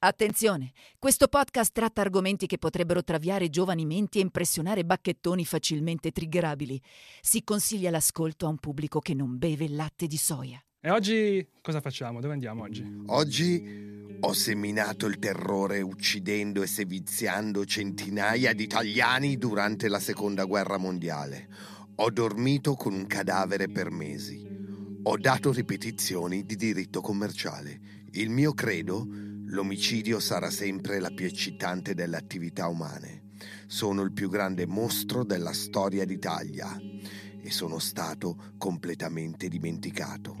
Attenzione, 0.00 0.70
questo 0.96 1.26
podcast 1.26 1.72
tratta 1.72 2.00
argomenti 2.02 2.46
che 2.46 2.56
potrebbero 2.56 3.02
traviare 3.02 3.50
giovani 3.50 3.84
menti 3.84 4.18
e 4.18 4.22
impressionare 4.22 4.84
bacchettoni 4.84 5.44
facilmente 5.44 6.12
triggerabili. 6.12 6.80
Si 7.20 7.42
consiglia 7.42 7.90
l'ascolto 7.90 8.46
a 8.46 8.48
un 8.48 8.58
pubblico 8.58 9.00
che 9.00 9.12
non 9.14 9.38
beve 9.38 9.64
il 9.64 9.74
latte 9.74 10.06
di 10.06 10.16
soia. 10.16 10.62
E 10.80 10.90
oggi 10.90 11.44
cosa 11.60 11.80
facciamo? 11.80 12.20
Dove 12.20 12.34
andiamo 12.34 12.62
oggi? 12.62 13.02
Oggi 13.06 14.16
ho 14.20 14.32
seminato 14.32 15.06
il 15.06 15.18
terrore 15.18 15.80
uccidendo 15.80 16.62
e 16.62 16.68
seviziando 16.68 17.64
centinaia 17.64 18.52
di 18.52 18.62
italiani 18.62 19.36
durante 19.36 19.88
la 19.88 19.98
seconda 19.98 20.44
guerra 20.44 20.76
mondiale. 20.76 21.48
Ho 21.96 22.10
dormito 22.12 22.74
con 22.74 22.94
un 22.94 23.08
cadavere 23.08 23.66
per 23.68 23.90
mesi. 23.90 24.46
Ho 25.02 25.16
dato 25.16 25.50
ripetizioni 25.50 26.44
di 26.44 26.54
diritto 26.54 27.00
commerciale. 27.00 27.80
Il 28.12 28.30
mio 28.30 28.54
credo 28.54 29.26
L'omicidio 29.50 30.20
sarà 30.20 30.50
sempre 30.50 31.00
la 31.00 31.10
più 31.10 31.24
eccitante 31.26 31.94
delle 31.94 32.16
attività 32.16 32.66
umane. 32.68 33.22
Sono 33.66 34.02
il 34.02 34.12
più 34.12 34.28
grande 34.28 34.66
mostro 34.66 35.24
della 35.24 35.52
storia 35.52 36.04
d'Italia 36.04 36.78
e 37.40 37.50
sono 37.50 37.78
stato 37.78 38.52
completamente 38.58 39.48
dimenticato. 39.48 40.36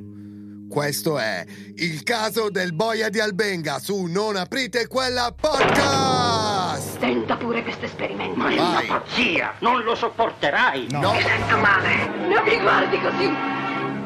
Questo 0.68 1.18
è 1.18 1.42
il 1.76 2.02
caso 2.02 2.50
del 2.50 2.74
boia 2.74 3.08
di 3.08 3.18
Albenga 3.18 3.78
su 3.78 4.04
Non 4.04 4.36
aprite 4.36 4.86
quella 4.86 5.34
podcast! 5.34 6.98
Tenta 6.98 7.36
pure 7.38 7.62
questo 7.62 7.86
esperimento. 7.86 8.36
Ma 8.36 8.50
è 8.50 8.56
Vai. 8.56 8.86
una 8.86 8.98
pazzia! 8.98 9.54
Non 9.60 9.82
lo 9.84 9.94
sopporterai! 9.94 10.88
No. 10.90 11.12
Mi 11.12 11.22
sento 11.22 11.56
male. 11.56 12.28
Non 12.28 12.44
mi 12.44 12.60
guardi 12.60 13.00
così. 13.00 13.26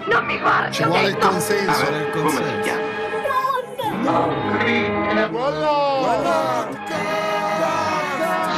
Non 0.08 0.24
mi 0.26 0.38
guardi. 0.38 0.74
Ci 0.74 0.84
vuole 0.84 1.08
il 1.08 1.16
consenso. 1.16 1.86
Come 2.12 2.30
si 2.30 2.60
chiama? 2.62 2.91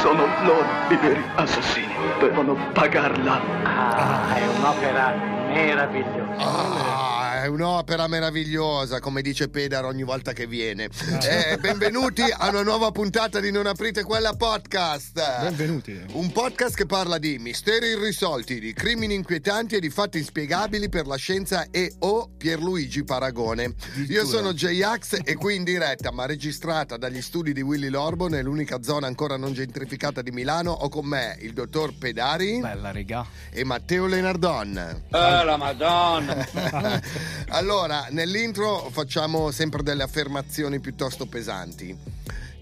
Sono 0.01 0.25
loro 0.43 0.65
i 0.89 0.95
veri 0.97 1.23
assassini. 1.35 1.93
Devono 2.19 2.55
pagarla. 2.73 3.39
Ah, 3.63 4.35
è 4.35 4.47
un'opera 4.47 5.13
meravigliosa. 5.47 6.43
Ah, 6.43 7.04
è 7.45 7.47
un'opera 7.47 8.07
meravigliosa, 8.07 8.99
come 8.99 9.21
dice 9.21 9.49
Pedaro 9.49 9.87
ogni 9.87 10.01
volta 10.01 10.33
che 10.33 10.47
viene. 10.47 10.89
Eh, 11.21 11.57
benvenuti 11.59 12.23
a 12.23 12.49
una 12.49 12.63
nuova 12.63 12.89
puntata 12.89 13.39
di 13.39 13.51
Non 13.51 13.67
aprite 13.67 14.01
quella 14.01 14.33
podcast. 14.33 15.41
Benvenuti. 15.41 16.05
Un 16.13 16.31
podcast 16.31 16.73
che 16.75 16.87
parla 16.87 17.19
di 17.19 17.37
misteri 17.37 17.89
irrisolti, 17.89 18.59
di 18.59 18.73
crimini 18.73 19.13
inquietanti 19.13 19.75
e 19.75 19.79
di 19.79 19.91
fatti 19.91 20.17
inspiegabili 20.17 20.89
per 20.89 21.05
la 21.05 21.17
scienza 21.17 21.67
e 21.69 21.93
o 21.99 22.31
Pierluigi 22.35 23.03
Paragone. 23.03 23.75
Io 24.07 24.25
sono 24.25 24.51
J-Ax 24.51 25.19
e 25.23 25.35
qui 25.35 25.55
in 25.55 25.63
diretta, 25.63 26.11
ma 26.11 26.25
registrata 26.25 26.97
dagli 26.97 27.21
studi 27.21 27.53
di 27.53 27.61
Willy 27.61 27.89
Lorbo 27.89 28.27
nell'unica 28.27 28.81
zona 28.81 29.05
ancora 29.05 29.37
non 29.37 29.53
gentrificata 29.53 30.23
di 30.23 30.31
Milano, 30.31 30.71
ho 30.71 30.89
con 30.89 31.05
me 31.05 31.37
il 31.41 31.53
dottor 31.53 31.93
Pedari 31.95 32.59
Bella 32.59 32.91
regà. 32.91 33.23
e 33.51 33.63
Matteo 33.63 34.07
Lenardon. 34.07 35.03
Oh, 35.11 35.43
la 35.43 35.57
madonna! 35.57 37.33
allora, 37.49 38.07
nell'intro 38.09 38.89
facciamo 38.91 39.51
sempre 39.51 39.83
delle 39.83 40.03
affermazioni 40.03 40.79
piuttosto 40.79 41.25
pesanti. 41.25 41.95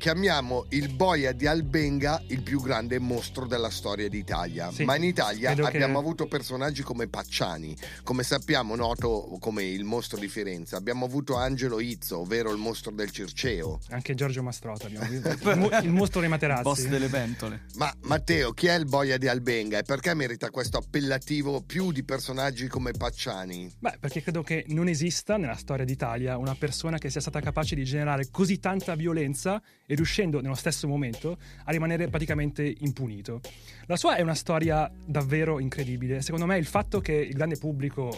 Chiamiamo 0.04 0.66
il 0.72 0.94
boia 0.94 1.32
di 1.32 1.48
Albenga 1.48 2.22
il 2.28 2.42
più 2.44 2.60
grande 2.62 3.00
mostro 3.00 3.46
della 3.46 3.70
storia 3.70 4.10
d'Italia. 4.10 4.70
Sì, 4.70 4.84
Ma 4.84 4.98
in 4.98 5.06
Italia 5.06 5.54
credo 5.54 5.70
che- 5.70 5.78
abbiamo 5.78 5.98
avuto 5.98 6.28
personaggi 6.28 6.82
come 6.82 7.08
Pacciani, 7.08 7.74
come 8.04 8.24
sappiamo 8.24 8.76
noto 8.76 9.38
come 9.40 9.64
il 9.64 9.86
mostro 9.86 10.20
di 10.20 10.28
Firenze. 10.28 10.76
Abbiamo 10.76 11.06
avuto 11.06 11.38
Angelo 11.38 11.80
Izzo, 11.80 12.20
ovvero 12.20 12.52
il 12.52 12.58
mostro 12.58 12.92
del 12.92 13.12
Circeo. 13.12 13.80
Anche 13.92 14.14
Giorgio 14.14 14.44
Mastrota 14.44 14.88
abbiamo 14.88 15.08
visto. 15.08 15.50
Il, 15.52 15.58
mo- 15.58 15.70
il 15.82 15.90
mostro 15.90 16.20
dei 16.20 16.28
materazzi. 16.28 16.64
Boss 16.64 16.86
delle 16.88 17.08
pentole. 17.08 17.62
Ma 17.76 17.90
Matteo, 18.02 18.52
chi 18.52 18.68
è 18.68 18.74
il 18.74 18.84
boia 18.86 19.18
di 19.18 19.30
Albenga 19.30 19.78
e 19.78 19.84
perché 19.84 20.14
merita 20.14 20.50
questo 20.50 20.80
appellativo 20.80 21.62
più 21.62 21.94
di 21.94 22.04
personaggi 22.04 22.68
come 22.68 22.92
Pacciani? 22.92 23.74
Beh, 23.80 24.00
perché 24.02 24.22
credo 24.22 24.44
che 24.44 24.66
non 24.68 24.90
esista 24.90 25.38
nella 25.38 25.56
storia 25.56 25.86
d'Italia 25.86 26.36
una 26.36 26.56
persona 26.56 26.98
che 26.98 27.10
sia 27.10 27.22
stata 27.22 27.40
capace 27.40 27.74
di 27.76 27.86
generare 27.86 28.28
così 28.30 28.60
tanta 28.60 28.96
violenza 28.96 29.62
e 29.86 29.93
riuscendo 29.96 30.42
nello 30.42 30.56
stesso 30.56 30.88
momento 30.88 31.38
a 31.66 31.72
rimanere 31.72 32.08
praticamente 32.08 32.76
impunito. 32.80 33.42
La 33.86 33.96
sua 33.96 34.16
è 34.16 34.22
una 34.22 34.36
storia 34.36 34.90
davvero 35.06 35.60
incredibile. 35.60 36.22
Secondo 36.22 36.46
me 36.46 36.58
il 36.58 36.66
fatto 36.66 37.00
che 37.00 37.14
il 37.14 37.34
grande 37.34 37.58
pubblico, 37.58 38.12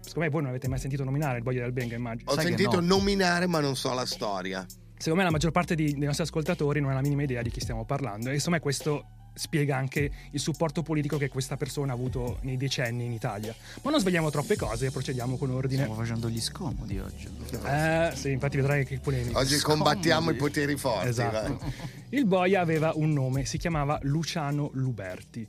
secondo 0.00 0.20
me 0.20 0.28
voi 0.28 0.42
non 0.42 0.50
avete 0.50 0.68
mai 0.68 0.78
sentito 0.78 1.04
nominare 1.04 1.38
il 1.38 1.42
Boia 1.42 1.62
del 1.62 1.72
Benga, 1.72 1.96
immagino. 1.96 2.30
Ho 2.30 2.34
Sai 2.34 2.46
sentito 2.46 2.80
no. 2.80 2.86
nominare 2.86 3.46
ma 3.46 3.60
non 3.60 3.76
so 3.76 3.92
la 3.94 4.06
storia. 4.06 4.64
Secondo 4.96 5.18
me 5.18 5.24
la 5.24 5.30
maggior 5.30 5.52
parte 5.52 5.74
di- 5.74 5.92
dei 5.92 6.06
nostri 6.06 6.24
ascoltatori 6.24 6.80
non 6.80 6.90
ha 6.90 6.94
la 6.94 7.02
minima 7.02 7.22
idea 7.22 7.40
di 7.42 7.50
chi 7.50 7.60
stiamo 7.60 7.84
parlando 7.84 8.30
e 8.30 8.38
secondo 8.38 8.56
me 8.56 8.60
questo 8.60 9.04
spiega 9.38 9.76
anche 9.76 10.10
il 10.30 10.40
supporto 10.40 10.82
politico 10.82 11.16
che 11.16 11.28
questa 11.28 11.56
persona 11.56 11.92
ha 11.92 11.94
avuto 11.94 12.38
nei 12.42 12.56
decenni 12.56 13.04
in 13.04 13.12
Italia. 13.12 13.54
Ma 13.82 13.90
non 13.90 14.00
svegliamo 14.00 14.30
troppe 14.30 14.56
cose 14.56 14.86
e 14.86 14.90
procediamo 14.90 15.36
con 15.36 15.50
ordine. 15.50 15.82
Stiamo 15.82 15.98
facendo 15.98 16.28
gli 16.28 16.40
scomodi 16.40 16.98
oggi. 16.98 17.28
Eh, 17.64 18.12
sì, 18.14 18.30
infatti 18.32 18.56
vedrai 18.56 18.84
che 18.84 18.98
polemica. 18.98 19.38
Oggi 19.38 19.56
Scomodi. 19.56 19.82
combattiamo 19.82 20.30
i 20.30 20.34
poteri 20.34 20.76
forti. 20.76 21.08
Esatto. 21.08 21.58
vai. 21.58 21.72
Il 22.10 22.26
boia 22.26 22.60
aveva 22.60 22.92
un 22.94 23.12
nome, 23.12 23.44
si 23.44 23.58
chiamava 23.58 23.98
Luciano 24.02 24.70
Luberti. 24.74 25.46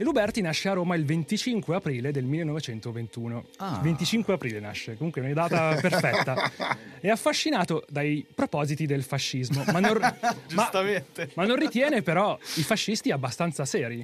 E 0.00 0.02
Luberti 0.02 0.40
nasce 0.40 0.70
a 0.70 0.72
Roma 0.72 0.94
il 0.94 1.04
25 1.04 1.74
aprile 1.74 2.10
del 2.10 2.24
1921. 2.24 3.44
Ah. 3.58 3.80
25 3.82 4.32
aprile 4.32 4.58
nasce, 4.58 4.96
comunque 4.96 5.20
è 5.20 5.24
una 5.26 5.34
data 5.34 5.76
perfetta. 5.78 6.50
È 6.98 7.10
affascinato 7.10 7.84
dai 7.86 8.24
propositi 8.34 8.86
del 8.86 9.02
fascismo, 9.02 9.62
ma 9.70 9.78
non, 9.78 9.98
ma- 10.00 10.16
Giustamente. 10.46 11.32
ma 11.34 11.44
non 11.44 11.56
ritiene 11.56 12.00
però 12.00 12.38
i 12.54 12.62
fascisti 12.62 13.10
abbastanza 13.10 13.66
seri. 13.66 14.02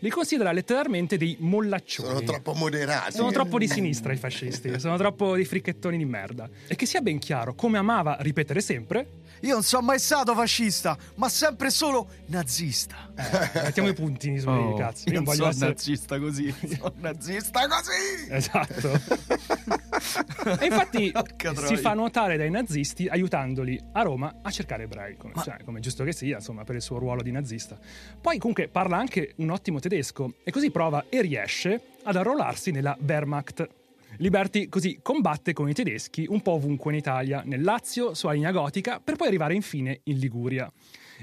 Li 0.00 0.10
considera 0.10 0.52
letteralmente 0.52 1.16
dei 1.16 1.34
mollaccioni. 1.40 2.08
Sono 2.08 2.22
troppo 2.24 2.52
moderati. 2.52 3.12
Sono 3.12 3.30
troppo 3.30 3.56
di 3.56 3.68
sinistra 3.68 4.12
i 4.12 4.18
fascisti, 4.18 4.78
sono 4.78 4.98
troppo 4.98 5.34
dei 5.34 5.46
fricchettoni 5.46 5.96
di 5.96 6.04
merda. 6.04 6.46
E 6.66 6.76
che 6.76 6.84
sia 6.84 7.00
ben 7.00 7.18
chiaro, 7.18 7.54
come 7.54 7.78
amava 7.78 8.18
ripetere 8.20 8.60
sempre, 8.60 9.17
Io 9.42 9.52
non 9.54 9.62
sono 9.62 9.86
mai 9.86 9.98
stato 9.98 10.34
fascista, 10.34 10.96
ma 11.16 11.28
sempre 11.28 11.70
solo 11.70 12.08
nazista. 12.26 13.10
eh, 13.16 13.62
mettiamo 13.62 13.88
i 13.88 13.94
puntini 13.94 14.38
sui 14.38 14.50
Oh, 14.50 14.74
cazzi. 14.74 15.08
Io 15.08 15.14
Io 15.14 15.20
non 15.20 15.24
voglio 15.24 15.36
sono 15.38 15.50
essere... 15.50 15.68
nazista 15.70 16.18
così. 16.18 16.54
Sono 16.78 16.92
nazista 16.96 17.60
così. 17.68 18.26
Esatto. 18.30 18.90
e 20.60 20.66
infatti 20.66 21.12
si 21.66 21.76
fa 21.76 21.94
notare 21.94 22.36
dai 22.36 22.50
nazisti 22.50 23.06
aiutandoli 23.06 23.80
a 23.92 24.02
Roma 24.02 24.36
a 24.42 24.50
cercare 24.50 24.84
ebrei, 24.84 25.16
come, 25.16 25.34
cioè, 25.42 25.56
come 25.64 25.78
è 25.78 25.82
giusto 25.82 26.04
che 26.04 26.12
sia, 26.12 26.36
insomma, 26.36 26.64
per 26.64 26.76
il 26.76 26.82
suo 26.82 26.98
ruolo 26.98 27.22
di 27.22 27.30
nazista. 27.30 27.78
Poi 28.20 28.38
comunque 28.38 28.68
parla 28.68 28.96
anche 28.96 29.34
un 29.36 29.50
ottimo 29.50 29.78
tedesco 29.80 30.34
e 30.44 30.50
così 30.50 30.70
prova 30.70 31.04
e 31.08 31.20
riesce 31.22 31.80
ad 32.04 32.16
arruolarsi 32.16 32.70
nella 32.70 32.96
Wehrmacht. 33.00 33.68
Liberty 34.18 34.68
così 34.68 34.98
combatte 35.02 35.52
con 35.52 35.68
i 35.68 35.72
tedeschi 35.74 36.26
un 36.28 36.40
po' 36.42 36.52
ovunque 36.52 36.92
in 36.92 36.98
Italia, 36.98 37.42
nel 37.44 37.62
Lazio, 37.62 38.14
sulla 38.14 38.32
linea 38.32 38.50
gotica, 38.50 39.00
per 39.00 39.16
poi 39.16 39.28
arrivare 39.28 39.54
infine 39.54 40.00
in 40.04 40.18
Liguria. 40.18 40.70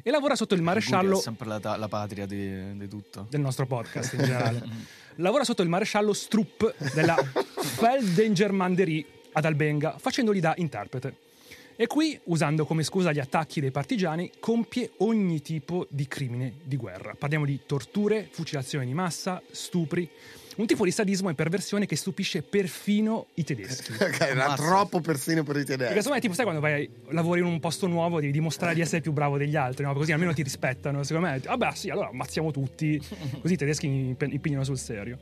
E 0.04 0.10
lavora 0.12 0.36
sotto 0.36 0.54
il 0.56 0.62
Liguria 0.62 0.82
maresciallo 0.82 1.18
È 1.18 1.22
sempre 1.22 1.48
la, 1.48 1.60
ta- 1.60 1.78
la 1.78 1.88
patria 1.88 2.26
di, 2.26 2.78
di 2.78 2.88
tutto. 2.88 3.28
del 3.30 3.40
nostro 3.42 3.66
podcast 3.66 4.14
in 4.14 4.20
generale. 4.24 4.64
Lavora 5.16 5.44
sotto 5.46 5.62
il 5.62 5.70
maresciallo 5.70 6.12
Strupp 6.14 6.64
della 6.94 7.16
Feldengermanderie 7.56 9.06
ad 9.34 9.46
Albenga, 9.46 9.98
facendogli 9.98 10.40
da 10.40 10.54
interprete. 10.58 11.16
E 11.78 11.88
qui, 11.88 12.18
usando 12.26 12.66
come 12.66 12.84
scusa 12.84 13.12
gli 13.12 13.20
attacchi 13.20 13.60
dei 13.60 13.72
partigiani, 13.72 14.32
compie 14.40 14.92
ogni 14.98 15.42
tipo 15.42 15.88
di 15.90 16.08
crimine 16.08 16.54
di 16.64 16.78
guerra. 16.78 17.16
Parliamo 17.18 17.44
di 17.46 17.62
torture, 17.66 18.28
fucilazioni 18.32 18.86
di 18.86 18.94
massa, 18.94 19.42
stupri, 19.52 20.10
un 20.56 20.66
tipo 20.68 20.86
di 20.86 20.92
sadismo 20.92 21.28
e 21.30 21.34
perversione 21.34 21.86
che 21.86 21.98
stupisce 21.98 22.42
perfino 22.42 23.28
i 23.34 23.44
tedeschi. 23.44 23.92
Era 24.24 24.54
troppo 24.56 25.02
persino 25.02 25.44
per 25.44 25.58
i 25.58 25.66
Perché 25.66 25.76
tedeschi. 25.76 25.96
secondo 25.96 26.14
me, 26.16 26.22
tipo, 26.22 26.34
sai 26.34 26.44
quando 26.46 26.62
vai, 26.62 26.90
lavori 27.10 27.42
in 27.42 27.46
un 27.46 27.60
posto 27.60 27.88
nuovo, 27.88 28.22
devi 28.22 28.32
dimostrare 28.32 28.74
di 28.74 28.80
essere 28.80 29.02
più 29.02 29.12
bravo 29.12 29.38
degli 29.38 29.58
altri, 29.58 29.84
no? 29.84 29.94
Così 29.94 30.14
almeno 30.14 30.34
ti 30.34 30.44
rispettano. 30.44 31.04
Secondo 31.04 31.28
me, 31.28 31.40
vabbè, 31.40 31.72
sì, 31.76 31.90
allora 31.90 32.08
ammazziamo 32.08 32.52
tutti, 32.52 32.98
così 33.42 33.54
i 33.54 33.58
tedeschi 33.58 33.86
impe- 33.86 34.30
impegnano 34.32 34.64
sul 34.64 34.78
serio. 34.78 35.18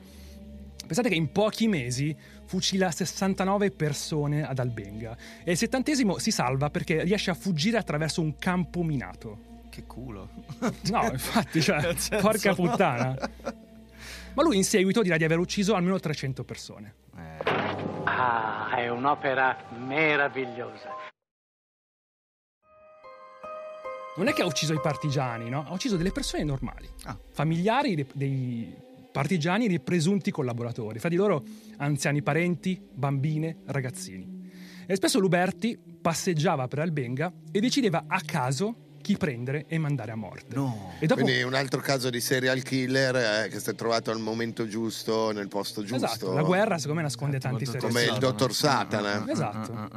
Pensate 0.86 1.10
che 1.10 1.16
in 1.16 1.32
pochi 1.32 1.68
mesi 1.68 2.16
fucila 2.46 2.92
69 2.92 3.72
persone 3.72 4.46
ad 4.48 4.60
Albenga 4.60 5.16
e 5.44 5.52
il 5.52 5.58
settantesimo 5.58 6.20
si 6.20 6.30
salva 6.30 6.70
perché 6.70 7.04
riesce 7.04 7.32
a 7.32 7.34
fuggire 7.34 7.78
attraverso 7.78 8.22
un 8.22 8.38
campo 8.38 8.84
minato. 8.84 9.52
Che 9.70 9.84
culo. 9.86 10.30
No, 10.92 11.10
infatti, 11.12 11.62
cioè, 11.62 11.96
porca 12.22 12.54
puttana. 12.54 13.18
Ma 14.36 14.44
lui 14.44 14.58
in 14.58 14.64
seguito 14.64 15.02
dirà 15.02 15.18
di 15.18 15.24
aver 15.24 15.40
ucciso 15.40 15.74
almeno 15.76 16.00
300 16.00 16.44
persone. 16.44 16.94
Eh, 17.18 17.72
Ah, 18.06 18.76
è 18.76 18.90
un'opera 18.90 19.58
meravigliosa. 19.78 20.90
Non 24.18 24.28
è 24.28 24.34
che 24.34 24.44
ha 24.44 24.46
ucciso 24.46 24.74
i 24.74 24.80
partigiani, 24.80 25.50
no? 25.50 25.66
Ha 25.68 25.72
ucciso 25.74 25.98
delle 25.98 26.12
persone 26.12 26.44
normali, 26.44 26.88
Ah. 27.06 27.18
familiari 27.32 27.96
dei, 27.96 28.06
dei 28.14 28.76
partigiani 29.14 29.66
e 29.66 29.68
dei 29.70 29.80
presunti 29.80 30.32
collaboratori, 30.32 30.98
fra 31.00 31.08
di 31.08 31.16
loro 31.16 31.44
anziani 31.78 32.22
parenti, 32.24 32.82
bambine, 32.94 33.58
ragazzini. 33.68 34.42
E 34.86 34.96
spesso 34.96 35.20
Luberti 35.20 35.80
passeggiava 36.02 36.68
per 36.68 36.80
Albenga 36.80 37.32
e 37.52 37.60
decideva 37.62 38.04
a 38.08 38.20
caso 38.26 38.76
chi 39.04 39.18
prendere 39.18 39.66
e 39.68 39.78
mandare 39.78 40.12
a 40.14 40.16
morte. 40.16 40.56
No. 40.56 40.94
E 41.00 41.06
dopo 41.08 41.22
Quindi 41.22 41.42
un 41.44 41.54
altro 41.54 41.82
caso 41.82 42.10
di 42.10 42.22
serial 42.22 42.62
killer 42.64 43.16
eh, 43.46 43.50
che 43.50 43.60
si 43.60 43.70
è 43.70 43.76
trovato 43.76 44.12
al 44.12 44.20
momento 44.20 44.66
giusto, 44.66 45.32
nel 45.32 45.50
posto 45.50 45.84
giusto. 45.84 46.06
Esatto, 46.06 46.32
la 46.34 46.42
guerra 46.42 46.78
secondo 46.78 47.02
me 47.02 47.02
nasconde 47.08 47.38
tanti 47.38 47.66
Come 47.66 47.78
Come 47.80 47.92
segreti. 48.00 48.14
il 48.14 48.20
dottor 48.20 48.54
Satana. 48.54 49.26
Esatto. 49.30 49.90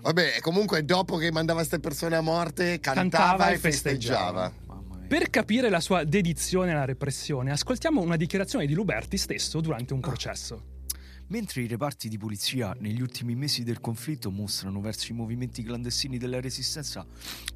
Vabbè, 0.00 0.40
comunque 0.40 0.84
dopo 0.84 1.16
che 1.18 1.30
mandava 1.30 1.58
queste 1.58 1.80
persone 1.80 2.16
a 2.16 2.22
morte, 2.22 2.80
cantava, 2.80 3.08
Cantava 3.10 3.50
e 3.50 3.54
e 3.54 3.58
festeggiava. 3.58 4.42
festeggiava. 4.50 4.52
Per 5.10 5.28
capire 5.28 5.70
la 5.70 5.80
sua 5.80 6.04
dedizione 6.04 6.70
alla 6.70 6.84
repressione, 6.84 7.50
ascoltiamo 7.50 8.00
una 8.00 8.14
dichiarazione 8.14 8.64
di 8.64 8.74
Luberti 8.74 9.16
stesso 9.16 9.60
durante 9.60 9.92
un 9.92 9.98
processo. 9.98 10.84
Mentre 11.30 11.62
i 11.62 11.66
reparti 11.66 12.08
di 12.08 12.16
polizia 12.16 12.76
negli 12.78 13.00
ultimi 13.00 13.34
mesi 13.34 13.64
del 13.64 13.80
conflitto 13.80 14.30
mostrano 14.30 14.80
verso 14.80 15.10
i 15.10 15.16
movimenti 15.16 15.64
clandestini 15.64 16.16
della 16.16 16.40
resistenza 16.40 17.04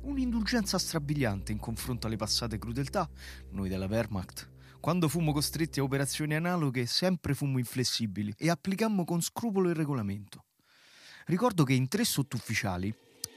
un'indulgenza 0.01 0.79
strabiliante 0.79 1.53
in 1.53 1.61
confronto 1.61 2.09
alle 2.09 2.17
passate 2.17 2.59
crudeltà, 2.59 3.09
noi 3.51 3.69
della 3.69 3.87
Wehrmacht, 3.87 4.51
quando 4.81 5.09
fummo 5.09 5.31
costretti 5.33 5.79
a 5.79 5.85
operazioni 5.85 6.35
analoghe, 6.35 6.87
sempre 6.87 7.35
fummo 7.35 7.59
inflessibili 7.59 8.35
e 8.37 8.51
applicammo 8.51 9.05
con 9.05 9.23
scrupolo 9.23 9.69
il 9.69 9.77
regolamento. 9.77 10.47
Ricordo 11.27 11.63
che 11.63 11.75
in 11.75 11.87
tre 11.87 12.03
sottufficiali, 12.03 12.93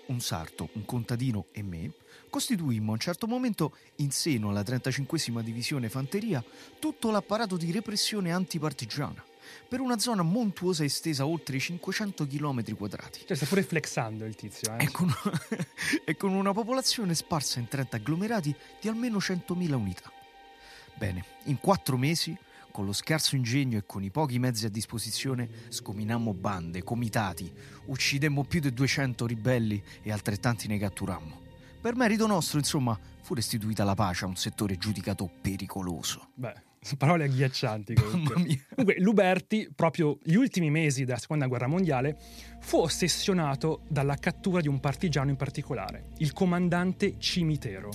un 0.08 0.20
sarto, 0.22 0.70
un 0.74 0.86
contadino 0.86 1.48
e 1.52 1.64
me, 1.64 1.92
costituimmo 2.30 2.92
a 2.92 2.94
un 2.94 3.00
certo 3.00 3.28
momento, 3.28 3.76
in 3.98 4.12
seno 4.12 4.50
alla 4.50 4.64
35 4.64 5.44
Divisione 5.44 5.90
Fanteria, 5.90 6.44
tutto 6.80 7.12
l'apparato 7.12 7.58
di 7.58 7.72
repressione 7.72 8.32
antipartigiana, 8.32 9.24
per 9.68 9.80
una 9.80 9.98
zona 9.98 10.24
montuosa 10.24 10.84
estesa 10.84 11.26
oltre 11.26 11.58
i 11.58 11.60
500 11.60 12.28
km 12.28 12.76
quadrati. 12.76 13.24
Cioè, 13.26 13.36
sta 13.36 13.46
pure 13.46 13.64
flexando 13.64 14.26
il 14.26 14.36
tizio, 14.36 14.76
eh. 14.78 14.84
E 14.84 14.92
con, 14.92 15.14
e 16.06 16.16
con 16.16 16.34
una 16.34 16.54
popolazione 16.54 17.16
sparsa 17.16 17.60
in 17.60 17.68
30 17.68 17.98
agglomerati 17.98 18.56
di 18.80 18.88
almeno 18.88 19.18
100.000 19.18 19.74
unità. 19.74 20.12
Bene, 20.96 21.24
in 21.44 21.60
quattro 21.60 21.96
mesi, 21.96 22.36
con 22.78 22.86
lo 22.86 22.94
scarso 22.94 23.36
ingegno 23.36 23.80
e 23.80 23.88
con 23.88 24.04
i 24.04 24.12
pochi 24.12 24.38
mezzi 24.38 24.68
a 24.68 24.70
disposizione, 24.70 25.50
sgominammo 25.70 26.36
bande, 26.36 26.84
comitati, 26.84 27.52
uccidemmo 27.86 28.44
più 28.44 28.60
di 28.60 28.72
200 28.72 29.26
ribelli 29.26 29.82
e 30.04 30.12
altrettanti 30.12 30.68
ne 30.68 30.78
catturammo. 30.78 31.42
Per 31.82 31.96
merito 31.96 32.28
nostro, 32.28 32.60
insomma, 32.60 32.96
fu 33.24 33.34
restituita 33.34 33.84
la 33.84 33.96
pace 33.96 34.26
a 34.26 34.28
un 34.28 34.36
settore 34.36 34.78
giudicato 34.78 35.28
pericoloso. 35.42 36.28
Beh, 36.36 36.54
parole 37.00 37.24
agghiaccianti 37.24 37.96
comunque. 37.96 38.36
Mamma 38.36 38.48
mia. 38.48 38.64
Comunque, 38.70 39.02
Luberti, 39.02 39.72
proprio 39.76 40.20
gli 40.22 40.36
ultimi 40.36 40.70
mesi 40.70 41.04
della 41.04 41.18
seconda 41.18 41.48
guerra 41.48 41.66
mondiale, 41.66 42.16
fu 42.60 42.78
ossessionato 42.78 43.82
dalla 43.88 44.18
cattura 44.18 44.62
di 44.62 44.68
un 44.68 44.80
partigiano 44.80 45.32
in 45.32 45.36
particolare, 45.36 46.10
il 46.18 46.32
comandante 46.32 47.16
Cimitero, 47.18 47.90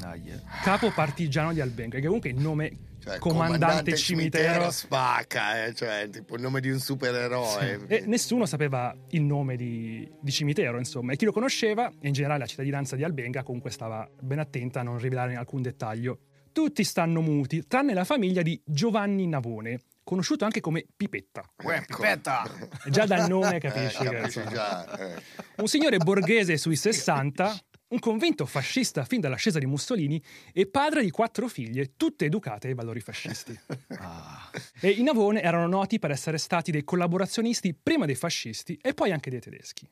capo 0.64 0.90
partigiano 0.90 1.52
di 1.52 1.60
Albenga, 1.60 2.00
che 2.00 2.06
comunque 2.06 2.30
è 2.30 2.32
il 2.32 2.40
nome 2.40 2.90
Cioè, 3.02 3.18
comandante, 3.18 3.96
Cimitero. 3.96 4.70
spacca, 4.70 5.64
eh, 5.64 5.74
cioè 5.74 6.08
tipo 6.08 6.36
il 6.36 6.40
nome 6.42 6.60
di 6.60 6.70
un 6.70 6.78
supereroe. 6.78 7.80
E 7.88 8.04
nessuno 8.06 8.46
sapeva 8.46 8.94
il 9.10 9.22
nome 9.22 9.56
di, 9.56 10.08
di 10.20 10.30
Cimitero, 10.30 10.78
insomma, 10.78 11.12
e 11.12 11.16
chi 11.16 11.24
lo 11.24 11.32
conosceva, 11.32 11.90
e 12.00 12.06
in 12.06 12.12
generale 12.12 12.38
la 12.38 12.46
cittadinanza 12.46 12.94
di 12.94 13.02
Albenga, 13.02 13.42
comunque 13.42 13.70
stava 13.72 14.08
ben 14.20 14.38
attenta 14.38 14.80
a 14.80 14.82
non 14.84 14.98
rivelare 14.98 15.34
alcun 15.34 15.62
dettaglio. 15.62 16.18
Tutti 16.52 16.84
stanno 16.84 17.20
muti, 17.22 17.66
tranne 17.66 17.92
la 17.92 18.04
famiglia 18.04 18.42
di 18.42 18.60
Giovanni 18.64 19.26
Navone, 19.26 19.80
conosciuto 20.04 20.44
anche 20.44 20.60
come 20.60 20.84
Pipetta. 20.96 21.42
Uè, 21.64 21.82
pipetta! 21.84 22.44
Già 22.88 23.04
dal 23.06 23.26
nome 23.28 23.56
Eh, 23.56 23.58
capisci 23.60 24.04
che 24.04 24.10
capisci 24.14 24.42
già, 24.48 24.98
eh. 24.98 25.22
un 25.56 25.66
signore 25.66 25.96
borghese 25.96 26.56
sui 26.56 26.76
60, 26.76 27.52
un 27.92 27.98
convinto 27.98 28.46
fascista 28.46 29.04
fin 29.04 29.20
dall'ascesa 29.20 29.58
di 29.58 29.66
Mussolini 29.66 30.22
e 30.52 30.66
padre 30.66 31.02
di 31.02 31.10
quattro 31.10 31.46
figlie, 31.48 31.92
tutte 31.96 32.24
educate 32.24 32.68
ai 32.68 32.74
valori 32.74 33.00
fascisti. 33.00 33.58
Ah, 33.98 34.50
E 34.80 34.88
i 34.90 35.02
Navone 35.02 35.42
erano 35.42 35.66
noti 35.66 35.98
per 35.98 36.10
essere 36.10 36.38
stati 36.38 36.70
dei 36.70 36.84
collaborazionisti 36.84 37.74
prima 37.80 38.06
dei 38.06 38.14
fascisti 38.14 38.78
e 38.82 38.94
poi 38.94 39.12
anche 39.12 39.30
dei 39.30 39.40
tedeschi. 39.40 39.88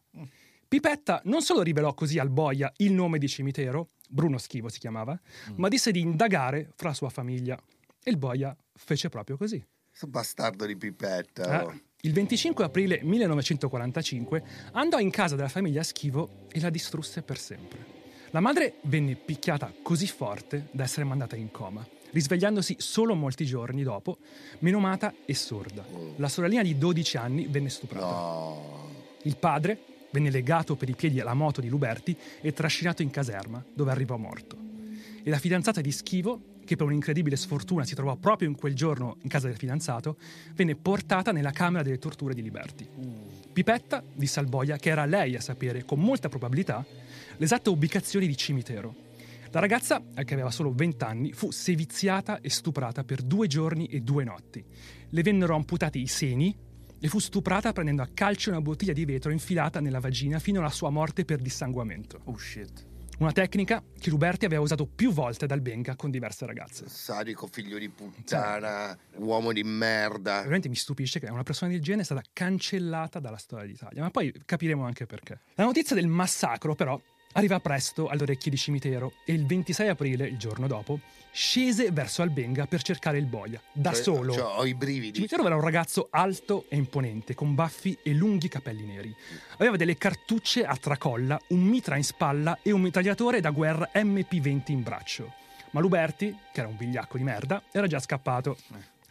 Pipetta 0.67 1.21
non 1.25 1.43
solo 1.43 1.63
rivelò 1.63 1.95
così 1.95 2.19
al 2.19 2.31
boia 2.31 2.73
il 2.79 2.93
nome 2.93 3.19
di 3.19 3.29
cimitero, 3.29 3.89
Bruno 4.09 4.39
Schivo 4.39 4.69
si 4.69 4.79
chiamava, 4.79 5.19
ma 5.57 5.69
disse 5.69 5.91
di 5.91 6.01
indagare 6.01 6.71
fra 6.77 6.95
sua 6.95 7.11
famiglia. 7.11 7.59
E 8.03 8.11
il 8.11 8.17
boia 8.17 8.57
fece 8.73 9.09
proprio 9.09 9.37
così. 9.37 9.63
Bastardo 10.07 10.65
di 10.65 10.77
Pipetta. 10.77 11.65
oh. 11.67 11.71
Eh, 11.73 11.83
il 12.03 12.13
25 12.15 12.65
aprile 12.65 13.01
1945 13.03 14.43
andò 14.73 14.99
in 14.99 15.11
casa 15.11 15.37
della 15.37 15.49
famiglia 15.49 15.83
Schivo 15.83 16.47
e 16.51 16.59
la 16.61 16.71
distrusse 16.71 17.21
per 17.21 17.39
sempre. 17.39 17.99
La 18.31 18.41
madre 18.41 18.77
venne 18.83 19.17
picchiata 19.17 19.71
così 19.83 20.07
forte 20.07 20.69
da 20.71 20.85
essere 20.85 21.05
mandata 21.05 21.37
in 21.37 21.51
coma, 21.51 21.87
risvegliandosi 22.13 22.77
solo 22.79 23.15
molti 23.15 23.45
giorni 23.45 23.83
dopo, 23.83 24.17
menomata 24.61 25.13
e 25.27 25.35
sorda. 25.35 25.85
La 26.17 26.29
sorellina 26.29 26.63
di 26.63 26.79
12 26.79 27.17
anni 27.19 27.47
venne 27.49 27.69
stuprata. 27.69 28.07
No. 28.07 28.89
Il 29.25 29.37
padre 29.37 29.79
venne 30.11 30.31
legato 30.31 30.77
per 30.77 30.89
i 30.89 30.95
piedi 30.95 31.21
alla 31.21 31.35
moto 31.35 31.61
di 31.61 31.69
Luberti 31.69 32.17
e 32.41 32.53
trascinato 32.55 33.03
in 33.03 33.11
caserma, 33.11 33.63
dove 33.75 33.91
arrivò 33.91 34.17
morto. 34.17 34.57
E 35.23 35.29
la 35.29 35.39
fidanzata 35.39 35.83
di 35.83 35.93
Schivo, 35.93 36.41
che 36.71 36.77
per 36.77 36.87
un'incredibile 36.87 37.35
sfortuna 37.35 37.85
si 37.85 37.97
trovò 37.97 38.15
proprio 38.15 38.49
in 38.49 38.55
quel 38.55 38.77
giorno 38.77 39.17
in 39.23 39.29
casa 39.29 39.49
del 39.49 39.57
fidanzato, 39.57 40.17
venne 40.55 40.77
portata 40.77 41.33
nella 41.33 41.51
camera 41.51 41.83
delle 41.83 41.99
torture 41.99 42.33
di 42.33 42.43
Liberti. 42.43 42.89
Pipetta 43.53 44.05
disse 44.15 44.39
al 44.39 44.47
boia 44.47 44.77
che 44.77 44.91
era 44.91 45.05
lei 45.05 45.35
a 45.35 45.41
sapere, 45.41 45.85
con 45.85 45.99
molta 45.99 46.29
probabilità, 46.29 46.87
l'esatta 47.39 47.71
ubicazione 47.71 48.29
di 48.29 48.37
cimitero. 48.37 48.95
La 49.51 49.59
ragazza, 49.59 50.01
che 50.15 50.33
aveva 50.33 50.53
solo 50.53 50.73
20 50.73 51.03
anni, 51.03 51.33
fu 51.33 51.51
seviziata 51.51 52.41
e 52.41 52.51
stuprata 52.51 53.03
per 53.03 53.23
due 53.23 53.49
giorni 53.49 53.87
e 53.87 53.99
due 54.03 54.23
notti. 54.23 54.65
Le 55.09 55.23
vennero 55.23 55.57
amputati 55.57 56.01
i 56.01 56.07
seni 56.07 56.57
e 57.01 57.09
fu 57.09 57.19
stuprata 57.19 57.73
prendendo 57.73 58.03
a 58.03 58.09
calcio 58.15 58.51
una 58.51 58.61
bottiglia 58.61 58.93
di 58.93 59.05
vetro 59.05 59.33
infilata 59.33 59.81
nella 59.81 59.99
vagina 59.99 60.39
fino 60.39 60.61
alla 60.61 60.71
sua 60.71 60.91
morte 60.91 61.25
per 61.25 61.41
dissanguamento. 61.41 62.21
oh 62.27 62.39
shit. 62.39 62.90
Una 63.21 63.33
tecnica 63.33 63.83
che 63.99 64.09
Luberti 64.09 64.47
aveva 64.47 64.63
usato 64.63 64.87
più 64.87 65.13
volte 65.13 65.45
ad 65.45 65.51
Albenga 65.51 65.95
con 65.95 66.11
diverse 66.11 66.47
ragazze. 66.47 66.89
Sadico, 66.89 67.47
figlio 67.47 67.77
di 67.77 67.91
puttana, 67.91 68.97
uomo 69.17 69.53
di 69.53 69.63
merda. 69.63 70.37
Veramente 70.37 70.71
mi 70.71 70.75
stupisce 70.75 71.21
che 71.21 71.27
una 71.27 71.43
persona 71.43 71.71
del 71.71 71.83
genere 71.83 72.01
è 72.01 72.07
stata 72.07 72.23
cancellata 72.33 73.19
dalla 73.19 73.37
storia 73.37 73.67
d'Italia, 73.67 74.01
ma 74.01 74.09
poi 74.09 74.33
capiremo 74.43 74.87
anche 74.87 75.05
perché. 75.05 75.41
La 75.57 75.65
notizia 75.65 75.95
del 75.95 76.07
massacro, 76.07 76.75
però, 76.75 76.99
arriva 77.33 77.61
presto 77.61 78.09
alle 78.09 78.23
orecchie 78.23 78.51
di 78.51 78.57
Cimitero 78.57 79.13
e 79.27 79.35
il 79.35 79.45
26 79.45 79.89
aprile, 79.89 80.27
il 80.27 80.39
giorno 80.39 80.67
dopo, 80.67 80.99
scese 81.33 81.91
verso 81.93 82.23
Albenga 82.23 82.67
per 82.67 82.83
cercare 82.83 83.19
il 83.19 83.27
boia, 83.27 83.61
da 83.73 83.93
Cioè, 83.93 84.03
solo. 84.03 84.33
cioè, 84.33 84.59
ho 84.59 84.67
i 84.67 84.75
brividi. 84.75 85.15
Cimitero 85.15 85.47
era 85.47 85.55
un 85.55 85.61
ragazzo 85.61 86.09
alto 86.11 86.67
e 86.69 86.77
imponente, 86.77 87.35
con 87.35 87.55
baffi 87.55 87.97
e 88.03 88.13
lunghi 88.13 88.49
capelli 88.49 88.85
neri. 88.85 89.15
Aveva 89.59 89.77
delle 89.77 89.97
cartucce 89.97 90.65
a 90.65 90.77
tracolla, 90.77 91.41
un 91.49 91.61
mitra 91.63 91.97
in 91.97 92.05
spalla 92.05 92.59
e 92.63 92.73
un 92.73 92.81
mitragliatore 92.81 93.41
da 93.41 93.51
guerra 93.51 93.91
MP20 93.95 94.73
in 94.73 94.83
braccio. 94.83 95.33
Ma 95.73 95.81
Luberti, 95.81 96.37
che 96.53 96.61
era 96.61 96.69
un 96.69 96.77
vigliacco 96.77 97.17
di 97.17 97.23
merda, 97.23 97.63
era 97.71 97.87
già 97.87 98.01
scappato. 98.01 98.57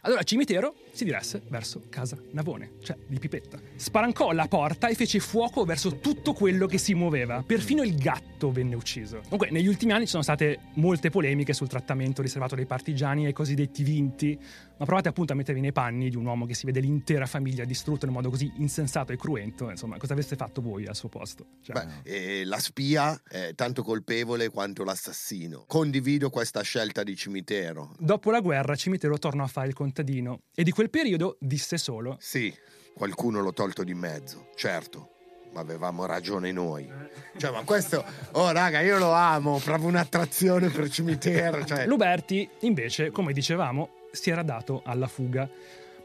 Allora 0.02 0.22
Cimitero 0.22 0.74
si 0.92 1.04
diresse 1.04 1.42
verso 1.48 1.82
casa 1.90 2.16
Navone, 2.30 2.72
cioè 2.82 2.96
di 3.06 3.18
Pipetta. 3.18 3.58
Spalancò 3.76 4.32
la 4.32 4.46
porta 4.48 4.88
e 4.88 4.94
fece 4.94 5.18
fuoco 5.18 5.64
verso 5.64 5.98
tutto 5.98 6.32
quello 6.32 6.66
che 6.66 6.78
si 6.78 6.94
muoveva. 6.94 7.42
Perfino 7.46 7.82
il 7.82 7.96
gatto 7.96 8.50
venne 8.50 8.74
ucciso. 8.74 9.20
Comunque, 9.24 9.50
negli 9.50 9.66
ultimi 9.66 9.92
anni 9.92 10.04
ci 10.04 10.12
sono 10.12 10.22
state 10.22 10.58
molte 10.74 11.10
polemiche 11.10 11.52
sul 11.52 11.68
trattamento 11.68 12.22
riservato 12.22 12.54
dai 12.54 12.64
partigiani 12.64 13.26
ai 13.26 13.34
cosiddetti 13.34 13.82
vinti, 13.82 14.38
ma 14.80 14.86
provate 14.86 15.08
appunto 15.08 15.34
a 15.34 15.36
mettervi 15.36 15.60
nei 15.60 15.72
panni 15.72 16.08
di 16.08 16.16
un 16.16 16.24
uomo 16.24 16.46
che 16.46 16.54
si 16.54 16.64
vede 16.64 16.80
l'intera 16.80 17.26
famiglia 17.26 17.66
distrutta 17.66 18.06
in 18.06 18.12
un 18.12 18.16
modo 18.16 18.30
così 18.30 18.50
insensato 18.56 19.12
e 19.12 19.18
cruento. 19.18 19.68
Insomma, 19.68 19.98
cosa 19.98 20.12
avreste 20.12 20.36
fatto 20.36 20.62
voi 20.62 20.86
al 20.86 20.96
suo 20.96 21.10
posto? 21.10 21.44
Cioè, 21.60 21.74
Beh, 21.74 22.40
eh, 22.40 22.44
la 22.46 22.58
spia 22.58 23.20
è 23.28 23.52
tanto 23.54 23.82
colpevole 23.82 24.48
quanto 24.48 24.82
l'assassino. 24.82 25.64
Condivido 25.66 26.30
questa 26.30 26.62
scelta 26.62 27.02
di 27.02 27.14
cimitero. 27.14 27.94
Dopo 27.98 28.30
la 28.30 28.40
guerra, 28.40 28.74
Cimitero 28.74 29.18
tornò 29.18 29.44
a 29.44 29.48
fare 29.48 29.68
il 29.68 29.74
contadino 29.74 30.44
e 30.54 30.62
di 30.62 30.70
quel 30.70 30.88
periodo 30.88 31.36
disse 31.38 31.76
solo: 31.76 32.16
Sì, 32.18 32.50
qualcuno 32.94 33.42
l'ho 33.42 33.52
tolto 33.52 33.84
di 33.84 33.92
mezzo, 33.92 34.48
certo. 34.56 35.10
Ma 35.52 35.60
avevamo 35.60 36.06
ragione 36.06 36.52
noi. 36.52 36.90
Cioè, 37.36 37.50
ma 37.50 37.64
questo. 37.64 38.02
Oh, 38.32 38.50
raga, 38.52 38.80
io 38.80 38.98
lo 38.98 39.12
amo. 39.12 39.58
Proprio 39.58 39.88
un'attrazione 39.88 40.70
per 40.70 40.88
cimitero. 40.88 41.64
Cioè, 41.66 41.86
Luberti, 41.86 42.48
invece, 42.60 43.10
come 43.10 43.32
dicevamo, 43.32 43.99
si 44.10 44.30
era 44.30 44.42
dato 44.42 44.82
alla 44.84 45.06
fuga. 45.06 45.48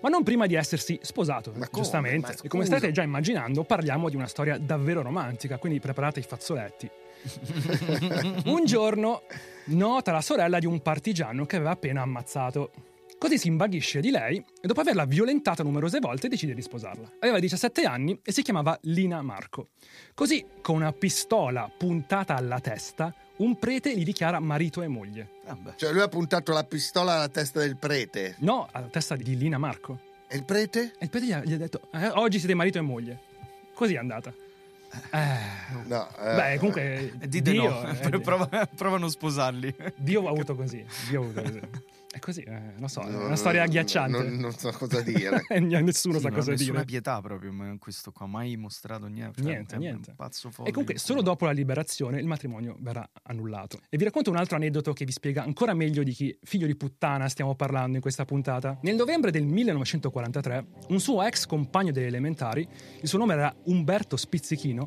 Ma 0.02 0.10
non 0.10 0.24
prima 0.24 0.46
di 0.46 0.54
essersi 0.56 1.00
sposato, 1.02 1.52
come? 1.52 1.68
giustamente. 1.72 2.36
E 2.44 2.48
come 2.48 2.66
state 2.66 2.92
già 2.92 3.02
immaginando, 3.02 3.64
parliamo 3.64 4.10
di 4.10 4.16
una 4.16 4.28
storia 4.28 4.58
davvero 4.58 5.02
romantica, 5.02 5.58
quindi 5.58 5.80
preparate 5.80 6.20
i 6.20 6.24
fazzoletti. 6.24 6.90
un 8.46 8.66
giorno 8.66 9.24
nota 9.66 10.12
la 10.12 10.22
sorella 10.22 10.60
di 10.60 10.68
un 10.68 10.80
partigiano 10.82 11.46
che 11.46 11.56
aveva 11.56 11.72
appena 11.72 12.02
ammazzato. 12.02 12.72
Così 13.18 13.38
si 13.38 13.48
invaghisce 13.48 14.02
di 14.02 14.12
lei 14.12 14.38
e 14.38 14.68
dopo 14.68 14.82
averla 14.82 15.06
violentata 15.06 15.64
numerose 15.64 16.00
volte 16.00 16.28
decide 16.28 16.54
di 16.54 16.62
sposarla. 16.62 17.14
Aveva 17.20 17.40
17 17.40 17.84
anni 17.84 18.20
e 18.22 18.32
si 18.32 18.44
chiamava 18.44 18.78
Lina 18.84 19.22
Marco. 19.22 19.70
Così, 20.14 20.46
con 20.62 20.76
una 20.76 20.92
pistola 20.92 21.72
puntata 21.76 22.36
alla 22.36 22.60
testa, 22.60 23.12
un 23.38 23.58
prete 23.60 23.96
gli 23.98 24.04
dichiara 24.04 24.40
marito 24.40 24.82
e 24.82 24.88
moglie. 24.88 25.28
Vabbè. 25.46 25.74
Cioè 25.76 25.92
lui 25.92 26.02
ha 26.02 26.08
puntato 26.08 26.52
la 26.54 26.64
pistola 26.64 27.14
alla 27.16 27.30
testa 27.30 27.60
del 27.60 27.76
prete. 27.76 28.36
No, 28.40 28.68
alla 28.72 28.88
testa 28.88 29.16
di 29.16 29.38
Lina 29.38 29.58
Marco. 29.58 30.00
E 30.28 30.38
il 30.38 30.44
prete? 30.44 30.94
E 30.98 31.04
il 31.06 31.10
prete 31.10 31.26
gli 31.26 31.32
ha, 31.32 31.44
gli 31.44 31.54
ha 31.54 31.58
detto, 31.58 31.82
"Eh, 31.92 32.08
oggi 32.10 32.40
siete 32.40 32.54
marito 32.54 32.78
e 32.78 32.82
moglie. 32.82 33.20
Così 33.74 33.94
è 33.94 33.98
andata. 33.98 34.34
Eh, 35.12 35.28
No. 35.88 36.08
eh, 36.18 36.36
beh, 36.36 36.58
comunque, 36.58 37.12
E 37.20 37.28
dite 37.28 37.52
Dio, 37.52 37.70
no, 37.70 37.90
eh, 37.90 38.20
prova, 38.22 38.48
prova 38.74 38.96
a 38.96 39.00
non 39.00 39.10
sposarli. 39.12 39.76
Dio 39.96 40.26
ha 40.28 40.30
avuto 40.32 40.56
così. 40.56 40.86
Dio 41.10 41.22
ha 41.22 41.24
avuto 41.26 41.42
così. 41.42 41.60
È 42.16 42.20
così, 42.20 42.44
eh, 42.44 42.72
non 42.78 42.88
so, 42.88 43.02
è 43.02 43.10
no, 43.10 43.26
una 43.26 43.36
storia 43.36 43.60
no, 43.60 43.66
agghiacciante. 43.66 44.18
Non, 44.24 44.38
non 44.38 44.54
so 44.54 44.72
cosa 44.72 45.02
dire. 45.02 45.44
Nessuno 45.60 46.16
Sì, 46.16 46.22
sa 46.22 46.32
cosa 46.32 46.52
nessuna 46.52 46.72
dire. 46.72 46.86
pietà 46.86 47.20
proprio, 47.20 47.52
ma 47.52 47.76
questo 47.78 48.14
qua 48.14 48.26
mai 48.26 48.56
mostrato 48.56 49.08
niente. 49.08 49.42
Cioè, 49.42 49.52
Niente, 49.52 49.74
è 49.74 49.78
un 49.78 49.84
niente. 49.84 50.14
pazzo 50.16 50.50
folle. 50.50 50.70
E 50.70 50.72
comunque 50.72 50.98
solo 50.98 51.22
dopo 51.22 51.44
la 51.44 51.52
liberazione 51.52 52.18
il 52.22 52.26
matrimonio 52.26 52.78
verrà 52.80 53.06
annullato. 53.24 53.82
E 53.90 53.98
vi 53.98 54.06
racconto 54.06 54.30
un 54.30 54.38
altro 54.38 54.56
aneddoto 54.56 54.94
che 54.94 55.04
vi 55.04 55.12
spiega 55.12 55.44
ancora 55.44 55.74
meglio 55.74 56.04
di 56.04 56.14
chi 56.14 56.34
figlio 56.44 56.68
di 56.68 56.76
puttana 56.78 57.28
stiamo 57.28 57.54
parlando 57.54 57.96
in 57.98 58.02
questa 58.02 58.24
puntata. 58.24 58.80
Nel 58.84 58.96
novembre 58.96 59.30
del 59.30 59.44
1943 59.44 60.66
un 60.88 61.02
suo 61.02 61.22
ex 61.22 61.46
compagno 61.46 61.92
delle 61.92 62.08
elementari, 62.08 62.66
il 63.02 63.08
suo 63.10 63.18
nome 63.18 63.34
era 63.34 63.54
Umberto 63.66 64.16
Spizzichino, 64.16 64.86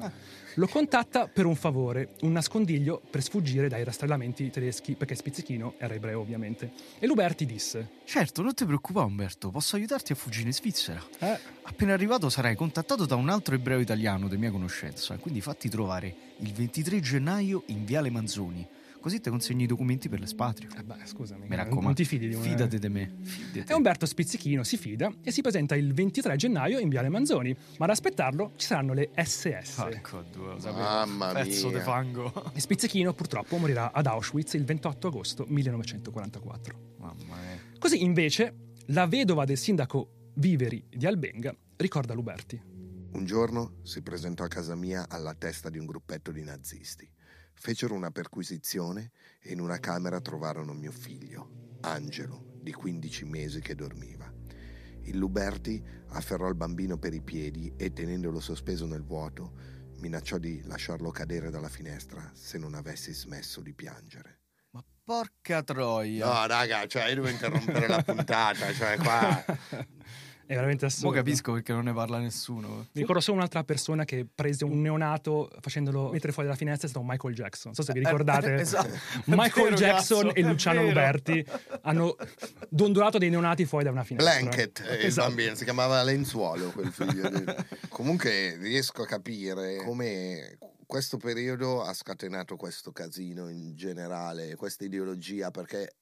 lo 0.54 0.66
contatta 0.66 1.28
per 1.28 1.46
un 1.46 1.54
favore, 1.54 2.14
un 2.22 2.32
nascondiglio 2.32 3.00
per 3.10 3.22
sfuggire 3.22 3.68
dai 3.68 3.84
rastrellamenti 3.84 4.50
tedeschi, 4.50 4.94
perché 4.94 5.14
Spizzichino 5.14 5.74
era 5.78 5.94
ebreo 5.94 6.20
ovviamente. 6.20 6.72
E 6.98 7.06
Luberti 7.06 7.46
disse... 7.46 7.96
Certo, 8.04 8.42
non 8.42 8.54
ti 8.54 8.64
preoccupare 8.64 9.06
Umberto, 9.06 9.50
posso 9.50 9.76
aiutarti 9.76 10.12
a 10.12 10.14
fuggire 10.14 10.46
in 10.46 10.54
Svizzera. 10.54 11.02
Eh, 11.18 11.38
Appena 11.62 11.92
arrivato 11.92 12.30
sarai 12.30 12.56
contattato 12.56 13.04
da 13.04 13.14
un 13.14 13.28
altro 13.28 13.54
ebreo 13.54 13.78
italiano 13.78 14.26
di 14.26 14.38
mia 14.38 14.50
conoscenza, 14.50 15.16
quindi 15.16 15.42
fatti 15.42 15.68
trovare 15.68 16.14
il 16.38 16.52
23 16.52 17.00
gennaio 17.00 17.64
in 17.66 17.84
Viale 17.84 18.08
Manzoni. 18.08 18.66
Così 19.00 19.20
ti 19.20 19.30
consegni 19.30 19.62
i 19.62 19.66
documenti 19.66 20.08
per 20.08 20.20
l'espatrio. 20.20 20.68
eh 20.76 20.82
beh, 20.82 21.06
scusami, 21.06 21.42
Mi 21.42 21.48
non- 21.48 21.56
raccomando, 21.58 21.82
non 21.86 21.94
ti 21.94 22.04
fidi 22.04 22.28
di 22.28 22.34
un... 22.34 22.42
fidate 22.42 22.78
di 22.78 22.88
me. 22.88 23.16
Fidate. 23.22 23.72
E 23.72 23.74
Umberto 23.74 24.06
Spizzichino 24.06 24.62
si 24.64 24.76
fida 24.76 25.10
e 25.22 25.30
si 25.30 25.40
presenta 25.40 25.74
il 25.76 25.92
23 25.94 26.36
gennaio 26.36 26.78
in 26.78 26.88
Viale 26.88 27.08
Manzoni, 27.08 27.56
ma 27.78 27.84
ad 27.86 27.90
aspettarlo 27.92 28.52
ci 28.56 28.66
saranno 28.66 28.92
le 28.92 29.10
SS. 29.16 29.78
Ecco, 29.90 30.22
due, 30.32 30.48
lo 30.54 30.58
sapevo. 30.58 30.82
Mamma 30.82 31.32
Pezzo 31.32 31.68
mia. 31.68 31.78
di 31.78 31.84
fango. 31.84 32.52
E 32.54 32.60
Spizzichino 32.60 33.12
purtroppo 33.14 33.56
morirà 33.56 33.92
ad 33.92 34.06
Auschwitz 34.06 34.54
il 34.54 34.64
28 34.64 35.06
agosto 35.08 35.44
1944. 35.48 36.78
Mamma 36.98 37.14
mia. 37.36 37.58
Così 37.78 38.02
invece 38.02 38.72
la 38.86 39.06
vedova 39.06 39.44
del 39.44 39.56
sindaco 39.58 40.30
Viveri 40.34 40.84
di 40.88 41.06
Albenga 41.06 41.54
ricorda 41.76 42.14
Luberti. 42.14 42.60
Un 43.10 43.24
giorno 43.24 43.76
si 43.82 44.02
presentò 44.02 44.44
a 44.44 44.48
casa 44.48 44.74
mia 44.74 45.08
alla 45.08 45.34
testa 45.34 45.70
di 45.70 45.78
un 45.78 45.86
gruppetto 45.86 46.30
di 46.30 46.42
nazisti. 46.42 47.08
Fecero 47.60 47.94
una 47.94 48.12
perquisizione 48.12 49.10
e 49.40 49.52
in 49.52 49.60
una 49.60 49.78
camera 49.78 50.20
trovarono 50.20 50.72
mio 50.74 50.92
figlio, 50.92 51.76
Angelo, 51.80 52.54
di 52.62 52.72
15 52.72 53.24
mesi 53.24 53.60
che 53.60 53.74
dormiva. 53.74 54.32
Il 55.02 55.18
Luberti 55.18 55.82
afferrò 56.10 56.48
il 56.48 56.54
bambino 56.54 56.98
per 56.98 57.14
i 57.14 57.20
piedi 57.20 57.72
e, 57.76 57.92
tenendolo 57.92 58.38
sospeso 58.38 58.86
nel 58.86 59.02
vuoto, 59.02 59.52
minacciò 59.96 60.38
di 60.38 60.62
lasciarlo 60.66 61.10
cadere 61.10 61.50
dalla 61.50 61.68
finestra 61.68 62.30
se 62.32 62.58
non 62.58 62.74
avessi 62.74 63.12
smesso 63.12 63.60
di 63.60 63.74
piangere. 63.74 64.38
Ma 64.70 64.84
porca 65.02 65.64
troia. 65.64 66.26
No, 66.26 66.46
raga, 66.46 66.86
cioè 66.86 67.08
io 67.08 67.16
devo 67.16 67.28
interrompere 67.28 67.88
la 67.88 68.02
puntata, 68.04 68.72
cioè 68.72 68.96
qua... 68.98 69.44
È 70.48 70.54
veramente 70.54 70.86
assurdo. 70.86 71.14
capisco 71.14 71.52
perché 71.52 71.74
non 71.74 71.84
ne 71.84 71.92
parla 71.92 72.18
nessuno. 72.18 72.68
Mi 72.92 73.00
ricordo 73.02 73.20
solo 73.20 73.36
un'altra 73.36 73.64
persona 73.64 74.06
che 74.06 74.26
prese 74.34 74.64
un 74.64 74.80
neonato 74.80 75.50
facendolo 75.60 76.10
mettere 76.10 76.32
fuori 76.32 76.48
dalla 76.48 76.58
finestra, 76.58 76.86
è 76.86 76.90
stato 76.90 77.04
Michael 77.06 77.34
Jackson. 77.34 77.64
Non 77.66 77.74
so 77.74 77.82
se 77.82 77.92
vi 77.92 77.98
ricordate. 77.98 78.54
Eh, 78.54 78.60
esatto. 78.62 78.88
È 78.88 78.98
Michael 79.26 79.74
vero, 79.74 79.76
Jackson 79.76 80.22
cazzo, 80.28 80.34
e 80.34 80.42
Luciano 80.42 80.78
vero. 80.80 80.88
Luberti 80.88 81.44
hanno 81.82 82.16
dondolato 82.70 83.18
dei 83.18 83.28
neonati 83.28 83.66
fuori 83.66 83.84
da 83.84 83.90
una 83.90 84.04
finestra. 84.04 84.38
Blanket, 84.40 84.80
eh, 84.88 84.94
il 84.94 85.06
Esatto. 85.06 85.26
bambino, 85.28 85.54
si 85.54 85.64
chiamava 85.64 86.02
Lenzuolo 86.02 86.70
quel 86.70 86.90
figlio. 86.92 87.28
di- 87.28 87.44
Comunque 87.90 88.56
riesco 88.56 89.02
a 89.02 89.06
capire 89.06 89.76
come 89.84 90.56
questo 90.86 91.18
periodo 91.18 91.82
ha 91.82 91.92
scatenato 91.92 92.56
questo 92.56 92.90
casino 92.90 93.50
in 93.50 93.74
generale, 93.76 94.56
questa 94.56 94.84
ideologia, 94.84 95.50
perché 95.50 95.96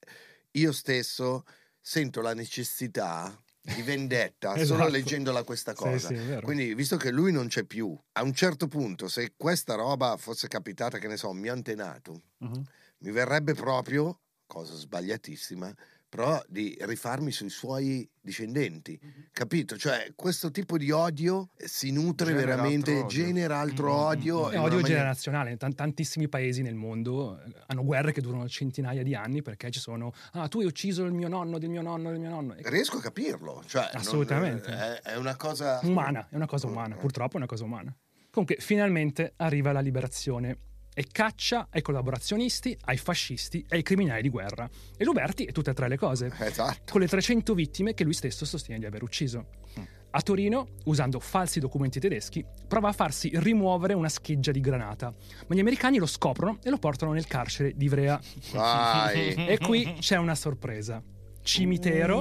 io 0.53 0.71
stesso 0.71 1.43
sento 1.81 2.21
la 2.21 2.33
necessità 2.35 3.37
di 3.69 3.83
vendetta 3.83 4.57
solo 4.59 4.87
Esatto. 4.87 4.89
leggendola 4.89 5.45
questa 5.45 5.75
Sì, 5.75 5.99
cosa. 5.99 6.13
sì, 6.15 6.17
vero. 6.23 6.55
Quindi, 6.55 6.75
visto 6.75 6.97
che 6.97 7.11
lui 7.11 7.33
non 7.33 7.49
c'è 7.49 7.65
più, 7.65 7.99
a 8.13 8.23
un 8.23 8.33
certo 8.35 8.69
punto, 8.69 9.09
se 9.09 9.35
questa 9.37 9.75
roba 9.75 10.17
fosse 10.17 10.49
capitata, 10.49 10.99
che 10.99 11.09
ne 11.09 11.17
so, 11.17 11.29
a 11.29 11.31
un 11.31 11.39
mio 11.39 11.53
antenato, 11.53 12.23
Mhm. 12.41 12.67
mi 12.99 13.11
verrebbe 13.11 13.55
proprio, 13.55 14.23
cosa 14.47 14.75
sbagliatissima, 14.75 15.75
però 16.17 16.43
di 16.49 16.75
rifarmi 16.81 17.31
sui 17.31 17.51
suoi 17.51 18.09
discendenti, 18.23 18.99
capito? 19.33 19.77
Cioè 19.77 20.13
questo 20.17 20.51
tipo 20.51 20.79
di 20.79 20.91
odio 20.91 21.51
si 21.57 21.93
nutre 21.93 22.29
Genera 22.33 22.47
veramente, 22.47 22.93
altro 22.95 23.07
genera 23.09 23.59
altro 23.59 23.85
Mm, 23.87 23.91
mm, 23.91 24.01
odio. 24.07 24.37
mm. 24.39 24.41
È 24.41 24.47
odio 24.59 24.61
maniera- 24.61 24.83
generazionale. 24.87 25.57
Tan- 25.59 25.75
tantissimi 25.75 26.29
paesi 26.29 26.63
nel 26.63 26.75
mondo 26.75 27.39
eh, 27.39 27.53
hanno 27.67 27.85
guerre 27.85 28.13
che 28.13 28.23
durano 28.23 28.49
centinaia 28.49 29.03
di 29.03 29.15
anni 29.15 29.43
perché 29.43 29.71
ci 29.71 29.79
sono. 29.79 30.13
Ah, 30.33 30.49
tu 30.49 30.61
hai 30.61 30.65
ucciso 30.67 31.05
il 31.05 31.13
mio 31.13 31.29
nonno, 31.29 31.59
del 31.59 31.69
mio 31.69 31.83
nonno, 31.83 32.11
del 32.11 32.19
mio 32.19 32.31
nonno. 32.31 32.55
E- 32.55 32.63
Riesco 32.65 32.97
a 32.97 33.03
capirlo, 33.03 33.63
cioè, 33.67 33.91
Assolutamente. 33.93 34.71
è, 34.71 35.01
è 35.03 35.17
una 35.17 35.37
cosa 35.37 35.81
umana, 35.83 36.27
è 36.31 36.35
una 36.37 36.47
cosa 36.47 36.67
umana, 36.67 36.97
purtroppo 36.97 37.35
è 37.35 37.37
una 37.37 37.47
cosa 37.47 37.65
umana. 37.65 37.95
Comunque, 38.31 38.57
finalmente 38.59 39.35
arriva 39.37 39.71
la 39.73 39.81
liberazione 39.81 40.59
e 40.99 41.07
caccia 41.13 41.69
ai 41.71 41.83
collaborazionisti, 41.83 42.75
ai 42.87 42.97
fascisti 42.97 43.59
e 43.69 43.77
ai 43.77 43.83
criminali 43.83 44.23
di 44.23 44.31
guerra. 44.31 44.67
E 44.97 45.05
Luberti 45.05 45.45
è 45.45 45.53
tutte 45.53 45.73
e 45.73 45.75
tre 45.75 45.89
le 45.89 45.99
cose, 45.99 46.33
Esatto. 46.39 46.91
con 46.93 47.03
le 47.03 47.07
300 47.07 47.53
vittime 47.53 47.93
che 47.93 48.03
lui 48.03 48.15
stesso 48.15 48.47
sostiene 48.47 48.81
di 48.81 48.87
aver 48.87 49.03
ucciso. 49.03 49.49
A 50.13 50.23
Torino, 50.23 50.69
usando 50.85 51.21
falsi 51.21 51.61
documenti 51.61 52.01
tedeschi, 52.01 52.43
prova 52.67 52.89
a 52.89 52.93
farsi 52.93 53.31
rimuovere 53.35 53.93
una 53.93 54.09
scheggia 54.09 54.51
di 54.53 54.61
granata, 54.61 55.13
ma 55.47 55.55
gli 55.55 55.61
americani 55.61 55.99
lo 55.99 56.07
scoprono 56.07 56.59
e 56.63 56.71
lo 56.71 56.79
portano 56.79 57.13
nel 57.13 57.27
carcere 57.27 57.75
di 57.77 57.85
Ivrea. 57.85 58.19
E 58.55 59.59
qui 59.61 59.97
c'è 60.01 60.17
una 60.17 60.35
sorpresa. 60.35 61.03
Cimitero 61.47 62.21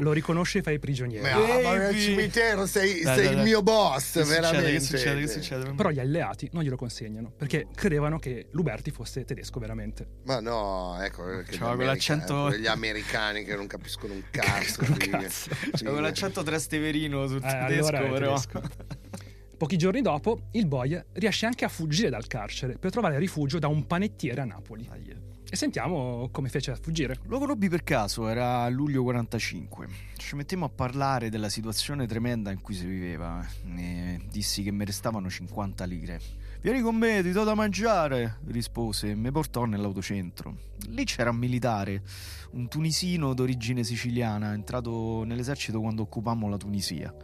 lo 0.00 0.12
riconosce 0.12 0.60
fra 0.62 0.70
i 0.70 0.78
prigionieri. 0.78 1.22
Ma, 1.22 1.60
ma 1.62 1.76
nel 1.76 1.96
cimitero 1.98 2.66
sei, 2.66 3.00
Dai, 3.02 3.14
sei 3.14 3.16
dai, 3.16 3.26
il 3.30 3.34
dai. 3.36 3.44
mio 3.44 3.62
boss, 3.62 4.12
Che 4.12 4.22
succede? 4.24 4.40
veramente. 4.40 4.72
Che 4.72 4.80
succede? 4.80 5.20
Che 5.22 5.26
succede? 5.28 5.72
Però 5.74 5.90
gli 5.90 5.98
alleati 5.98 6.48
non 6.52 6.62
glielo 6.62 6.76
consegnano 6.76 7.32
perché 7.36 7.66
credevano 7.74 8.18
che 8.18 8.48
Luberti 8.52 8.90
fosse 8.90 9.24
tedesco 9.24 9.58
veramente. 9.58 10.06
Ma 10.24 10.40
no, 10.40 10.98
ecco, 11.00 11.22
C'aveva 11.22 11.72
gli 11.72 11.76
quell'accento- 11.76 12.34
americani- 12.34 12.62
gli 12.62 12.66
americani 12.66 13.44
che 13.44 13.56
non 13.56 13.66
capiscono 13.66 14.12
un 14.12 14.22
cazzo. 14.30 14.80
Un 14.82 14.96
sì. 15.00 15.08
cazzo. 15.10 15.50
C'è 15.72 15.84
quell'accento 15.84 16.42
Trasteverino 16.42 17.26
sul 17.26 17.38
Eh, 17.42 17.48
tedesco, 17.66 17.86
allora 17.96 18.10
però. 18.12 18.26
tedesco. 18.40 18.62
Pochi 19.56 19.78
giorni 19.78 20.02
dopo, 20.02 20.48
il 20.52 20.66
boy 20.66 21.02
riesce 21.14 21.46
anche 21.46 21.64
a 21.64 21.68
fuggire 21.68 22.10
dal 22.10 22.26
carcere 22.26 22.76
per 22.76 22.90
trovare 22.90 23.18
rifugio 23.18 23.58
da 23.58 23.68
un 23.68 23.86
panettiere 23.86 24.42
a 24.42 24.44
Napoli. 24.44 24.86
Ah, 24.92 24.96
yeah. 24.96 25.16
E 25.56 25.58
sentiamo 25.58 26.28
come 26.32 26.50
fece 26.50 26.72
a 26.72 26.76
fuggire. 26.76 27.16
Lo 27.28 27.38
conobbi 27.38 27.70
per 27.70 27.82
caso, 27.82 28.28
era 28.28 28.64
a 28.64 28.68
luglio 28.68 29.02
45. 29.02 29.88
Ci 30.14 30.36
mettemmo 30.36 30.66
a 30.66 30.68
parlare 30.68 31.30
della 31.30 31.48
situazione 31.48 32.06
tremenda 32.06 32.50
in 32.50 32.60
cui 32.60 32.74
si 32.74 32.84
viveva. 32.84 33.42
E 33.74 34.20
dissi 34.30 34.62
che 34.62 34.70
mi 34.70 34.84
restavano 34.84 35.30
50 35.30 35.84
lire. 35.86 36.20
Vieni 36.60 36.82
con 36.82 36.94
me, 36.96 37.22
ti 37.22 37.32
do 37.32 37.42
da 37.42 37.54
mangiare, 37.54 38.40
rispose 38.48 39.12
e 39.12 39.14
mi 39.14 39.30
portò 39.30 39.64
nell'autocentro. 39.64 40.54
Lì 40.88 41.04
c'era 41.04 41.30
un 41.30 41.36
militare, 41.36 42.02
un 42.50 42.68
tunisino 42.68 43.32
d'origine 43.32 43.82
siciliana, 43.82 44.52
entrato 44.52 45.24
nell'esercito 45.24 45.80
quando 45.80 46.02
occupammo 46.02 46.50
la 46.50 46.58
Tunisia. 46.58 47.14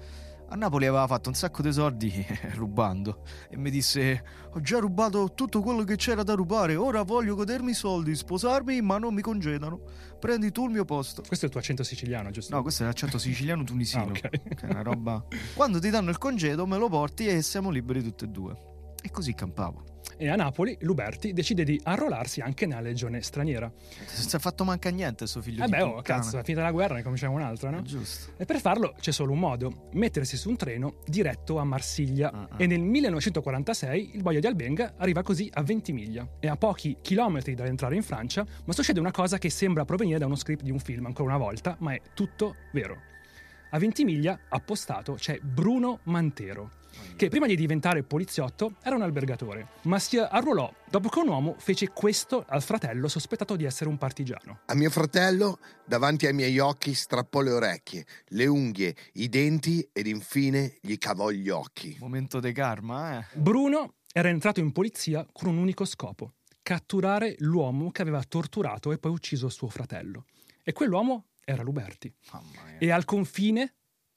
A 0.52 0.54
Napoli 0.54 0.84
aveva 0.84 1.06
fatto 1.06 1.30
un 1.30 1.34
sacco 1.34 1.62
di 1.62 1.72
soldi 1.72 2.12
rubando 2.56 3.22
e 3.48 3.56
mi 3.56 3.70
disse: 3.70 4.22
Ho 4.50 4.60
già 4.60 4.80
rubato 4.80 5.32
tutto 5.32 5.62
quello 5.62 5.82
che 5.82 5.96
c'era 5.96 6.22
da 6.22 6.34
rubare, 6.34 6.76
ora 6.76 7.04
voglio 7.04 7.34
godermi 7.34 7.70
i 7.70 7.74
soldi, 7.74 8.14
sposarmi, 8.14 8.82
ma 8.82 8.98
non 8.98 9.14
mi 9.14 9.22
congedano. 9.22 9.80
Prendi 10.20 10.52
tu 10.52 10.66
il 10.66 10.72
mio 10.72 10.84
posto. 10.84 11.22
Questo 11.26 11.46
è 11.46 11.48
il 11.48 11.52
tuo 11.52 11.60
accento 11.60 11.82
siciliano, 11.82 12.30
giusto? 12.30 12.54
No, 12.54 12.60
questo 12.60 12.82
è 12.82 12.86
l'accento 12.86 13.16
siciliano 13.16 13.64
tunisino. 13.64 14.02
Ah, 14.02 14.08
ok. 14.08 14.20
Che 14.54 14.66
è 14.66 14.70
una 14.70 14.82
roba. 14.82 15.24
Quando 15.54 15.78
ti 15.78 15.88
danno 15.88 16.10
il 16.10 16.18
congedo, 16.18 16.66
me 16.66 16.76
lo 16.76 16.90
porti 16.90 17.26
e 17.28 17.40
siamo 17.40 17.70
liberi 17.70 18.02
tutti 18.02 18.24
e 18.24 18.28
due. 18.28 18.54
E 19.00 19.10
così 19.10 19.32
campavo. 19.32 19.91
E 20.16 20.28
a 20.28 20.36
Napoli 20.36 20.76
Luberti 20.80 21.32
decide 21.32 21.64
di 21.64 21.80
arruolarsi 21.82 22.40
anche 22.40 22.66
nella 22.66 22.80
legione 22.80 23.22
straniera. 23.22 23.66
Non 23.66 24.06
si 24.06 24.36
è 24.36 24.38
fatto 24.38 24.64
manca 24.64 24.90
niente 24.90 25.26
sto 25.26 25.40
figlio 25.40 25.64
Eh 25.64 25.68
beh, 25.68 25.82
oh, 25.82 26.02
cazzo, 26.02 26.38
è 26.38 26.42
finita 26.42 26.62
la 26.62 26.70
guerra, 26.70 26.94
ne 26.94 27.02
cominciamo 27.02 27.34
un'altra, 27.34 27.70
no? 27.70 27.78
È 27.78 27.82
giusto. 27.82 28.32
E 28.36 28.44
per 28.44 28.60
farlo 28.60 28.94
c'è 29.00 29.12
solo 29.12 29.32
un 29.32 29.38
modo, 29.38 29.88
mettersi 29.92 30.36
su 30.36 30.48
un 30.48 30.56
treno 30.56 30.96
diretto 31.06 31.58
a 31.58 31.64
Marsiglia. 31.64 32.30
Ah. 32.32 32.48
E 32.56 32.66
nel 32.66 32.80
1946 32.80 34.14
il 34.14 34.22
boia 34.22 34.40
di 34.40 34.46
Albenga 34.46 34.94
arriva 34.96 35.22
così 35.22 35.50
a 35.52 35.62
Ventimiglia. 35.62 36.28
È 36.38 36.46
a 36.46 36.56
pochi 36.56 36.98
chilometri 37.00 37.54
dall'entrare 37.54 37.96
in 37.96 38.02
Francia, 38.02 38.44
ma 38.64 38.72
succede 38.72 39.00
una 39.00 39.10
cosa 39.10 39.38
che 39.38 39.50
sembra 39.50 39.84
provenire 39.84 40.18
da 40.18 40.26
uno 40.26 40.36
script 40.36 40.62
di 40.62 40.70
un 40.70 40.78
film, 40.78 41.06
ancora 41.06 41.34
una 41.34 41.38
volta, 41.38 41.76
ma 41.80 41.92
è 41.92 42.00
tutto 42.14 42.56
vero. 42.72 43.10
A 43.70 43.78
Ventimiglia, 43.78 44.38
appostato, 44.50 45.14
c'è 45.14 45.38
Bruno 45.38 46.00
Mantero, 46.04 46.81
che 47.16 47.28
prima 47.28 47.46
di 47.46 47.56
diventare 47.56 48.02
poliziotto 48.02 48.74
era 48.82 48.94
un 48.94 49.02
albergatore, 49.02 49.68
ma 49.82 49.98
si 49.98 50.18
arruolò 50.18 50.72
dopo 50.88 51.08
che 51.08 51.18
un 51.18 51.28
uomo 51.28 51.54
fece 51.58 51.88
questo 51.88 52.44
al 52.48 52.62
fratello 52.62 53.08
sospettato 53.08 53.56
di 53.56 53.64
essere 53.64 53.88
un 53.88 53.98
partigiano. 53.98 54.60
A 54.66 54.74
mio 54.74 54.90
fratello, 54.90 55.58
davanti 55.84 56.26
ai 56.26 56.32
miei 56.34 56.58
occhi, 56.58 56.94
strappò 56.94 57.40
le 57.40 57.52
orecchie, 57.52 58.04
le 58.28 58.46
unghie, 58.46 58.94
i 59.14 59.28
denti 59.28 59.88
ed 59.92 60.06
infine 60.06 60.78
gli 60.80 60.96
cavò 60.98 61.30
gli 61.30 61.48
occhi. 61.48 61.96
Momento 62.00 62.40
de 62.40 62.52
karma, 62.52 63.18
eh. 63.18 63.26
Bruno 63.34 63.94
era 64.12 64.28
entrato 64.28 64.60
in 64.60 64.72
polizia 64.72 65.26
con 65.32 65.48
un 65.48 65.56
unico 65.56 65.84
scopo, 65.84 66.34
catturare 66.62 67.34
l'uomo 67.38 67.90
che 67.90 68.02
aveva 68.02 68.22
torturato 68.22 68.92
e 68.92 68.98
poi 68.98 69.12
ucciso 69.12 69.48
suo 69.48 69.68
fratello. 69.68 70.26
E 70.62 70.72
quell'uomo 70.72 71.26
era 71.44 71.62
Luberti. 71.62 72.12
Mamma 72.30 72.62
mia. 72.66 72.78
E 72.78 72.90
al 72.90 73.04
confine 73.04 73.74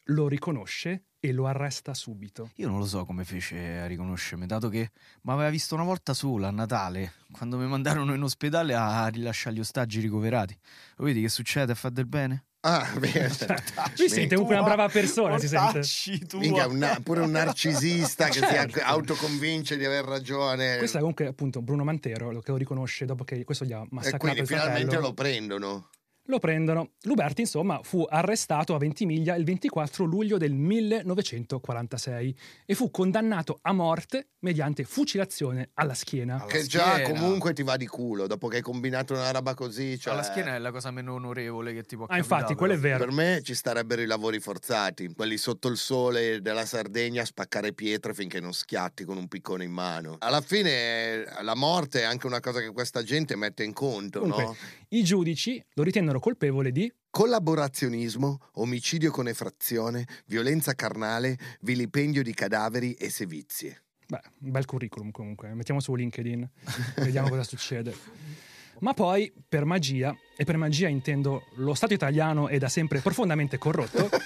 lo 0.10 0.28
riconosce 0.28 1.06
e 1.28 1.34
lo 1.34 1.48
arresta 1.48 1.94
subito. 1.94 2.52
Io 2.56 2.68
non 2.70 2.80
lo 2.80 2.86
so 2.86 3.06
come 3.06 3.24
fece 3.26 3.80
a 3.80 3.88
riconoscermi, 3.88 4.46
dato 4.46 4.70
che 4.70 4.92
mi 5.22 5.32
aveva 5.34 5.50
visto 5.50 5.74
una 5.76 5.84
volta 5.84 6.14
sola 6.14 6.48
a 6.50 6.52
Natale, 6.52 7.14
quando 7.32 7.58
mi 7.58 7.68
mandarono 7.68 8.14
in 8.14 8.22
ospedale 8.22 8.74
a 8.74 9.08
rilasciare 9.08 9.56
gli 9.56 9.60
ostaggi 9.60 10.00
ricoverati. 10.00 10.58
Lo 10.98 11.06
vedi 11.06 11.22
che 11.22 11.30
succede 11.30 11.72
a 11.72 11.76
fare 11.76 11.94
del 11.94 12.06
bene? 12.06 12.46
Ah, 12.62 12.92
beh, 12.98 13.30
Lui 13.98 14.10
sente 14.10 14.34
comunque 14.34 14.56
una 14.56 14.64
brava 14.64 14.90
persona, 14.90 15.38
si 15.38 15.48
sente. 15.48 15.82
Minchia, 16.38 16.66
un 16.68 17.00
pure 17.04 17.22
un 17.22 17.30
narcisista 17.30 18.26
che 18.28 18.40
Certo. 18.40 18.78
si 18.78 18.84
autoconvince 18.84 19.78
di 19.78 19.86
aver 19.86 20.04
ragione. 20.06 20.78
Questo 20.78 20.98
è 20.98 21.00
comunque 21.00 21.28
appunto 21.28 21.62
Bruno 21.62 21.84
Mantero, 21.84 22.32
lo 22.32 22.42
che 22.42 22.50
lo 22.50 22.58
riconosce 22.58 23.06
dopo 23.06 23.24
che 23.24 23.44
questo 23.44 23.66
gli 23.66 23.72
ha 23.74 23.82
e 23.82 23.88
massacrato 23.92 24.18
quindi 24.24 24.40
il 24.40 24.48
finalmente 24.48 24.82
fratello. 24.86 25.08
lo 25.08 25.14
prendono. 25.14 25.90
Lo 26.28 26.40
prendono. 26.40 26.92
Luberti, 27.04 27.42
insomma, 27.42 27.80
fu 27.84 28.04
arrestato 28.08 28.74
a 28.74 28.80
Ventimiglia 28.80 29.36
il 29.36 29.44
24 29.44 30.06
luglio 30.06 30.38
del 30.38 30.54
1946 30.54 32.36
e 32.66 32.74
fu 32.76 32.90
condannato 32.92 33.60
a 33.62 33.72
morte 33.74 34.30
mediante 34.40 34.84
fucilazione 34.84 35.70
alla 35.76 35.94
schiena. 35.94 36.36
Alla 36.36 36.46
Che 36.46 36.64
già 36.66 36.94
schiena. 36.94 37.10
comunque 37.10 37.54
ti 37.54 37.64
va 37.64 37.78
di 37.78 37.88
culo 37.88 38.28
dopo 38.28 38.48
che 38.48 38.58
hai 38.58 38.62
combinato 38.62 39.14
una 39.14 39.32
roba 39.32 39.54
così. 39.54 40.00
Cioè, 40.00 40.14
Alla 40.14 40.24
schiena 40.24 40.56
è 40.56 40.60
la 40.60 40.72
cosa 40.72 40.92
meno 40.92 41.14
onorevole 41.14 41.74
che 41.74 41.84
ti 41.84 41.96
può 41.96 42.06
Ah, 42.06 42.10
capitare. 42.18 42.36
infatti, 42.38 42.56
quello 42.56 42.74
è 42.74 42.78
vero. 42.78 42.98
Per 43.06 43.12
me 43.12 43.42
ci 43.44 43.54
starebbero 43.56 44.02
i 44.02 44.06
lavori 44.06 44.40
forzati, 44.40 45.14
quelli 45.16 45.38
sotto 45.38 45.68
il 45.68 45.78
sole 45.78 46.42
della 46.42 46.66
Sardegna 46.66 47.22
a 47.22 47.26
spaccare 47.26 47.74
pietre 47.74 48.14
finché 48.14 48.40
non 48.40 48.54
schiatti 48.54 49.04
con 49.04 49.18
un 49.18 49.28
piccone 49.28 49.64
in 49.64 49.72
mano. 49.72 50.16
Alla 50.20 50.42
fine 50.42 51.24
la 51.42 51.56
morte 51.56 52.02
è 52.02 52.04
anche 52.04 52.26
una 52.28 52.40
cosa 52.40 52.60
che 52.62 52.72
questa 52.72 53.04
gente 53.04 53.36
mette 53.36 53.64
in 53.64 53.74
conto, 53.74 54.20
Comunque, 54.22 54.44
no? 54.44 54.56
I 54.90 55.04
giudici 55.04 55.64
lo 55.74 55.84
ritennero 56.16 56.20
colpevole 56.20 56.72
di 56.72 56.92
Collaborazionismo, 57.10 58.40
omicidio 58.56 59.10
con 59.10 59.28
effrazione, 59.28 60.06
violenza 60.26 60.74
carnale, 60.74 61.38
vilipendio 61.62 62.22
di 62.22 62.34
cadaveri 62.34 62.94
e 62.94 63.10
sevizie. 63.10 63.84
Beh, 64.08 64.22
un 64.42 64.52
bel 64.52 64.66
curriculum 64.66 65.12
comunque, 65.12 65.54
mettiamo 65.54 65.80
su 65.80 65.96
LinkedIn, 65.96 66.50
vediamo 66.98 67.30
cosa 67.30 67.44
succede. 67.44 67.96
Ma 68.80 68.94
poi, 68.94 69.32
per 69.48 69.64
magia, 69.64 70.14
e 70.36 70.44
per 70.44 70.58
magia 70.58 70.90
intendo 70.90 71.46
lo 71.56 71.74
Stato 71.74 71.94
italiano 71.94 72.50
è 72.50 72.58
da 72.58 72.68
sempre 72.68 73.00
profondamente 73.00 73.58
corrotto, 73.58 74.10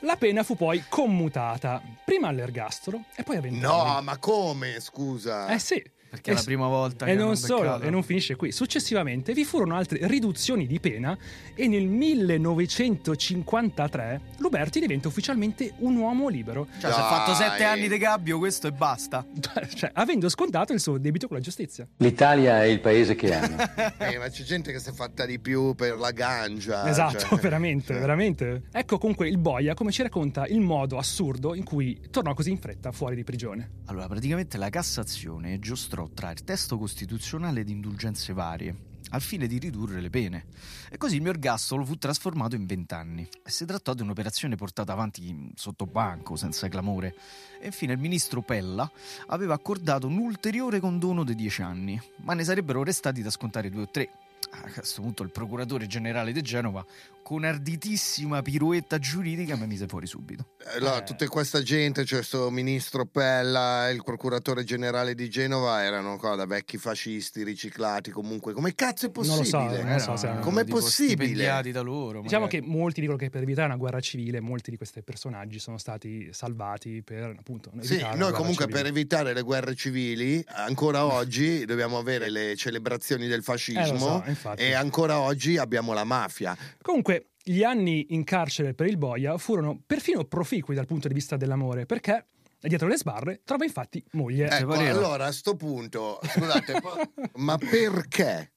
la 0.00 0.16
pena 0.18 0.42
fu 0.42 0.56
poi 0.56 0.84
commutata, 0.86 1.82
prima 2.04 2.28
all'ergastolo 2.28 3.04
e 3.16 3.22
poi 3.22 3.36
a 3.36 3.40
vent'anni. 3.40 3.62
No, 3.62 4.02
ma 4.02 4.18
come? 4.18 4.78
Scusa. 4.80 5.48
Eh 5.48 5.58
sì. 5.58 5.82
Perché 6.14 6.30
è 6.30 6.34
la 6.34 6.42
prima 6.42 6.68
volta 6.68 7.06
E 7.06 7.10
che 7.10 7.14
non 7.16 7.26
hanno 7.26 7.34
solo, 7.34 7.60
beccato. 7.62 7.82
e 7.84 7.90
non 7.90 8.02
finisce 8.04 8.36
qui. 8.36 8.52
Successivamente 8.52 9.32
vi 9.32 9.44
furono 9.44 9.74
altre 9.74 10.06
riduzioni 10.06 10.66
di 10.66 10.78
pena 10.78 11.16
e 11.54 11.66
nel 11.66 11.86
1953 11.86 14.20
Luberti 14.38 14.80
diventa 14.80 15.08
ufficialmente 15.08 15.72
un 15.78 15.96
uomo 15.96 16.28
libero, 16.28 16.66
Cioè, 16.78 16.92
si 16.92 16.98
è 16.98 17.02
fatto 17.02 17.34
sette 17.34 17.64
anni 17.64 17.88
di 17.88 17.98
gabbio, 17.98 18.38
questo 18.38 18.68
e 18.68 18.72
basta. 18.72 19.24
cioè 19.74 19.90
avendo 19.94 20.28
scontato 20.28 20.72
il 20.72 20.80
suo 20.80 20.98
debito 20.98 21.26
con 21.26 21.36
la 21.36 21.42
giustizia. 21.42 21.86
L'Italia 21.98 22.62
è 22.62 22.66
il 22.66 22.80
paese 22.80 23.14
che 23.14 23.34
amo. 23.34 23.56
Eh, 24.04 24.18
ma 24.18 24.28
c'è 24.28 24.42
gente 24.42 24.70
che 24.72 24.78
si 24.80 24.88
è 24.90 24.92
fatta 24.92 25.24
di 25.26 25.38
più 25.38 25.74
per 25.74 25.96
la 25.98 26.10
gangia. 26.10 26.86
Esatto, 26.88 27.18
cioè. 27.18 27.38
veramente, 27.40 27.92
Cioè. 27.92 28.00
veramente. 28.00 28.62
Ecco 28.72 28.98
comunque 28.98 29.28
il 29.28 29.38
boia 29.38 29.74
come 29.74 29.90
ci 29.92 30.02
racconta 30.02 30.46
il 30.46 30.60
modo 30.60 30.96
assurdo 30.98 31.54
in 31.54 31.64
cui 31.64 31.98
tornò 32.10 32.34
così 32.34 32.50
in 32.50 32.58
fretta 32.58 32.92
fuori 32.92 33.16
di 33.16 33.24
prigione. 33.24 33.70
Allora, 33.86 34.06
praticamente 34.06 34.56
la 34.58 34.68
Cassazione 34.70 35.58
giostrò 35.58 36.03
tra 36.12 36.30
il 36.30 36.44
testo 36.44 36.78
costituzionale 36.78 37.64
di 37.64 37.72
indulgenze 37.72 38.32
varie 38.32 38.92
al 39.10 39.20
fine 39.20 39.46
di 39.46 39.58
ridurre 39.58 40.00
le 40.00 40.10
pene. 40.10 40.46
E 40.90 40.96
così 40.96 41.16
il 41.16 41.22
mio 41.22 41.30
ergastolo 41.30 41.84
fu 41.84 41.96
trasformato 41.96 42.56
in 42.56 42.66
vent'anni. 42.66 43.26
Si 43.44 43.64
trattò 43.64 43.94
di 43.94 44.02
un'operazione 44.02 44.56
portata 44.56 44.92
avanti 44.92 45.52
sotto 45.54 45.86
banco, 45.86 46.36
senza 46.36 46.68
clamore. 46.68 47.14
E 47.60 47.66
infine 47.66 47.92
il 47.92 47.98
ministro 47.98 48.42
Pella 48.42 48.90
aveva 49.28 49.54
accordato 49.54 50.06
un 50.08 50.18
ulteriore 50.18 50.80
condono 50.80 51.22
di 51.22 51.34
dieci 51.34 51.62
anni, 51.62 52.00
ma 52.22 52.34
ne 52.34 52.44
sarebbero 52.44 52.82
restati 52.82 53.22
da 53.22 53.30
scontare 53.30 53.70
due 53.70 53.82
o 53.82 53.88
tre. 53.88 54.10
A 54.50 54.70
questo 54.70 55.00
punto 55.00 55.22
il 55.22 55.30
procuratore 55.30 55.86
generale 55.86 56.32
di 56.32 56.42
Genova, 56.42 56.84
con 57.24 57.42
arditissima 57.42 58.42
piruetta 58.42 58.98
giuridica, 58.98 59.56
mi 59.56 59.66
mise 59.66 59.86
fuori 59.86 60.06
subito. 60.06 60.50
Allora, 60.76 60.98
Eh. 60.98 61.04
tutta 61.04 61.26
questa 61.26 61.62
gente, 61.62 62.04
cioè 62.04 62.18
questo 62.18 62.50
ministro 62.50 63.06
Pella, 63.06 63.88
il 63.88 64.04
procuratore 64.04 64.62
generale 64.62 65.14
di 65.14 65.30
Genova, 65.30 65.82
erano 65.82 66.18
qua 66.18 66.34
da 66.36 66.44
vecchi 66.44 66.76
fascisti 66.76 67.42
riciclati 67.42 68.10
comunque. 68.10 68.52
Come 68.52 68.74
cazzo 68.74 69.06
è 69.06 69.10
Non 69.14 69.24
lo 69.38 69.42
so, 69.42 69.56
possibile? 69.58 69.82
non 69.82 69.92
lo 69.94 69.98
so 69.98 70.16
se 70.16 70.26
erano 70.26 70.40
Com'è 70.42 70.64
possibile? 70.66 71.62
da 71.72 71.80
loro. 71.80 72.20
Diciamo 72.20 72.44
magari. 72.44 72.62
che 72.62 72.68
molti 72.70 73.00
dicono 73.00 73.16
che 73.18 73.30
per 73.30 73.40
evitare 73.42 73.68
una 73.68 73.76
guerra 73.76 74.00
civile 74.00 74.40
molti 74.40 74.70
di 74.70 74.76
questi 74.76 75.02
personaggi 75.02 75.58
sono 75.58 75.78
stati 75.78 76.28
salvati 76.30 77.02
per 77.02 77.34
appunto 77.38 77.70
Sì, 77.80 78.00
noi 78.16 78.32
comunque 78.32 78.66
civile. 78.66 78.82
per 78.82 78.86
evitare 78.86 79.32
le 79.32 79.40
guerre 79.40 79.74
civili, 79.74 80.44
ancora 80.48 81.06
oggi 81.06 81.64
dobbiamo 81.64 81.96
avere 81.96 82.28
le 82.28 82.54
celebrazioni 82.54 83.28
del 83.28 83.38
Eh, 83.38 83.42
fascismo 83.42 83.98
so, 83.98 84.24
infatti. 84.26 84.60
e 84.62 84.74
ancora 84.74 85.20
oggi 85.20 85.56
abbiamo 85.56 85.94
la 85.94 86.04
mafia. 86.04 86.54
Comunque, 86.82 87.13
gli 87.42 87.62
anni 87.62 88.06
in 88.10 88.24
carcere 88.24 88.74
per 88.74 88.86
il 88.86 88.96
boia 88.96 89.36
furono 89.38 89.80
perfino 89.84 90.24
proficui 90.24 90.74
dal 90.74 90.86
punto 90.86 91.08
di 91.08 91.14
vista 91.14 91.36
dell'amore, 91.36 91.86
perché 91.86 92.26
dietro 92.60 92.88
le 92.88 92.96
sbarre 92.96 93.42
trova 93.44 93.64
infatti 93.64 94.02
moglie. 94.12 94.48
Ecco, 94.48 94.72
allora 94.72 95.26
a 95.26 95.32
sto 95.32 95.54
punto, 95.54 96.18
scusate, 96.22 96.80
ma 97.36 97.58
perché 97.58 98.52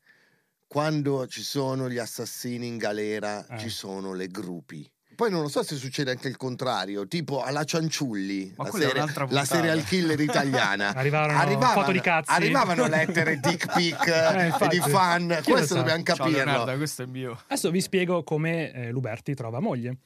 quando 0.65 1.27
ci 1.27 1.41
sono 1.41 1.89
gli 1.89 1.97
assassini 1.97 2.67
in 2.67 2.77
galera 2.77 3.45
Eh. 3.47 3.57
ci 3.59 3.69
sono 3.69 4.13
le 4.13 4.27
gruppi? 4.27 4.89
Poi 5.17 5.31
non 5.31 5.41
lo 5.41 5.47
so 5.47 5.63
se 5.63 5.77
succede 5.77 6.11
anche 6.11 6.27
il 6.27 6.37
contrario, 6.37 7.07
tipo 7.07 7.41
alla 7.41 7.63
Cianciulli, 7.63 8.53
Ma 8.55 8.65
la, 8.65 8.69
serie- 8.69 9.05
la 9.29 9.45
serial 9.45 9.83
killer 9.83 10.19
italiana. 10.19 10.93
Arrivarono 10.95 11.59
foto 11.71 11.91
di 11.91 11.99
cazzi. 11.99 12.29
Arrivavano 12.31 12.85
lettere 12.85 13.39
dick 13.41 13.73
pic 13.73 14.05
Eh, 14.05 14.45
eh, 14.45 14.67
di 14.67 14.79
fan, 14.79 15.39
Chi 15.41 15.49
questo 15.49 15.73
dobbiamo 15.73 16.03
Ciao 16.03 16.17
capirlo. 16.17 16.43
Leonardo, 16.43 16.77
questo 16.77 17.01
è 17.01 17.05
mio. 17.07 17.35
Adesso 17.47 17.71
vi 17.71 17.81
spiego 17.81 18.21
come 18.21 18.71
eh, 18.71 18.91
Luberti 18.91 19.33
trova 19.33 19.59
moglie. 19.59 19.97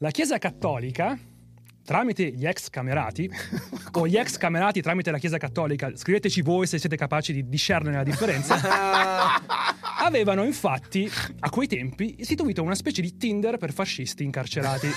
La 0.00 0.10
Chiesa 0.10 0.36
Cattolica, 0.36 1.18
tramite 1.82 2.30
gli 2.30 2.44
ex 2.46 2.68
camerati, 2.68 3.26
o 3.92 4.06
gli 4.06 4.18
ex 4.18 4.36
camerati 4.36 4.82
tramite 4.82 5.10
la 5.10 5.16
Chiesa 5.16 5.38
Cattolica, 5.38 5.96
scriveteci 5.96 6.42
voi 6.42 6.66
se 6.66 6.78
siete 6.78 6.96
capaci 6.96 7.32
di 7.32 7.48
discernere 7.48 7.96
la 7.96 8.02
differenza, 8.02 8.60
avevano 10.00 10.44
infatti, 10.44 11.10
a 11.40 11.50
quei 11.50 11.66
tempi, 11.66 12.16
istituito 12.18 12.62
una 12.62 12.74
specie 12.74 13.02
di 13.02 13.16
Tinder 13.16 13.56
per 13.56 13.72
fascisti 13.72 14.22
incarcerati. 14.24 14.88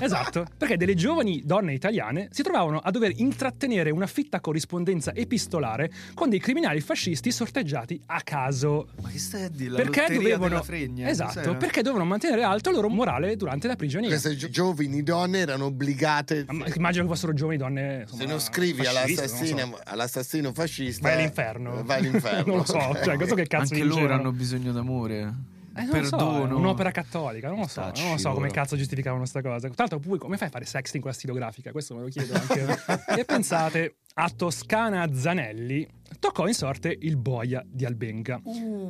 Esatto, 0.00 0.46
perché 0.56 0.76
delle 0.76 0.94
giovani 0.94 1.42
donne 1.44 1.74
italiane 1.74 2.28
si 2.30 2.42
trovavano 2.42 2.78
a 2.78 2.90
dover 2.90 3.12
intrattenere 3.16 3.90
una 3.90 4.06
fitta 4.06 4.40
corrispondenza 4.40 5.14
epistolare 5.14 5.90
con 6.14 6.28
dei 6.30 6.38
criminali 6.38 6.80
fascisti 6.80 7.30
sorteggiati 7.30 8.00
a 8.06 8.20
caso. 8.22 8.88
Ma 9.02 9.08
che 9.10 9.18
stai 9.18 9.44
a 9.44 9.48
dire? 9.48 9.70
La 9.70 9.76
perché 9.82 10.14
dovevano 10.14 10.62
fregna? 10.62 11.08
Esatto, 11.08 11.34
Cos'era? 11.40 11.54
perché 11.54 11.82
dovevano 11.82 12.08
mantenere 12.08 12.42
alto 12.42 12.70
il 12.70 12.76
loro 12.76 12.88
morale 12.88 13.36
durante 13.36 13.66
la 13.66 13.76
prigionia. 13.76 14.08
Queste 14.08 14.36
gio- 14.36 14.48
giovani 14.50 15.02
donne 15.02 15.38
erano 15.38 15.66
obbligate. 15.66 16.44
Ma- 16.48 16.66
Immagino 16.74 17.04
che 17.04 17.10
fossero 17.10 17.32
giovani 17.34 17.58
donne. 17.58 18.00
insomma, 18.02 18.22
Se 18.22 18.28
non 18.28 18.40
scrivi 18.40 18.86
all'assassino, 18.86 19.58
non 19.60 19.70
so. 19.74 19.80
all'assassino 19.84 20.52
fascista, 20.52 21.08
Vai 21.08 21.18
all'inferno. 21.18 21.82
Vai 21.84 21.98
all'inferno. 21.98 22.44
non 22.46 22.56
lo 22.58 22.64
so, 22.64 22.78
cioè, 23.02 23.16
questo 23.16 23.34
che 23.34 23.46
cazzo 23.46 23.74
Anche 23.74 23.84
loro 23.98 24.14
hanno 24.14 24.32
bisogno 24.32 24.72
d'amore. 24.72 25.34
Eh, 25.72 25.86
lo 25.86 26.04
so, 26.04 26.16
perdono. 26.16 26.56
un'opera 26.58 26.90
cattolica, 26.90 27.48
non 27.48 27.60
lo 27.60 27.66
so, 27.68 27.80
Tacci 27.80 28.02
non 28.02 28.12
lo 28.12 28.18
so 28.18 28.30
come 28.30 28.48
loro. 28.48 28.52
cazzo 28.52 28.76
giustificavano 28.76 29.24
sta 29.24 29.40
cosa. 29.40 29.68
Tra 29.68 29.74
l'altro, 29.76 29.98
poi 30.00 30.18
come 30.18 30.36
fai 30.36 30.48
a 30.48 30.50
fare 30.50 30.64
sexting 30.64 31.00
con 31.00 31.12
la 31.12 31.16
stilografica? 31.16 31.70
Questo 31.70 31.94
me 31.94 32.02
lo 32.02 32.08
chiedo 32.08 32.34
anche. 32.34 32.76
e 33.16 33.24
pensate, 33.24 33.96
a 34.14 34.28
Toscana 34.30 35.14
Zanelli 35.14 35.86
toccò 36.18 36.48
in 36.48 36.54
sorte 36.54 36.96
il 37.00 37.16
boia 37.16 37.62
di 37.64 37.84
Albenga, 37.84 38.42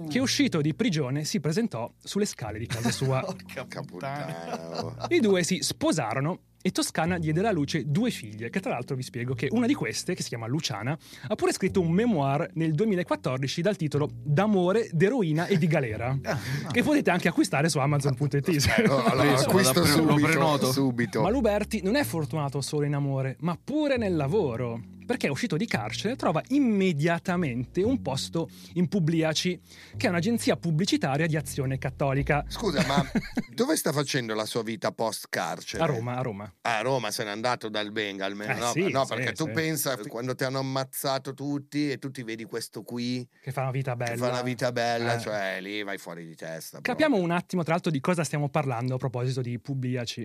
che 0.09 0.19
uscito 0.19 0.61
di 0.63 0.75
prigione 0.75 1.25
si 1.25 1.39
presentò 1.39 1.93
sulle 2.03 2.25
scale 2.27 2.59
di 2.59 2.67
casa 2.67 2.91
sua. 2.91 3.21
Porca 3.55 3.83
puttana. 3.83 5.07
I 5.09 5.21
due 5.21 5.43
si 5.43 5.59
sposarono 5.61 6.41
e 6.63 6.71
Toscana 6.71 7.19
diede 7.19 7.41
alla 7.41 7.53
luce 7.53 7.85
due 7.87 8.11
figlie, 8.11 8.51
che 8.51 8.61
tra 8.61 8.71
l'altro 8.71 8.95
vi 8.97 9.03
spiego 9.03 9.35
che 9.35 9.49
una 9.51 9.67
di 9.67 9.75
queste, 9.75 10.15
che 10.15 10.23
si 10.23 10.29
chiama 10.29 10.47
Luciana, 10.47 10.97
ha 11.29 11.35
pure 11.35 11.53
scritto 11.53 11.81
un 11.81 11.91
memoir 11.91 12.51
nel 12.55 12.73
2014 12.73 13.63
dal 13.63 13.77
titolo 13.77 14.11
D'amore, 14.13 14.91
d'eroina 14.93 15.47
e 15.47 15.57
di 15.57 15.67
galera, 15.67 16.17
che 16.71 16.83
potete 16.83 17.11
anche 17.11 17.29
acquistare 17.29 17.69
su 17.69 17.79
amazon.it. 17.79 18.49
Eh, 18.49 18.89
oh, 18.89 19.05
allora, 19.05 19.39
acquisto 19.39 19.85
subito, 19.85 20.27
prenoto. 20.27 20.73
subito. 20.73 21.23
Ma 21.23 21.31
Luberti 21.31 21.81
non 21.83 21.97
è 21.97 22.05
fortunato 22.05 22.61
solo 22.61 22.85
in 22.85 22.95
amore, 22.95 23.37
ma 23.41 23.59
pure 23.63 23.97
nel 23.97 24.17
lavoro. 24.17 24.99
Perché 25.11 25.27
uscito 25.29 25.57
di 25.57 25.67
carcere 25.67 26.15
trova 26.15 26.41
immediatamente 26.51 27.83
un 27.83 28.01
posto 28.01 28.49
in 28.75 28.87
Publiaci, 28.87 29.61
che 29.97 30.07
è 30.07 30.09
un'agenzia 30.09 30.57
pubblicitaria 30.57 31.27
di 31.27 31.35
azione 31.37 31.79
cattolica. 31.79 32.45
Scusa, 32.47 32.87
ma 32.87 33.03
dove 33.53 33.75
sta 33.75 33.91
facendo 33.91 34.35
la 34.35 34.45
sua 34.45 34.63
vita 34.63 34.93
post 34.93 35.27
carcere? 35.29 35.83
A 35.83 35.87
Roma, 35.87 36.17
a 36.17 36.23
Roma. 36.23 36.55
A 36.61 36.81
Roma 36.83 37.11
se 37.11 37.25
n'è 37.25 37.31
andato 37.31 37.69
dal 37.69 37.91
Benga 37.91 38.25
almeno, 38.25 38.53
Eh, 38.55 38.59
no? 38.61 38.71
sì, 38.71 38.89
no, 38.89 39.05
sì, 39.05 39.15
perché 39.15 39.33
tu 39.33 39.47
sì. 39.47 39.51
pensa 39.51 39.97
quando 39.97 40.37
ti 40.37 40.45
hanno 40.45 40.61
ammazzato 40.61 41.35
tutti 41.35 41.91
e 41.91 41.99
tu 41.99 42.13
ti 42.13 42.23
vedi 42.23 42.45
questo 42.45 42.83
qui 42.85 43.27
Che 43.43 43.51
fa 43.51 43.63
una 43.63 43.73
vita 43.73 43.97
bella. 43.97 44.13
che 44.13 44.17
fa 44.17 44.29
una 44.29 44.43
vita 44.43 44.71
bella, 44.71 45.15
Eh. 45.17 45.21
cioè 45.21 45.59
lì 45.61 45.83
vai 45.83 45.99
fuori 45.99 46.25
di 46.25 46.37
testa. 46.37 46.79
proprio. 46.81 46.95
Capiamo 46.95 47.17
un 47.21 47.33
attimo, 47.33 47.65
tra 47.65 47.73
l'altro, 47.73 47.91
di 47.91 47.99
cosa 47.99 48.23
stiamo 48.23 48.49
parlando 48.49 48.95
a 48.95 48.99
proposito 48.99 49.41
di 49.41 49.59
Publiaci. 49.59 50.25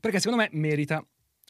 Perché 0.00 0.18
secondo 0.18 0.42
me 0.42 0.48
merita. 0.58 1.04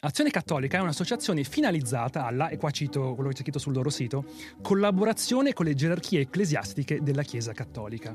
Azione 0.05 0.29
Cattolica 0.29 0.77
è 0.77 0.81
un'associazione 0.83 1.45
finalizzata 1.45 2.27
alla, 2.27 2.49
e 2.49 2.59
qua 2.59 2.71
cito 2.71 3.15
quello 3.15 3.31
che 3.31 3.37
c'è 3.37 3.41
scritto 3.41 3.59
sul 3.59 3.73
loro 3.73 3.89
sito, 3.89 4.27
collaborazione 4.61 5.55
con 5.55 5.65
le 5.65 5.75
gerarchie 5.75 6.21
ecclesiastiche 6.21 7.03
della 7.03 7.23
Chiesa 7.23 7.55
Cattolica. 7.55 8.15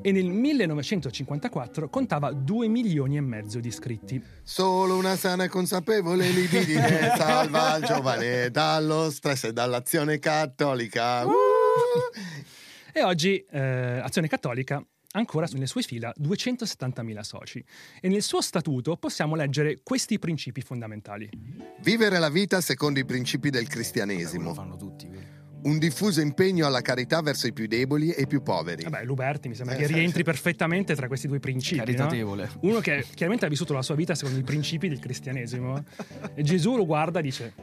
E 0.00 0.10
nel 0.10 0.24
1954 0.24 1.90
contava 1.90 2.32
2 2.32 2.68
milioni 2.68 3.18
e 3.18 3.20
mezzo 3.20 3.60
di 3.60 3.68
iscritti. 3.68 4.22
Solo 4.42 4.96
una 4.96 5.16
sana 5.16 5.44
e 5.44 5.48
consapevole 5.48 6.30
libidine 6.30 7.12
salva 7.16 7.76
il 7.76 7.84
giovane 7.84 8.50
dallo 8.50 9.10
stress 9.10 9.44
e 9.44 9.52
dall'azione 9.52 10.18
cattolica. 10.18 11.26
Uh! 11.26 11.32
E 12.90 13.02
oggi 13.02 13.44
eh, 13.50 14.00
Azione 14.02 14.28
Cattolica 14.28 14.82
ancora 15.12 15.46
nelle 15.52 15.66
sue 15.66 15.82
fila 15.82 16.12
270.000 16.20 17.20
soci 17.20 17.64
e 18.00 18.08
nel 18.08 18.22
suo 18.22 18.40
statuto 18.40 18.96
possiamo 18.96 19.34
leggere 19.34 19.80
questi 19.82 20.18
principi 20.18 20.60
fondamentali. 20.60 21.28
Vivere 21.80 22.18
la 22.18 22.28
vita 22.28 22.60
secondo 22.60 22.98
i 22.98 23.04
principi 23.04 23.50
del 23.50 23.62
Lo 23.64 23.68
cristianesimo. 23.68 24.52
fanno 24.54 24.76
tutti. 24.76 25.36
Un 25.60 25.78
diffuso 25.78 26.20
impegno 26.20 26.66
alla 26.66 26.82
carità 26.82 27.20
verso 27.20 27.48
i 27.48 27.52
più 27.52 27.66
deboli 27.66 28.10
e 28.12 28.22
i 28.22 28.26
più 28.28 28.42
poveri. 28.42 28.84
Vabbè, 28.84 29.04
Luberti 29.04 29.48
mi 29.48 29.56
sembra 29.56 29.74
Eh, 29.74 29.78
che 29.78 29.86
rientri 29.88 30.18
sì. 30.18 30.22
perfettamente 30.22 30.94
tra 30.94 31.08
questi 31.08 31.26
due 31.26 31.40
principi. 31.40 31.78
no? 31.78 31.84
Caritatevole. 31.84 32.50
Uno 32.60 32.78
che 32.78 33.04
chiaramente 33.12 33.44
ha 33.44 33.48
vissuto 33.48 33.72
la 33.74 33.82
sua 33.82 33.96
vita 33.96 34.14
secondo 34.14 34.38
i 34.38 34.44
principi 34.44 34.88
del 34.88 35.00
cristianesimo. 35.00 35.82
E 36.34 36.42
Gesù 36.44 36.76
lo 36.76 36.86
guarda 36.86 37.18
e 37.18 37.22
dice: 37.22 37.54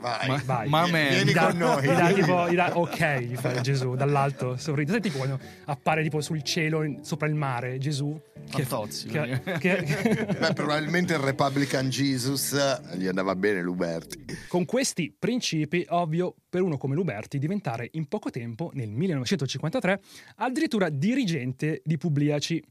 Vai, 0.00 0.28
Ma- 0.28 0.42
Vai. 0.46 0.68
ma 0.68 0.84
Vieni- 0.86 1.32
dà- 1.32 1.48
con 1.48 1.58
noi. 1.58 1.82
gli 1.82 1.86
dà 1.92 2.12
tipo- 2.12 2.48
gli 2.50 2.54
dà 2.54 2.78
ok, 2.78 3.18
gli 3.18 3.36
fa 3.36 3.60
Gesù 3.60 3.94
dall'alto. 3.94 4.56
sorride. 4.56 4.98
Tipo 5.00 5.18
quando 5.18 5.38
appare 5.66 6.02
tipo 6.02 6.20
sul 6.22 6.42
cielo, 6.42 6.82
in- 6.82 7.04
sopra 7.04 7.28
il 7.28 7.34
mare, 7.34 7.76
Gesù. 7.78 8.18
Che, 8.50 8.64
Fantozzi, 8.64 9.08
che- 9.08 9.40
perché- 9.44 9.82
che- 9.84 10.24
Beh, 10.38 10.52
probabilmente 10.54 11.12
il 11.12 11.18
Republican 11.20 11.88
Jesus 11.90 12.52
eh, 12.54 12.96
gli 12.96 13.06
andava 13.06 13.36
bene 13.36 13.60
Luberti. 13.60 14.24
Con 14.48 14.64
questi 14.64 15.14
principi, 15.16 15.84
ovvio, 15.90 16.34
per 16.48 16.62
uno 16.62 16.78
come 16.78 16.94
Luberti 16.94 17.38
diventare 17.38 17.88
in 17.92 18.06
poco 18.08 18.30
tempo, 18.30 18.70
nel 18.72 18.90
1953, 18.90 20.00
addirittura 20.36 20.88
dirigente 20.88 21.82
di 21.84 21.96
Publiaci. 21.98 22.64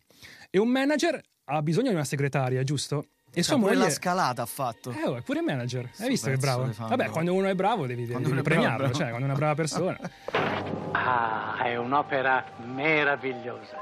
E 0.49 0.57
un 0.57 0.67
manager 0.69 1.21
ha 1.45 1.61
bisogno 1.61 1.89
di 1.89 1.93
una 1.95 2.03
segretaria, 2.03 2.63
giusto? 2.63 3.05
E 3.31 3.43
sua 3.43 3.53
Cioè, 3.53 3.61
pure 3.61 3.75
moglie... 3.75 3.87
la 3.87 3.93
scalata 3.93 4.41
ha 4.41 4.45
fatto. 4.45 4.91
Eh, 4.91 5.07
oh, 5.07 5.15
è 5.17 5.21
pure 5.21 5.41
manager. 5.41 5.85
Hai 5.85 5.91
Sto 5.93 6.07
visto 6.07 6.27
che 6.27 6.33
è 6.33 6.37
bravo? 6.37 6.69
Vabbè, 6.75 7.09
quando 7.09 7.33
uno 7.33 7.47
è 7.47 7.55
bravo 7.55 7.85
devi, 7.85 8.01
devi 8.01 8.11
Quando 8.11 8.29
bravo, 8.29 8.43
premiarlo, 8.43 8.77
bravo. 8.77 8.93
cioè 8.93 9.09
quando 9.09 9.25
è 9.27 9.29
una 9.29 9.37
brava 9.37 9.55
persona. 9.55 9.99
Ah, 10.91 11.63
è 11.63 11.75
un'opera 11.75 12.43
meravigliosa. 12.65 13.77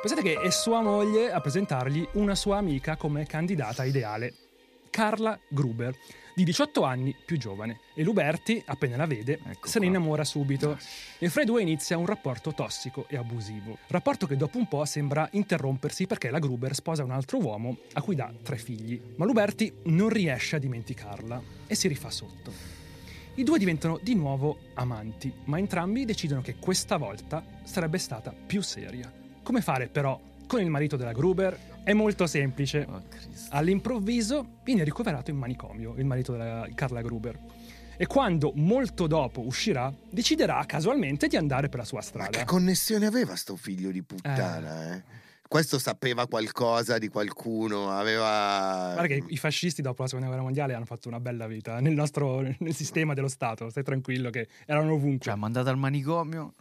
Pensate 0.00 0.22
che 0.22 0.40
è 0.40 0.50
sua 0.50 0.80
moglie 0.82 1.32
a 1.32 1.40
presentargli 1.40 2.06
una 2.12 2.34
sua 2.34 2.56
amica 2.56 2.96
come 2.96 3.26
candidata 3.26 3.84
ideale, 3.84 4.34
Carla 4.90 5.38
Gruber, 5.48 5.94
di 6.34 6.44
18 6.44 6.82
anni 6.82 7.14
più 7.24 7.38
giovane. 7.38 7.80
E 7.94 8.02
Luberti, 8.02 8.62
appena 8.66 8.96
la 8.96 9.06
vede, 9.06 9.38
Ecco 9.46 9.68
se 9.68 9.78
ne 9.78 9.86
innamora 9.86 10.24
subito. 10.24 10.78
E 11.18 11.28
fra 11.28 11.42
i 11.42 11.44
due 11.44 11.62
inizia 11.62 11.98
un 11.98 12.06
rapporto 12.06 12.52
tossico 12.52 13.06
e 13.08 13.16
abusivo. 13.16 13.78
Rapporto 13.88 14.26
che 14.26 14.36
dopo 14.36 14.58
un 14.58 14.68
po' 14.68 14.84
sembra 14.84 15.28
interrompersi 15.32 16.06
perché 16.06 16.30
la 16.30 16.38
Gruber 16.38 16.74
sposa 16.74 17.04
un 17.04 17.10
altro 17.10 17.38
uomo 17.38 17.78
a 17.92 18.02
cui 18.02 18.14
dà 18.14 18.32
tre 18.42 18.56
figli. 18.56 19.00
Ma 19.16 19.24
Luberti 19.24 19.72
non 19.84 20.08
riesce 20.08 20.56
a 20.56 20.58
dimenticarla 20.58 21.42
e 21.66 21.74
si 21.74 21.88
rifà 21.88 22.10
sotto. 22.10 22.52
I 23.34 23.44
due 23.44 23.58
diventano 23.58 23.98
di 24.02 24.14
nuovo 24.14 24.58
amanti, 24.74 25.32
ma 25.44 25.58
entrambi 25.58 26.04
decidono 26.04 26.42
che 26.42 26.56
questa 26.56 26.96
volta 26.96 27.44
sarebbe 27.62 27.98
stata 27.98 28.32
più 28.32 28.60
seria. 28.60 29.10
Come 29.42 29.62
fare 29.62 29.88
però 29.88 30.20
con 30.46 30.60
il 30.60 30.68
marito 30.68 30.96
della 30.96 31.12
Gruber? 31.12 31.69
È 31.82 31.92
molto 31.92 32.26
semplice. 32.26 32.86
Oh. 32.88 33.02
All'improvviso 33.50 34.58
viene 34.62 34.84
ricoverato 34.84 35.30
in 35.30 35.36
manicomio 35.36 35.94
il 35.96 36.04
marito 36.04 36.32
della 36.32 36.68
Carla 36.74 37.00
Gruber. 37.00 37.38
E 37.96 38.06
quando 38.06 38.52
molto 38.54 39.06
dopo 39.06 39.42
uscirà, 39.42 39.92
deciderà 40.08 40.64
casualmente 40.66 41.26
di 41.26 41.36
andare 41.36 41.68
per 41.68 41.80
la 41.80 41.84
sua 41.84 41.98
Ma 41.98 42.04
strada. 42.04 42.30
che 42.30 42.44
connessione 42.44 43.04
aveva 43.04 43.36
sto 43.36 43.56
figlio 43.56 43.90
di 43.90 44.02
puttana, 44.02 44.94
eh? 44.94 45.02
Questo 45.50 45.80
sapeva 45.80 46.28
qualcosa 46.28 46.96
di 46.98 47.08
qualcuno, 47.08 47.90
aveva... 47.90 48.92
Guarda 48.92 49.08
che 49.08 49.24
i 49.26 49.36
fascisti 49.36 49.82
dopo 49.82 50.02
la 50.02 50.06
seconda 50.06 50.28
guerra 50.28 50.44
mondiale 50.44 50.74
hanno 50.74 50.84
fatto 50.84 51.08
una 51.08 51.18
bella 51.18 51.48
vita 51.48 51.80
nel 51.80 51.92
nostro 51.92 52.40
nel 52.40 52.72
sistema 52.72 53.14
dello 53.14 53.26
Stato. 53.26 53.68
Stai 53.68 53.82
tranquillo 53.82 54.30
che 54.30 54.46
erano 54.64 54.92
ovunque. 54.92 55.24
Cioè, 55.24 55.32
ha 55.32 55.36
mandato 55.36 55.68
al 55.68 55.76
manicomio. 55.76 56.54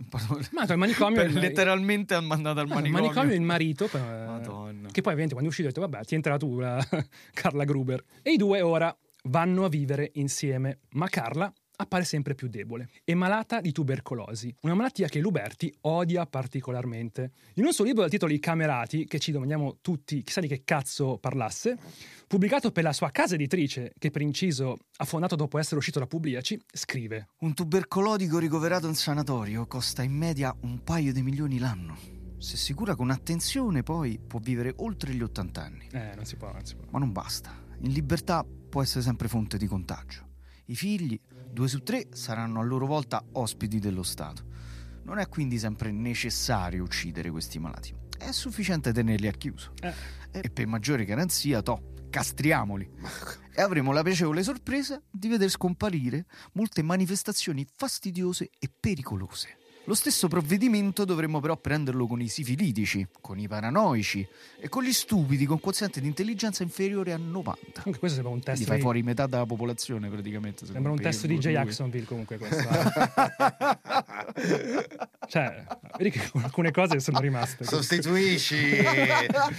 Ma 0.54 0.64
il 0.68 0.78
manicomio 0.78 1.22
Per- 1.22 1.30
il- 1.30 1.38
letteralmente 1.38 2.16
ha 2.16 2.20
mandato 2.22 2.62
al 2.62 2.68
No, 2.68 2.74
il 2.78 2.80
manicomio. 2.90 3.04
manicomio 3.06 3.36
il 3.36 3.42
marito, 3.44 3.86
eh, 3.94 4.26
Madonna. 4.26 4.88
che 4.92 5.02
poi 5.02 5.14
ovviamente 5.14 5.34
quando 5.36 5.44
è 5.44 5.48
uscito 5.50 5.68
ha 5.68 5.72
detto 5.72 5.82
vabbè 5.88 6.04
ti 6.06 6.16
entrerà 6.16 6.38
tu 6.38 6.58
la 6.60 6.84
Carla 7.34 7.66
Gruber. 7.66 8.04
E 8.24 8.32
i 8.32 8.38
due 8.38 8.62
ora 8.62 8.96
vanno 9.26 9.66
a 9.66 9.70
vivere 9.70 10.10
insieme, 10.14 10.80
ma 10.94 11.08
Carla 11.10 11.54
appare 11.82 12.04
sempre 12.04 12.36
più 12.36 12.50
debole. 12.50 12.90
È 13.04 13.14
malata 13.14 13.62
di 13.62 13.72
tubercolosi, 13.72 14.54
una 14.62 14.74
malattia 14.74 15.08
che 15.08 15.20
Luberti 15.20 15.74
odia 15.82 16.26
particolarmente. 16.26 17.32
In 17.56 17.66
un 17.66 17.74
suo 17.74 17.86
libro 17.86 18.02
dal 18.02 18.10
titolo 18.10 18.34
I 18.34 18.40
Camerati, 18.40 19.06
che 19.06 19.20
ci 19.20 19.32
domandiamo 19.32 19.78
tutti 19.82 20.22
chissà 20.22 20.42
di 20.42 20.48
che 20.48 20.64
cazzo 20.66 21.18
parlasse, 21.18 21.78
pubblicato 22.28 22.72
per 22.72 22.84
la 22.84 22.94
sua 22.94 23.12
casa 23.12 23.36
editrice, 23.36 23.94
che 23.98 24.12
per 24.12 24.22
inciso 24.22 24.78
ha 24.98 25.06
fondato 25.06 25.36
dopo 25.36 25.58
essere 25.58 25.78
uscito 25.78 26.00
da 26.00 26.08
Publiaci, 26.08 26.60
scrive 26.72 27.30
Un 27.40 27.54
tubercolotico 27.54 28.40
ricoverato 28.40 28.88
in 28.88 28.96
sanatorio 28.96 29.66
costa 29.66 30.04
in 30.04 30.14
media 30.14 30.54
un 30.62 30.84
paio 30.84 31.14
di 31.14 31.22
milioni 31.22 31.60
l'anno. 31.60 31.98
Se 32.38 32.56
si 32.56 32.74
cura 32.74 32.96
con 32.96 33.10
attenzione, 33.10 33.84
poi 33.84 34.20
può 34.20 34.40
vivere 34.40 34.74
oltre 34.78 35.14
gli 35.14 35.22
80 35.22 35.62
anni. 35.62 35.88
Eh, 35.92 36.14
non 36.16 36.26
si 36.26 36.36
può, 36.36 36.52
non 36.52 36.66
si 36.66 36.76
può. 36.76 36.86
Ma 36.90 37.00
non 37.00 37.12
basta. 37.12 37.54
In 37.82 37.92
libertà 37.92 38.46
può 38.70 38.82
essere 38.82 39.02
sempre 39.02 39.28
fonte 39.28 39.58
di 39.58 39.66
contagio. 39.66 40.28
I 40.70 40.76
figli, 40.76 41.20
due 41.52 41.68
su 41.68 41.84
tre, 41.84 42.08
saranno 42.12 42.60
a 42.60 42.64
loro 42.64 42.86
volta 42.86 43.24
ospiti 43.34 43.80
dello 43.80 44.04
Stato. 44.04 44.44
Non 45.04 45.20
è 45.20 45.28
quindi 45.28 45.58
sempre 45.58 45.92
necessario 45.92 46.84
uccidere 46.84 47.32
questi 47.32 47.60
malati. 47.60 47.94
È 48.18 48.32
sufficiente 48.32 48.92
tenerli 48.92 49.28
al 49.28 49.38
chiuso. 49.38 49.74
Eh. 49.82 49.94
E 50.32 50.50
per 50.50 50.68
maggiore 50.68 51.06
garanzia, 51.06 51.62
to, 51.62 51.94
castriamoli. 52.10 52.90
E 53.56 53.62
avremo 53.62 53.92
la 53.92 54.04
piacevole 54.04 54.44
sorpresa 54.44 55.02
di 55.10 55.28
veder 55.28 55.50
scomparire 55.50 56.26
molte 56.54 56.82
manifestazioni 56.82 57.66
fastidiose 57.76 58.50
e 58.58 58.70
pericolose. 58.70 59.59
Lo 59.86 59.96
stesso 59.96 60.28
provvedimento 60.28 61.04
dovremmo 61.04 61.40
però 61.40 61.58
prenderlo 61.58 62.06
con 62.06 62.22
i 62.22 62.28
sifilitici, 62.28 63.08
con 63.22 63.40
i 63.40 63.48
paranoici 63.48 64.28
e 64.60 64.70
con 64.70 64.84
gli 64.84 64.94
stupidi 64.94 65.46
con 65.48 65.60
quoziente 65.60 66.00
di 66.00 66.06
intelligenza 66.06 66.62
inferiore 66.62 67.12
a 67.12 67.18
90. 67.18 67.82
Comunque 67.82 67.98
questo 67.98 68.18
sembra 68.22 68.32
un 68.34 68.40
Quindi 68.42 68.60
test 68.60 68.66
fai 68.68 68.76
di... 68.76 68.82
fuori 68.84 69.02
metà 69.02 69.26
della 69.26 69.48
popolazione 69.48 70.08
praticamente. 70.10 70.66
Sembra 70.68 70.92
un 70.92 71.00
testo 71.02 71.26
di 71.26 71.40
J. 71.40 71.48
Jacksonville 71.50 72.06
comunque 72.06 72.38
questo. 72.40 72.68
eh. 74.36 74.88
cioè, 75.28 75.64
Vedi 75.98 76.12
che 76.12 76.22
alcune 76.42 76.70
cose 76.72 77.00
sono 77.00 77.20
rimaste. 77.20 77.64
Sostituisci, 77.64 78.78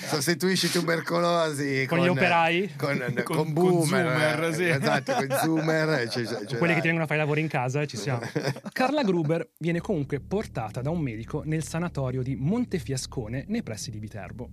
sostituisci 0.07 0.71
tubercolosi 0.71 1.87
Con 1.89 1.99
gli 2.01 2.09
operai? 2.09 2.75
con, 2.77 2.99
con, 3.25 3.37
Con- 3.37 3.53
boomer, 3.53 4.05
con 4.05 4.21
zoomer, 4.21 4.45
eh, 4.45 4.55
sì. 4.55 4.69
esatto, 4.69 5.13
con 5.15 5.29
zoomer, 5.43 6.09
cioè, 6.09 6.25
cioè, 6.25 6.59
Quelli 6.59 6.75
che 6.75 6.81
ti 6.81 6.87
vengono 6.87 7.03
a 7.03 7.07
fare 7.07 7.19
i 7.19 7.23
lavori 7.23 7.41
in 7.41 7.49
casa, 7.49 7.85
ci 7.87 7.97
siamo. 7.97 8.21
Carla 8.73 9.03
Gruber 9.03 9.49
viene 9.59 9.81
comunque 9.81 10.20
portata 10.21 10.81
da 10.81 10.91
un 10.91 11.01
medico 11.01 11.43
nel 11.45 11.65
sanatorio 11.65 12.23
di 12.23 12.37
Montefiascone, 12.37 13.45
nei 13.49 13.63
pressi 13.63 13.91
di 13.91 13.99
Viterbo. 13.99 14.51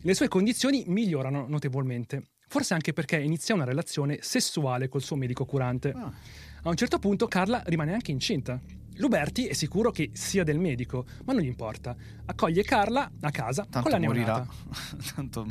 Le 0.00 0.14
sue 0.14 0.28
condizioni 0.28 0.84
migliorano 0.86 1.46
notevolmente, 1.48 2.30
forse 2.48 2.74
anche 2.74 2.92
perché 2.92 3.18
inizia 3.20 3.54
una 3.54 3.64
relazione 3.64 4.18
sessuale 4.20 4.88
col 4.88 5.02
suo 5.02 5.16
medico 5.16 5.44
curante. 5.44 5.92
Ah. 5.94 6.12
A 6.62 6.68
un 6.68 6.76
certo 6.76 6.98
punto 6.98 7.26
Carla 7.26 7.62
rimane 7.66 7.92
anche 7.92 8.10
incinta. 8.10 8.60
Luberti 8.96 9.46
è 9.46 9.54
sicuro 9.54 9.90
che 9.90 10.10
sia 10.12 10.44
del 10.44 10.58
medico, 10.58 11.06
ma 11.24 11.32
non 11.32 11.42
gli 11.42 11.46
importa. 11.46 11.96
Accoglie 12.26 12.62
Carla 12.62 13.10
a 13.20 13.30
casa 13.30 13.62
Tanto 13.62 13.88
con 13.88 13.98
la 13.98 14.06
morirà. 14.06 14.32
neonata. 14.34 14.52
Tanto 15.14 15.46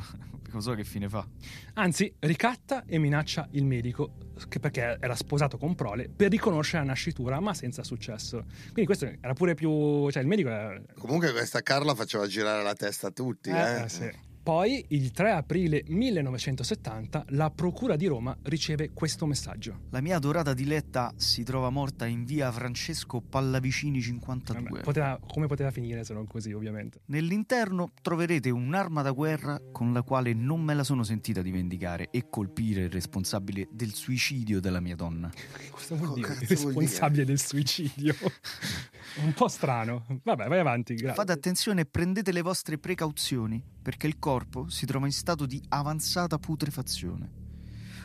lo 0.56 0.62
so 0.62 0.74
che 0.74 0.84
fine 0.84 1.10
fa. 1.10 1.28
Anzi, 1.76 2.14
ricatta 2.20 2.84
e 2.86 2.98
minaccia 2.98 3.48
il 3.52 3.66
medico, 3.66 4.14
che 4.48 4.60
perché 4.60 4.98
era 5.00 5.16
sposato 5.16 5.58
con 5.58 5.76
prole, 5.76 6.10
per 6.10 6.30
riconoscere 6.30 6.84
la 6.84 6.90
nascitura, 6.90 7.40
ma 7.40 7.54
senza 7.54 7.84
successo. 7.84 8.46
Quindi 8.64 8.86
questo 8.86 9.06
era 9.06 9.34
pure 9.34 9.54
più... 9.54 10.10
cioè 10.12 10.22
il 10.22 10.28
medico 10.28 10.50
era... 10.50 10.82
Comunque 10.98 11.32
questa 11.32 11.62
Carla 11.62 11.96
faceva 11.96 12.28
girare 12.28 12.64
la 12.64 12.74
testa 12.74 13.08
a 13.08 13.12
tutti, 13.12 13.50
eh. 13.50 13.84
Eh, 13.84 13.90
sì. 13.90 14.28
Poi, 14.50 14.84
il 14.88 15.12
3 15.12 15.30
aprile 15.30 15.84
1970, 15.86 17.26
la 17.30 17.52
Procura 17.52 17.96
di 17.96 18.08
Roma 18.08 18.36
riceve 18.46 18.90
questo 18.90 19.28
messaggio. 19.28 19.82
La 19.92 20.02
mia 20.02 20.16
adorata 20.16 20.56
diletta 20.56 21.14
si 21.18 21.44
trova 21.44 21.70
morta 21.70 22.08
in 22.08 22.26
via 22.26 22.52
Francesco 22.52 23.22
Pallavicini 23.22 24.02
52. 24.02 24.70
Vabbè, 24.70 24.82
poteva- 24.82 25.20
come 25.32 25.46
poteva 25.46 25.70
finire 25.70 26.04
se 26.04 26.16
non 26.16 26.26
così, 26.26 26.52
ovviamente. 26.52 27.02
Nell'interno 27.06 27.92
troverete 28.02 28.50
un'arma 28.50 29.04
da 29.04 29.12
guerra 29.12 29.62
con 29.72 29.94
la 29.94 30.02
quale 30.02 30.34
non 30.34 30.62
me 30.62 30.74
la 30.74 30.84
sono 30.84 31.04
sentita 31.04 31.44
di 31.44 31.52
vendicare 31.52 32.08
e 32.10 32.28
colpire 32.28 32.86
il 32.86 32.90
responsabile 32.90 33.68
del 33.72 33.94
suicidio 33.94 34.60
della 34.60 34.80
mia 34.80 34.96
donna. 34.96 35.30
Cosa 35.70 35.94
vuol 35.94 36.16
dire? 36.16 36.28
Il 36.28 36.48
responsabile 36.48 37.24
del 37.24 37.40
suicidio. 37.40 38.16
Un 39.22 39.34
po' 39.34 39.48
strano. 39.48 40.08
Vabbè, 40.24 40.48
vai 40.48 40.60
avanti. 40.60 40.96
grazie. 40.96 41.14
Fate 41.14 41.34
attenzione 41.34 41.82
e 41.82 41.86
prendete 41.86 42.32
le 42.32 42.42
vostre 42.42 42.80
precauzioni 42.80 43.78
perché 43.90 44.06
il 44.06 44.20
corpo 44.20 44.70
si 44.70 44.86
trova 44.86 45.08
in 45.08 45.12
stato 45.12 45.48
di 45.48 45.60
avanzata 45.70 46.38
putrefazione. 46.38 47.32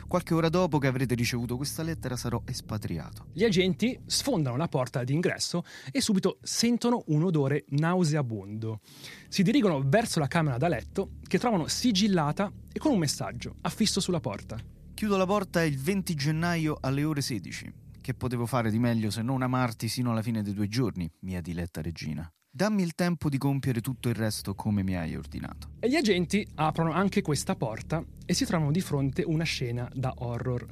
Qualche 0.07 0.33
ora 0.33 0.49
dopo 0.49 0.79
che 0.79 0.87
avrete 0.87 1.13
ricevuto 1.13 1.57
questa 1.57 1.83
lettera 1.83 2.15
sarò 2.15 2.41
espatriato. 2.43 3.27
Gli 3.31 3.43
agenti 3.43 3.99
sfondano 4.07 4.57
la 4.57 4.67
porta 4.67 5.03
d'ingresso 5.03 5.63
e 5.91 6.01
subito 6.01 6.39
sentono 6.41 7.03
un 7.09 7.21
odore 7.21 7.65
nauseabondo. 7.69 8.79
Si 9.27 9.43
dirigono 9.43 9.83
verso 9.85 10.19
la 10.19 10.25
camera 10.25 10.57
da 10.57 10.69
letto 10.69 11.17
che 11.27 11.37
trovano 11.37 11.67
sigillata 11.67 12.51
e 12.73 12.79
con 12.79 12.91
un 12.91 12.97
messaggio 12.97 13.57
affisso 13.61 13.99
sulla 13.99 14.19
porta. 14.19 14.57
Chiudo 14.91 15.17
la 15.17 15.27
porta 15.27 15.63
il 15.63 15.77
20 15.77 16.15
gennaio 16.15 16.77
alle 16.81 17.03
ore 17.03 17.21
16. 17.21 17.73
Che 18.01 18.13
potevo 18.15 18.47
fare 18.47 18.71
di 18.71 18.79
meglio 18.79 19.11
se 19.11 19.21
non 19.21 19.43
amarti 19.43 19.87
sino 19.87 20.09
alla 20.09 20.23
fine 20.23 20.41
dei 20.41 20.55
due 20.55 20.67
giorni, 20.67 21.07
mia 21.19 21.41
diletta 21.41 21.83
regina? 21.83 22.27
Dammi 22.55 22.83
il 22.83 22.95
tempo 22.95 23.27
di 23.27 23.37
compiere 23.37 23.81
tutto 23.81 24.07
il 24.07 24.15
resto 24.15 24.55
come 24.55 24.81
mi 24.81 24.95
hai 24.95 25.13
ordinato. 25.17 25.71
E 25.81 25.89
gli 25.89 25.95
agenti 25.95 26.47
aprono 26.55 26.93
anche 26.93 27.21
questa 27.21 27.53
porta 27.57 28.01
e 28.25 28.33
si 28.33 28.45
trovano 28.45 28.71
di 28.71 28.79
fronte 28.79 29.23
una 29.23 29.43
scena 29.43 29.91
da 29.93 30.13
horror. 30.19 30.65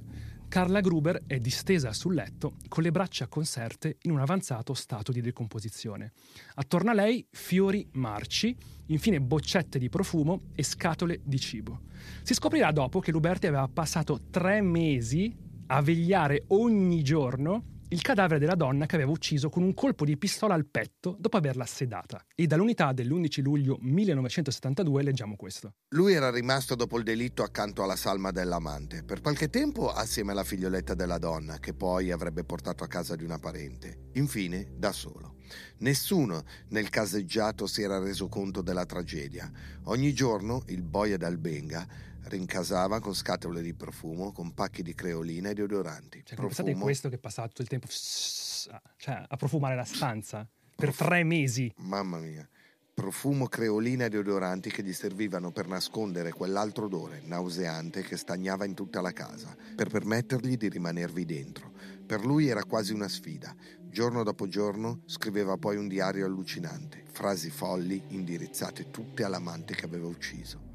Carla 0.47 0.79
Gruber 0.79 1.23
è 1.27 1.39
distesa 1.39 1.91
sul 1.91 2.13
letto 2.13 2.55
con 2.69 2.83
le 2.83 2.91
braccia 2.91 3.27
conserte 3.27 3.97
in 4.03 4.11
un 4.11 4.21
avanzato 4.21 4.73
stato 4.73 5.11
di 5.11 5.19
decomposizione. 5.19 6.13
Attorno 6.53 6.91
a 6.91 6.93
lei 6.93 7.27
fiori 7.29 7.85
marci, 7.95 8.55
infine 8.85 9.19
boccette 9.19 9.77
di 9.77 9.89
profumo 9.89 10.39
e 10.55 10.63
scatole 10.63 11.19
di 11.21 11.37
cibo. 11.37 11.81
Si 12.21 12.33
scoprirà 12.33 12.71
dopo 12.71 13.01
che 13.01 13.11
Luberti 13.11 13.47
aveva 13.47 13.67
passato 13.67 14.21
tre 14.29 14.61
mesi 14.61 15.35
a 15.67 15.81
vegliare 15.81 16.45
ogni 16.47 17.03
giorno 17.03 17.71
il 17.93 18.01
cadavere 18.01 18.39
della 18.39 18.55
donna 18.55 18.87
che 18.87 18.95
aveva 18.95 19.11
ucciso 19.11 19.49
con 19.49 19.61
un 19.61 19.75
colpo 19.75 20.03
di 20.03 20.17
pistola 20.17 20.55
al 20.55 20.65
petto 20.65 21.15
dopo 21.19 21.37
averla 21.37 21.63
sedata. 21.65 22.25
E 22.33 22.47
dall'unità 22.47 22.91
dell'11 22.91 23.41
luglio 23.43 23.77
1972 23.81 25.03
leggiamo 25.03 25.35
questo. 25.35 25.75
Lui 25.89 26.13
era 26.13 26.31
rimasto 26.31 26.73
dopo 26.73 26.97
il 26.97 27.03
delitto 27.03 27.43
accanto 27.43 27.83
alla 27.83 27.95
salma 27.95 28.31
dell'amante, 28.31 29.03
per 29.03 29.21
qualche 29.21 29.49
tempo 29.49 29.91
assieme 29.91 30.31
alla 30.31 30.43
figlioletta 30.43 30.95
della 30.95 31.19
donna, 31.19 31.59
che 31.59 31.75
poi 31.75 32.09
avrebbe 32.09 32.43
portato 32.43 32.83
a 32.83 32.87
casa 32.87 33.15
di 33.15 33.23
una 33.23 33.37
parente. 33.37 34.09
Infine, 34.13 34.71
da 34.75 34.91
solo. 34.91 35.35
Nessuno 35.79 36.45
nel 36.69 36.89
caseggiato 36.89 37.67
si 37.67 37.83
era 37.83 37.99
reso 37.99 38.27
conto 38.27 38.63
della 38.63 38.87
tragedia. 38.87 39.51
Ogni 39.83 40.13
giorno 40.13 40.63
il 40.67 40.81
boia 40.81 41.17
d'Albenga 41.17 41.87
rincasava 42.25 42.99
con 42.99 43.13
scatole 43.13 43.61
di 43.61 43.73
profumo, 43.73 44.31
con 44.31 44.53
pacchi 44.53 44.81
di 44.83 44.93
creolina 44.93 45.49
e 45.49 45.53
deodoranti. 45.53 46.23
Cioè, 46.25 46.37
pensate 46.37 46.71
in 46.71 46.79
questo 46.79 47.09
che 47.09 47.17
passava 47.17 47.47
tutto 47.47 47.61
il 47.61 47.67
tempo 47.67 47.87
cioè, 47.87 49.25
a 49.27 49.35
profumare 49.35 49.75
la 49.75 49.83
stanza 49.83 50.47
per 50.75 50.95
tre 50.95 51.23
mesi. 51.23 51.71
Mamma 51.77 52.17
mia. 52.19 52.47
Profumo, 52.93 53.47
creolina 53.47 54.05
e 54.05 54.09
deodoranti 54.09 54.69
che 54.69 54.83
gli 54.83 54.93
servivano 54.93 55.51
per 55.51 55.67
nascondere 55.67 56.31
quell'altro 56.31 56.85
odore 56.85 57.21
nauseante 57.25 58.03
che 58.03 58.17
stagnava 58.17 58.65
in 58.65 58.75
tutta 58.75 59.01
la 59.01 59.11
casa, 59.11 59.55
per 59.75 59.89
permettergli 59.89 60.57
di 60.57 60.69
rimanervi 60.69 61.25
dentro. 61.25 61.71
Per 62.05 62.23
lui 62.23 62.49
era 62.49 62.63
quasi 62.65 62.93
una 62.93 63.07
sfida. 63.07 63.55
Giorno 63.79 64.23
dopo 64.23 64.47
giorno 64.47 65.01
scriveva 65.05 65.57
poi 65.57 65.77
un 65.77 65.87
diario 65.87 66.25
allucinante, 66.25 67.03
frasi 67.11 67.49
folli 67.49 68.01
indirizzate 68.09 68.91
tutte 68.91 69.23
all'amante 69.23 69.73
che 69.73 69.85
aveva 69.85 70.07
ucciso. 70.07 70.72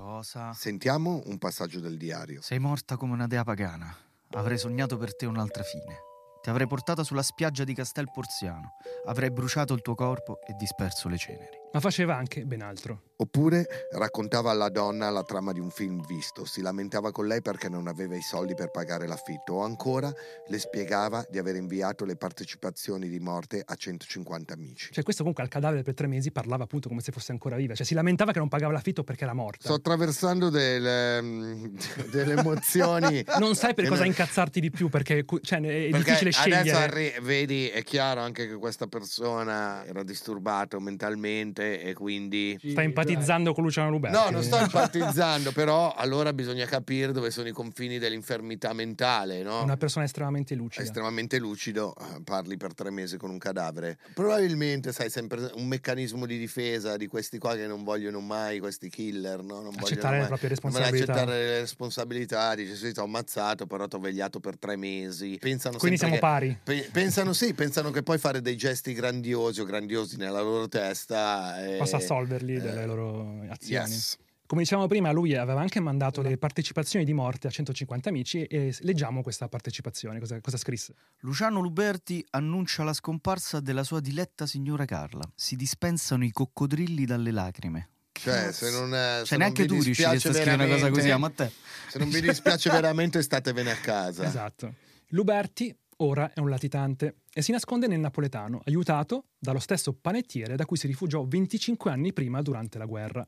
Cosa? 0.00 0.54
Sentiamo 0.54 1.20
un 1.26 1.36
passaggio 1.36 1.78
del 1.78 1.98
diario. 1.98 2.40
Sei 2.40 2.58
morta 2.58 2.96
come 2.96 3.12
una 3.12 3.26
dea 3.26 3.44
pagana. 3.44 3.94
Avrei 4.30 4.56
sognato 4.56 4.96
per 4.96 5.14
te 5.14 5.26
un'altra 5.26 5.62
fine. 5.62 5.98
Ti 6.40 6.48
avrei 6.48 6.66
portata 6.66 7.04
sulla 7.04 7.22
spiaggia 7.22 7.64
di 7.64 7.74
Castel 7.74 8.10
Porziano. 8.10 8.76
Avrei 9.04 9.30
bruciato 9.30 9.74
il 9.74 9.82
tuo 9.82 9.94
corpo 9.94 10.40
e 10.40 10.54
disperso 10.54 11.08
le 11.08 11.18
ceneri. 11.18 11.59
Ma 11.72 11.80
faceva 11.80 12.16
anche 12.16 12.44
ben 12.44 12.62
altro. 12.62 13.02
Oppure 13.20 13.66
raccontava 13.92 14.50
alla 14.50 14.70
donna 14.70 15.10
la 15.10 15.22
trama 15.22 15.52
di 15.52 15.60
un 15.60 15.68
film 15.70 16.04
visto, 16.06 16.46
si 16.46 16.62
lamentava 16.62 17.12
con 17.12 17.26
lei 17.26 17.42
perché 17.42 17.68
non 17.68 17.86
aveva 17.86 18.16
i 18.16 18.22
soldi 18.22 18.54
per 18.54 18.70
pagare 18.70 19.06
l'affitto 19.06 19.52
o 19.52 19.62
ancora 19.62 20.10
le 20.48 20.58
spiegava 20.58 21.24
di 21.28 21.36
aver 21.38 21.56
inviato 21.56 22.06
le 22.06 22.16
partecipazioni 22.16 23.10
di 23.10 23.20
morte 23.20 23.62
a 23.64 23.74
150 23.74 24.54
amici. 24.54 24.88
Cioè, 24.90 25.04
questo 25.04 25.20
comunque 25.20 25.44
al 25.44 25.50
cadavere 25.50 25.82
per 25.82 25.92
tre 25.92 26.06
mesi 26.06 26.32
parlava 26.32 26.64
appunto 26.64 26.88
come 26.88 27.02
se 27.02 27.12
fosse 27.12 27.32
ancora 27.32 27.56
viva. 27.56 27.74
Cioè, 27.74 27.84
si 27.84 27.92
lamentava 27.92 28.32
che 28.32 28.38
non 28.38 28.48
pagava 28.48 28.72
l'affitto 28.72 29.04
perché 29.04 29.24
era 29.24 29.34
morta. 29.34 29.64
Sto 29.64 29.74
attraversando 29.74 30.48
delle, 30.48 31.20
mm, 31.20 31.76
delle 32.10 32.32
emozioni. 32.38 33.22
non 33.38 33.54
sai 33.54 33.74
per 33.74 33.86
cosa 33.86 34.06
incazzarti 34.06 34.60
di 34.60 34.70
più 34.70 34.88
perché 34.88 35.26
cioè, 35.42 35.58
è 35.60 35.90
Perché 35.90 35.98
difficile 35.98 36.30
scegliere. 36.32 36.60
adesso 36.60 36.76
arri- 36.78 37.20
vedi, 37.20 37.68
è 37.68 37.82
chiaro 37.82 38.22
anche 38.22 38.48
che 38.48 38.54
questa 38.54 38.86
persona 38.86 39.84
era 39.84 40.02
disturbato 40.02 40.80
mentalmente 40.80 41.59
e 41.60 41.92
quindi... 41.94 42.58
Sta 42.62 42.82
empatizzando 42.82 43.52
con 43.52 43.64
Luciano 43.64 43.90
Luberti. 43.90 44.16
No, 44.16 44.30
non 44.30 44.42
sto 44.42 44.56
empatizzando, 44.56 45.52
però 45.52 45.92
allora 45.92 46.32
bisogna 46.32 46.66
capire 46.66 47.12
dove 47.12 47.30
sono 47.30 47.48
i 47.48 47.52
confini 47.52 47.98
dell'infermità 47.98 48.72
mentale, 48.72 49.42
no? 49.42 49.62
Una 49.62 49.76
persona 49.76 50.04
estremamente 50.04 50.54
lucida. 50.54 50.82
estremamente 50.82 51.38
lucido, 51.38 51.94
eh, 51.98 52.22
parli 52.22 52.56
per 52.56 52.74
tre 52.74 52.90
mesi 52.90 53.16
con 53.16 53.30
un 53.30 53.38
cadavere. 53.38 53.98
Probabilmente 54.14 54.92
sai 54.92 55.10
sempre 55.10 55.50
un 55.54 55.66
meccanismo 55.66 56.26
di 56.26 56.38
difesa 56.38 56.96
di 56.96 57.06
questi 57.06 57.38
qua 57.38 57.54
che 57.56 57.66
non 57.66 57.82
vogliono 57.84 58.20
mai, 58.20 58.58
questi 58.58 58.88
killer, 58.88 59.42
no? 59.42 59.60
Non 59.60 59.74
Accettare 59.76 59.78
vogliono 59.78 60.10
le 60.12 60.18
mai- 60.18 60.26
proprie 60.28 60.48
non 60.48 60.58
responsabilità. 60.62 61.12
accettare 61.12 61.38
le 61.44 61.58
responsabilità, 61.60 62.54
dice 62.54 62.74
sì, 62.76 62.92
ti 62.92 63.00
ho 63.00 63.04
ammazzato, 63.04 63.66
però 63.66 63.86
ti 63.86 63.96
ho 63.96 63.98
vegliato 64.00 64.40
per 64.40 64.58
tre 64.58 64.76
mesi. 64.76 65.36
Pensano 65.40 65.78
Quindi 65.78 65.98
siamo 65.98 66.14
sempre 66.14 66.28
pari. 66.28 66.48
che, 66.48 66.58
pe- 66.82 66.88
pensano 66.92 67.32
sì, 67.32 67.54
pensano 67.54 67.90
che 67.90 68.02
poi 68.02 68.18
fare 68.18 68.40
dei 68.40 68.56
gesti 68.56 68.92
grandiosi 68.92 69.60
o 69.60 69.64
grandiosi 69.64 70.16
nella 70.16 70.40
loro 70.40 70.68
testa 70.68 71.49
eh, 71.58 71.76
Possa 71.76 71.96
assolverli 71.96 72.56
eh, 72.56 72.60
delle 72.60 72.86
loro 72.86 73.44
azioni. 73.48 73.90
Yes. 73.90 74.18
Come 74.50 74.62
dicevamo 74.62 74.88
prima, 74.88 75.12
lui 75.12 75.36
aveva 75.36 75.60
anche 75.60 75.78
mandato 75.78 76.22
le 76.22 76.36
partecipazioni 76.36 77.04
di 77.04 77.12
morte 77.12 77.46
a 77.46 77.50
150 77.50 78.08
amici 78.08 78.42
e 78.42 78.74
leggiamo 78.80 79.22
questa 79.22 79.48
partecipazione. 79.48 80.18
Cosa, 80.18 80.40
cosa 80.40 80.56
scrisse? 80.56 80.94
Luciano 81.20 81.60
Luberti 81.60 82.26
annuncia 82.30 82.82
la 82.82 82.92
scomparsa 82.92 83.60
della 83.60 83.84
sua 83.84 84.00
diletta 84.00 84.46
signora 84.46 84.86
Carla. 84.86 85.22
Si 85.36 85.54
dispensano 85.54 86.24
i 86.24 86.32
coccodrilli 86.32 87.04
dalle 87.04 87.30
lacrime. 87.30 87.90
Cioè, 88.10 88.50
se 88.50 88.72
non, 88.72 88.92
eh, 88.92 89.20
se 89.20 89.26
Cioè, 89.26 89.38
non 89.38 89.38
neanche 89.38 89.62
vi 89.62 89.68
tu 89.68 89.74
dispiace 89.74 90.10
riusciresti 90.10 90.28
a 90.28 90.32
scrivere 90.32 90.64
una 90.64 90.74
cosa 90.74 90.90
così 90.90 91.10
a 91.10 91.18
Matteo. 91.18 91.52
Se 91.88 91.98
non 92.00 92.10
vi 92.10 92.20
dispiace 92.20 92.70
veramente, 92.74 93.22
statevene 93.22 93.70
a 93.70 93.76
casa. 93.76 94.24
Esatto. 94.24 94.74
Luberti 95.10 95.72
ora 96.02 96.32
è 96.32 96.40
un 96.40 96.48
latitante 96.48 97.22
e 97.32 97.42
si 97.42 97.52
nasconde 97.52 97.86
nel 97.86 98.00
napoletano, 98.00 98.60
aiutato 98.64 99.26
dallo 99.38 99.58
stesso 99.58 99.92
panettiere 99.92 100.56
da 100.56 100.64
cui 100.64 100.76
si 100.76 100.86
rifugiò 100.86 101.24
25 101.24 101.90
anni 101.90 102.12
prima 102.12 102.42
durante 102.42 102.78
la 102.78 102.86
guerra. 102.86 103.26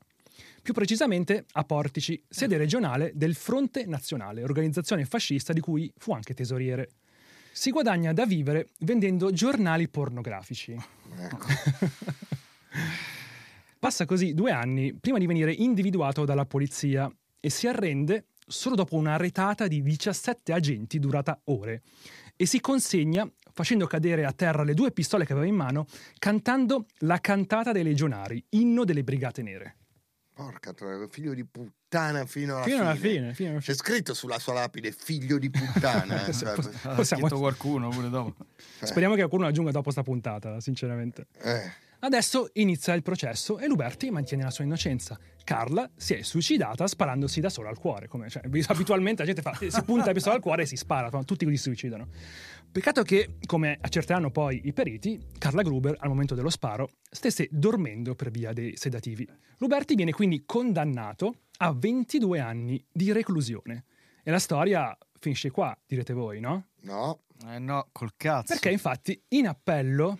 Più 0.61 0.73
precisamente 0.73 1.45
a 1.51 1.63
Portici, 1.63 2.21
sede 2.27 2.57
regionale 2.57 3.11
del 3.13 3.35
Fronte 3.35 3.85
Nazionale, 3.85 4.43
organizzazione 4.43 5.05
fascista 5.05 5.53
di 5.53 5.59
cui 5.59 5.91
fu 5.97 6.13
anche 6.13 6.33
tesoriere. 6.33 6.89
Si 7.51 7.69
guadagna 7.69 8.13
da 8.13 8.25
vivere 8.25 8.69
vendendo 8.79 9.31
giornali 9.31 9.87
pornografici. 9.87 10.75
Ecco. 11.17 11.45
Passa 13.77 14.05
così 14.05 14.33
due 14.33 14.51
anni 14.51 14.93
prima 14.93 15.19
di 15.19 15.27
venire 15.27 15.51
individuato 15.51 16.25
dalla 16.25 16.45
polizia 16.45 17.11
e 17.39 17.49
si 17.49 17.67
arrende 17.67 18.27
solo 18.47 18.75
dopo 18.75 18.95
una 18.95 19.17
retata 19.17 19.67
di 19.67 19.81
17 19.81 20.53
agenti 20.53 20.99
durata 20.99 21.39
ore 21.45 21.81
e 22.35 22.45
si 22.45 22.59
consegna 22.59 23.29
facendo 23.53 23.85
cadere 23.85 24.25
a 24.25 24.31
terra 24.31 24.63
le 24.63 24.73
due 24.73 24.91
pistole 24.91 25.25
che 25.25 25.33
aveva 25.33 25.47
in 25.47 25.55
mano, 25.55 25.85
cantando 26.17 26.87
la 26.99 27.19
cantata 27.19 27.71
dei 27.71 27.83
legionari, 27.83 28.43
inno 28.49 28.83
delle 28.83 29.03
brigate 29.03 29.41
nere. 29.43 29.75
Porca 30.33 30.73
troia, 30.73 31.07
figlio 31.07 31.35
di 31.35 31.45
puttana 31.45 32.25
fino 32.25 32.55
alla 32.55 32.63
Fino 32.63 32.77
fine. 32.77 32.89
alla 32.89 32.95
fine, 32.99 33.33
fino 33.35 33.49
alla 33.51 33.59
C'è 33.59 33.63
fine. 33.65 33.77
scritto 33.77 34.13
sulla 34.15 34.39
sua 34.39 34.53
lapide 34.53 34.91
figlio 34.91 35.37
di 35.37 35.51
puttana. 35.51 36.25
eh, 36.25 36.33
cioè, 36.33 36.53
Ha 36.53 36.95
Possiamo- 36.95 37.27
scritto 37.27 37.37
qualcuno 37.39 37.89
pure 37.89 38.09
dopo. 38.09 38.45
Speriamo 38.81 39.13
che 39.13 39.19
qualcuno 39.19 39.45
aggiunga 39.45 39.69
dopo 39.69 39.91
sta 39.91 40.01
puntata, 40.01 40.59
sinceramente. 40.59 41.27
eh. 41.43 41.71
Adesso 42.03 42.49
inizia 42.55 42.93
il 42.95 43.01
processo 43.01 43.59
e 43.59 43.65
Luberti 43.65 44.11
mantiene 44.11 44.43
la 44.43 44.51
sua 44.51 44.65
innocenza. 44.65 45.17
Carla 45.45 45.89
si 45.95 46.13
è 46.13 46.21
suicidata 46.21 46.85
sparandosi 46.85 47.39
da 47.39 47.47
sola 47.47 47.69
al 47.69 47.79
cuore. 47.79 48.09
Come, 48.09 48.29
cioè, 48.29 48.43
abitualmente 48.67 49.21
la 49.21 49.33
gente 49.33 49.41
fa, 49.41 49.53
si 49.53 49.83
punta 49.83 50.07
la 50.07 50.11
pistola 50.11 50.35
al 50.35 50.41
cuore 50.41 50.63
e 50.63 50.65
si 50.65 50.75
spara, 50.75 51.09
tutti 51.23 51.47
si 51.47 51.55
suicidano. 51.55 52.09
Peccato 52.69 53.03
che, 53.03 53.37
come 53.45 53.77
accerteranno 53.79 54.31
poi 54.31 54.63
i 54.65 54.73
periti, 54.73 55.17
Carla 55.37 55.61
Gruber 55.61 55.95
al 55.97 56.09
momento 56.09 56.35
dello 56.35 56.49
sparo 56.49 56.89
stesse 57.09 57.47
dormendo 57.49 58.15
per 58.15 58.31
via 58.31 58.51
dei 58.51 58.75
sedativi. 58.75 59.25
Luberti 59.59 59.95
viene 59.95 60.11
quindi 60.11 60.43
condannato 60.45 61.43
a 61.59 61.71
22 61.71 62.37
anni 62.41 62.85
di 62.91 63.13
reclusione. 63.13 63.85
E 64.23 64.29
la 64.29 64.39
storia 64.39 64.97
finisce 65.19 65.51
qua, 65.51 65.73
direte 65.85 66.11
voi, 66.11 66.41
no? 66.41 66.67
No, 66.81 67.21
Eh 67.47 67.59
no, 67.59 67.87
col 67.93 68.11
cazzo. 68.17 68.53
Perché 68.53 68.71
infatti 68.71 69.21
in 69.29 69.47
appello 69.47 70.17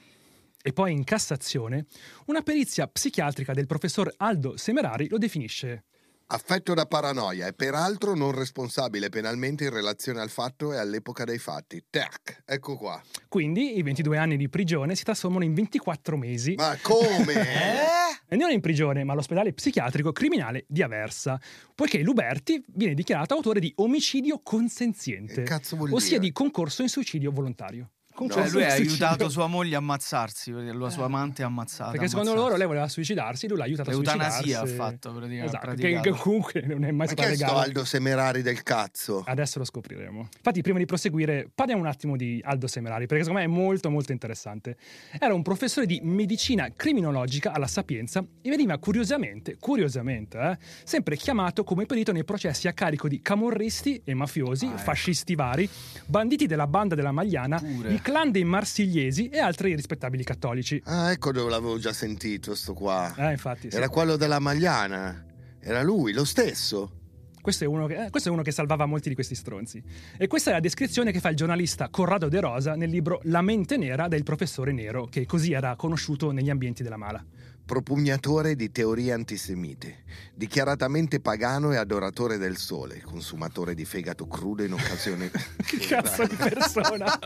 e 0.64 0.74
poi 0.74 0.94
in 0.94 1.04
Cassazione 1.04 1.86
una 2.28 2.42
perizia 2.42 2.88
psichiatrica 2.88 3.54
del 3.54 3.68
professor 3.68 4.12
Aldo 4.18 4.58
Semerari 4.58 5.10
lo 5.10 5.18
definisce 5.18 5.84
affetto 6.28 6.74
da 6.74 6.86
paranoia 6.86 7.48
e 7.48 7.54
peraltro 7.54 8.16
non 8.16 8.32
responsabile 8.32 9.10
penalmente 9.10 9.66
in 9.66 9.70
relazione 9.70 10.20
al 10.20 10.30
fatto 10.30 10.74
e 10.74 10.78
all'epoca 10.78 11.26
dei 11.26 11.38
fatti. 11.38 11.84
Tac, 11.90 12.44
ecco 12.46 12.76
qua. 12.76 13.02
Quindi 13.28 13.78
i 13.78 13.84
22 13.84 14.18
anni 14.18 14.38
di 14.38 14.50
prigione 14.50 14.96
si 14.96 15.04
trasformano 15.04 15.44
in 15.44 15.54
24 15.54 16.18
mesi 16.18 16.56
Ma 16.56 16.76
come? 16.82 17.34
e 18.28 18.36
non 18.36 18.50
in 18.52 18.62
prigione 18.62 19.04
ma 19.04 19.14
all'ospedale 19.14 19.54
psichiatrico 19.54 20.12
criminale 20.12 20.66
di 20.68 20.82
Aversa, 20.82 21.40
poiché 21.76 22.00
Luberti 22.00 22.64
viene 22.68 22.96
dichiarato 22.96 23.36
autore 23.36 23.60
di 23.60 23.72
omicidio 23.76 24.40
consenziente, 24.42 25.44
ossia 25.92 26.18
dire? 26.18 26.20
di 26.20 26.32
concorso 26.32 26.82
in 26.82 26.90
suicidio 26.90 27.32
volontario. 27.32 27.92
Cioè, 28.16 28.50
lui 28.50 28.64
ha 28.64 28.74
aiutato 28.74 29.28
sua 29.30 29.48
moglie 29.48 29.76
a 29.76 29.80
ammazzarsi 29.80 30.52
perché 30.52 30.72
la 30.72 30.90
sua 30.90 31.06
amante 31.06 31.42
è 31.42 31.46
ammazzata. 31.46 31.92
Perché 31.92 32.08
secondo 32.08 32.34
loro 32.34 32.56
lei 32.56 32.68
voleva 32.68 32.88
suicidarsi, 32.88 33.48
lui 33.48 33.58
l'ha 33.58 33.64
aiutato 33.64 33.90
a 33.90 33.94
suicidarsi. 33.94 34.46
L'eutanasia 34.46 34.62
ha 34.62 34.76
fatto, 34.78 35.12
praticamente, 35.14 35.46
Esatto, 35.46 36.02
che, 36.02 36.10
comunque 36.12 36.62
non 36.62 36.84
è 36.84 36.92
mai 36.92 36.94
Ma 36.94 37.06
stata 37.06 37.24
che 37.24 37.30
è 37.32 37.36
sto 37.36 37.46
legale. 37.46 37.66
Aldo 37.66 37.86
Semerari 37.86 38.42
del 38.42 38.62
cazzo? 38.64 39.24
Adesso 39.26 39.60
lo 39.60 39.66
scopriremo. 39.66 40.20
Infatti, 40.38 40.62
prima 40.62 40.78
di 40.78 40.86
proseguire, 40.86 41.50
parliamo 41.54 41.82
un 41.82 41.88
attimo 41.88 42.16
di 42.16 42.40
Aldo 42.44 42.68
Semerari, 42.68 43.08
perché 43.08 43.24
secondo 43.24 43.46
me 43.46 43.52
è 43.52 43.58
molto 43.58 43.90
molto 43.90 44.12
interessante. 44.12 44.78
Era 45.20 45.34
un 45.34 45.42
professore 45.42 45.86
di 45.86 46.00
medicina 46.04 46.70
criminologica 46.76 47.52
alla 47.52 47.68
Sapienza 47.68 48.24
e 48.42 48.50
veniva 48.50 48.78
curiosamente, 48.78 49.58
curiosamente, 49.60 50.38
eh, 50.40 50.58
sempre 50.84 51.16
chiamato 51.18 51.64
come 51.64 51.86
perito 51.86 52.12
nei 52.12 52.24
processi 52.24 52.68
a 52.68 52.74
carico 52.74 53.08
di 53.08 53.22
camorristi 53.22 54.02
e 54.04 54.14
mafiosi, 54.14 54.66
Ah, 54.68 54.70
ecco. 54.70 54.78
fascisti 54.78 55.36
vari, 55.36 55.68
banditi 56.06 56.46
della 56.48 56.68
banda 56.68 56.96
della 56.96 57.12
Magliana, 57.12 57.58
Pure. 57.58 58.02
Clan 58.04 58.30
dei 58.30 58.44
marsigliesi 58.44 59.30
e 59.30 59.40
altri 59.40 59.74
rispettabili 59.74 60.24
cattolici. 60.24 60.80
Ah, 60.86 61.12
ecco 61.12 61.32
dove 61.32 61.50
l'avevo 61.50 61.80
già 61.80 61.94
sentito, 61.94 62.54
sto 62.54 62.74
qua. 62.74 63.16
Eh, 63.18 63.32
infatti, 63.32 63.72
sì. 63.72 63.76
Era 63.76 63.90
quello 63.90 64.16
della 64.18 64.38
Magliana. 64.38 65.26
Era 65.60 65.82
lui, 65.82 66.14
lo 66.14 66.26
stesso. 66.26 67.00
Questo 67.42 67.64
è, 67.64 67.68
uno 67.68 67.88
che, 67.88 68.06
eh, 68.06 68.10
questo 68.10 68.30
è 68.30 68.32
uno 68.32 68.42
che 68.42 68.52
salvava 68.52 68.86
molti 68.86 69.10
di 69.10 69.16
questi 69.16 69.36
stronzi. 69.36 69.82
E 70.18 70.28
questa 70.28 70.52
è 70.52 70.54
la 70.54 70.60
descrizione 70.60 71.12
che 71.12 71.20
fa 71.20 71.30
il 71.30 71.36
giornalista 71.36 71.90
Corrado 71.90 72.30
De 72.30 72.40
Rosa 72.40 72.76
nel 72.76 72.90
libro 72.90 73.20
La 73.24 73.42
mente 73.42 73.78
nera 73.78 74.08
del 74.08 74.24
professore 74.24 74.72
Nero, 74.72 75.06
che 75.06 75.26
così 75.26 75.52
era 75.54 75.76
conosciuto 75.76 76.32
negli 76.32 76.50
ambienti 76.50 76.84
della 76.84 76.98
mala. 76.98 77.26
Propugnatore 77.66 78.56
di 78.56 78.72
teorie 78.72 79.14
antisemite, 79.14 80.04
dichiaratamente 80.34 81.22
pagano 81.22 81.72
e 81.72 81.78
adoratore 81.78 82.38
del 82.38 82.58
sole, 82.58 83.02
consumatore 83.02 83.74
di 83.74 83.86
fegato 83.86 84.28
crudo 84.28 84.64
in 84.64 84.74
occasione... 84.74 85.32
Che 85.64 85.78
cazzo 85.78 86.28
di 86.28 86.36
persona! 86.36 87.20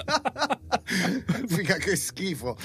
Figa 1.48 1.76
che 1.76 1.96
schifo. 1.96 2.58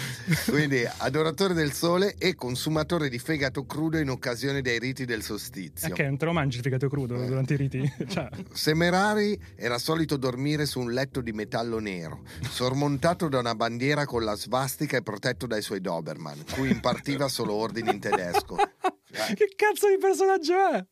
Quindi 0.46 0.84
adoratore 0.98 1.54
del 1.54 1.72
sole 1.72 2.14
e 2.18 2.34
consumatore 2.34 3.08
di 3.08 3.18
fegato 3.18 3.64
crudo 3.64 3.98
in 3.98 4.10
occasione 4.10 4.60
dei 4.60 4.78
riti 4.78 5.04
del 5.04 5.22
solstizio. 5.22 5.88
Ok, 5.88 6.00
non 6.00 6.16
te 6.18 6.24
lo 6.26 6.32
mangi 6.32 6.58
il 6.58 6.62
fegato 6.62 6.88
crudo 6.88 7.16
durante 7.16 7.54
i 7.54 7.56
riti? 7.56 7.92
Cioè, 8.12 8.28
Semerari 8.52 9.40
era 9.56 9.78
solito 9.78 10.16
dormire 10.16 10.66
su 10.66 10.78
un 10.80 10.92
letto 10.92 11.20
di 11.20 11.32
metallo 11.32 11.78
nero, 11.78 12.22
sormontato 12.48 13.28
da 13.28 13.38
una 13.38 13.54
bandiera 13.54 14.04
con 14.04 14.24
la 14.24 14.34
svastica 14.34 14.96
e 14.96 15.02
protetto 15.02 15.46
dai 15.46 15.62
suoi 15.62 15.80
Doberman, 15.80 16.44
cui 16.54 16.70
impartiva 16.70 17.28
solo 17.28 17.54
ordini 17.62 17.90
in 17.90 18.00
tedesco. 18.00 18.56
che 19.34 19.52
cazzo 19.56 19.88
di 19.88 19.98
personaggio 19.98 20.54
è? 20.72 20.86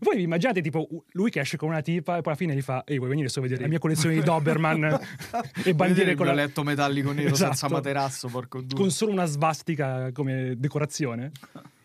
Voi 0.00 0.16
vi 0.16 0.22
immaginate 0.22 0.60
tipo 0.60 0.86
lui 1.10 1.30
che 1.30 1.40
esce 1.40 1.56
con 1.56 1.70
una 1.70 1.80
tipa 1.80 2.16
e 2.16 2.20
poi 2.20 2.32
alla 2.32 2.36
fine 2.36 2.54
gli 2.54 2.62
fa 2.62 2.84
Ehi 2.86 2.98
vuoi 2.98 3.08
venire 3.08 3.28
su 3.28 3.40
a 3.40 3.42
vedere 3.42 3.62
la 3.62 3.68
mia 3.68 3.80
collezione 3.80 4.14
di 4.14 4.22
Doberman 4.22 4.84
e 5.64 5.74
bandiere 5.74 6.12
il 6.12 6.16
con 6.16 6.26
la... 6.26 6.34
letto 6.34 6.62
metallico 6.62 7.12
nero 7.12 7.34
Esatto. 7.34 7.54
senza 7.54 7.68
materasso, 7.68 8.28
porco 8.28 8.60
due. 8.60 8.78
con 8.78 8.90
solo 8.90 9.12
una 9.12 9.24
svastica 9.24 10.12
come 10.12 10.54
decorazione? 10.56 11.32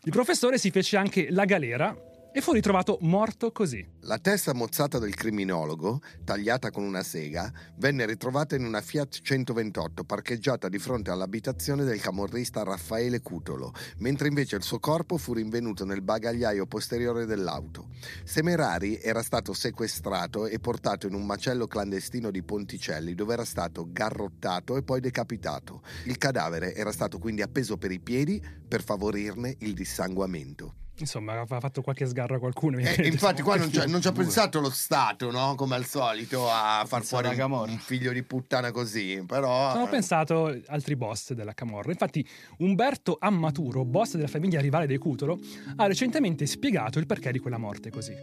Il 0.03 0.12
professore 0.12 0.57
si 0.57 0.69
fece 0.69 0.97
anche 0.97 1.27
la 1.31 1.45
galera 1.45 1.95
e 2.36 2.41
fu 2.41 2.52
ritrovato 2.52 2.98
morto 3.02 3.52
così. 3.52 3.88
La 4.02 4.17
testa 4.17 4.54
mozzata 4.54 4.98
del 4.98 5.13
criminologo, 5.13 6.02
tagliata 6.24 6.72
con 6.72 6.84
una 6.84 7.04
sega, 7.04 7.52
venne 7.76 8.08
ritrovata 8.08 8.56
in 8.56 8.65
una 8.65 8.82
Fiat 8.82 9.22
128 9.22 10.04
parcheggiata 10.04 10.67
di 10.67 10.80
fronte 10.80 11.12
all'abitazione 11.12 11.84
del 11.84 12.02
camorrista 12.02 12.63
Raffaele 12.63 13.22
Cutolo, 13.22 13.72
mentre 13.98 14.30
invece 14.30 14.56
il 14.56 14.63
suo 14.63 14.80
corpo 14.80 15.17
fu 15.17 15.34
rinvenuto 15.34 15.86
nel 15.86 16.02
bagagliaio 16.02 16.65
posteriore 16.65 17.26
dell'auto. 17.26 17.89
Semerari 18.24 19.00
era 19.00 19.22
stato 19.22 19.54
sequestrato 19.54 20.48
e 20.48 20.58
portato 20.60 21.06
in 21.06 21.13
un 21.13 21.26
macello 21.26 21.67
clandestino 21.67 22.32
di 22.32 22.41
Ponticelli 22.41 23.13
dove 23.13 23.34
era 23.34 23.46
stato 23.46 23.88
garrottato 23.91 24.76
e 24.76 24.82
poi 24.82 25.00
decapitato. 25.00 25.84
Il 26.06 26.17
cadavere 26.17 26.74
era 26.74 26.91
stato 26.91 27.19
quindi 27.19 27.43
appeso 27.43 27.78
per 27.78 27.91
i 27.91 28.00
piedi 28.00 28.43
per 28.67 28.84
favorirne 28.84 29.56
il 29.60 29.74
dissanguamento. 29.76 30.82
Insomma, 30.97 31.34
aveva 31.34 31.60
fatto 31.60 31.82
qualche 31.82 32.06
sgarro 32.06 32.36
a 32.36 32.39
qualcuno. 32.39 32.77
Eh, 32.77 33.08
infatti 33.08 33.41
qua 33.41 33.56
non 33.56 33.71
ci 33.71 33.79
ha 33.79 33.86
non 33.86 34.01
ci 34.01 34.08
ha 34.08 34.12
pensato 34.12 34.60
lo 34.60 34.69
Stato, 34.69 35.32
no? 35.32 35.56
Come 35.56 35.75
al 35.75 35.86
solito, 35.86 36.49
a 36.49 36.84
far 36.88 37.03
fuori 37.03 37.27
un 37.39 37.77
figlio 37.79 38.12
di 38.12 38.21
puttana 38.23 38.71
così, 38.71 39.23
però... 39.25 39.69
Hanno 39.69 39.88
eh, 39.88 39.89
pensato 39.89 40.56
altri 40.67 40.95
boss 40.95 41.34
della 41.34 41.53
Camorra. 41.53 41.91
Infatti, 41.91 42.25
Umberto 42.60 43.17
Ammaturo, 43.19 43.86
boss 43.86 44.15
della 44.15 44.27
famiglia 44.27 44.62
rivale 44.62 44.86
dei 44.86 44.97
Cutolo, 44.97 45.39
ha 45.75 45.88
recentemente 45.88 46.45
spiegato 46.45 46.99
il 46.99 47.08
perché 47.08 47.32
di 47.32 47.39
quella 47.39 47.58
morte 47.58 47.89
così. 47.89 48.15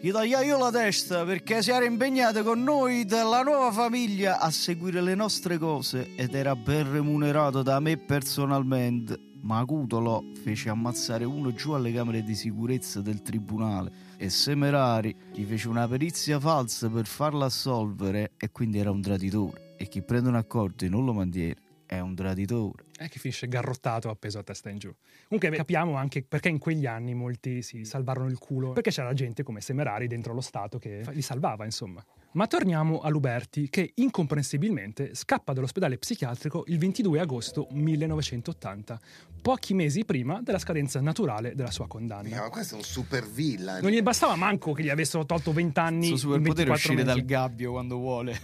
Gli 0.00 0.10
tagliai 0.10 0.46
io 0.46 0.58
la 0.58 0.70
testa 0.70 1.24
perché 1.24 1.62
si 1.62 1.70
era 1.70 1.84
impegnato 1.84 2.42
con 2.42 2.62
noi 2.62 3.04
della 3.04 3.42
nuova 3.42 3.70
famiglia 3.70 4.40
a 4.40 4.50
seguire 4.50 5.00
le 5.00 5.14
nostre 5.14 5.58
cose 5.58 6.14
ed 6.16 6.34
era 6.34 6.56
ben 6.56 6.90
remunerato 6.90 7.62
da 7.62 7.78
me 7.78 7.96
personalmente. 7.96 9.31
Ma 9.42 9.64
Cutolo 9.64 10.24
fece 10.40 10.68
ammazzare 10.68 11.24
uno 11.24 11.52
giù 11.52 11.72
alle 11.72 11.92
camere 11.92 12.22
di 12.22 12.34
sicurezza 12.34 13.00
del 13.00 13.22
tribunale 13.22 13.90
e 14.16 14.30
Semerari 14.30 15.14
gli 15.32 15.44
fece 15.44 15.68
una 15.68 15.88
perizia 15.88 16.38
falsa 16.38 16.88
per 16.88 17.06
farlo 17.06 17.44
assolvere 17.44 18.32
e 18.36 18.50
quindi 18.52 18.78
era 18.78 18.92
un 18.92 19.00
traditore. 19.00 19.74
E 19.76 19.88
chi 19.88 20.00
prende 20.00 20.28
un 20.28 20.36
accordo 20.36 20.84
e 20.84 20.88
non 20.88 21.04
lo 21.04 21.12
mantiene 21.12 21.56
è 21.86 21.98
un 21.98 22.14
traditore. 22.14 22.84
È 22.96 23.08
che 23.08 23.18
finisce 23.18 23.48
garrottato 23.48 24.08
appeso 24.08 24.38
a 24.38 24.42
testa 24.42 24.70
in 24.70 24.78
giù. 24.78 24.94
Comunque 25.28 25.56
capiamo 25.56 25.96
anche 25.96 26.22
perché 26.22 26.48
in 26.48 26.58
quegli 26.58 26.86
anni 26.86 27.12
molti 27.12 27.62
si 27.62 27.84
salvarono 27.84 28.28
il 28.28 28.38
culo, 28.38 28.72
perché 28.72 28.90
c'era 28.90 29.12
gente 29.12 29.42
come 29.42 29.60
Semerari 29.60 30.06
dentro 30.06 30.32
lo 30.32 30.40
Stato 30.40 30.78
che 30.78 31.04
li 31.10 31.20
salvava, 31.20 31.64
insomma. 31.64 32.02
Ma 32.34 32.46
torniamo 32.46 33.00
a 33.00 33.10
Luberti, 33.10 33.68
che 33.68 33.92
incomprensibilmente 33.96 35.14
scappa 35.14 35.52
dall'ospedale 35.52 35.98
psichiatrico 35.98 36.64
il 36.68 36.78
22 36.78 37.20
agosto 37.20 37.66
1980, 37.72 38.98
pochi 39.42 39.74
mesi 39.74 40.06
prima 40.06 40.40
della 40.40 40.58
scadenza 40.58 40.98
naturale 41.02 41.54
della 41.54 41.70
sua 41.70 41.86
condanna. 41.86 42.22
minchia, 42.22 42.40
ma 42.40 42.48
questo 42.48 42.74
è 42.74 42.78
un 42.78 42.84
super 42.84 43.28
villain. 43.28 43.82
Non 43.82 43.90
gli 43.90 44.00
bastava 44.00 44.34
manco 44.34 44.72
che 44.72 44.82
gli 44.82 44.88
avessero 44.88 45.26
tolto 45.26 45.52
20 45.52 45.78
anni. 45.78 46.08
Il 46.08 46.18
suo 46.18 46.32
superpotere 46.32 46.70
è 46.70 46.72
24 46.72 46.74
uscire 46.74 47.04
mesi. 47.04 47.16
dal 47.18 47.26
gabbio 47.26 47.70
quando 47.72 47.96
vuole. 47.98 48.40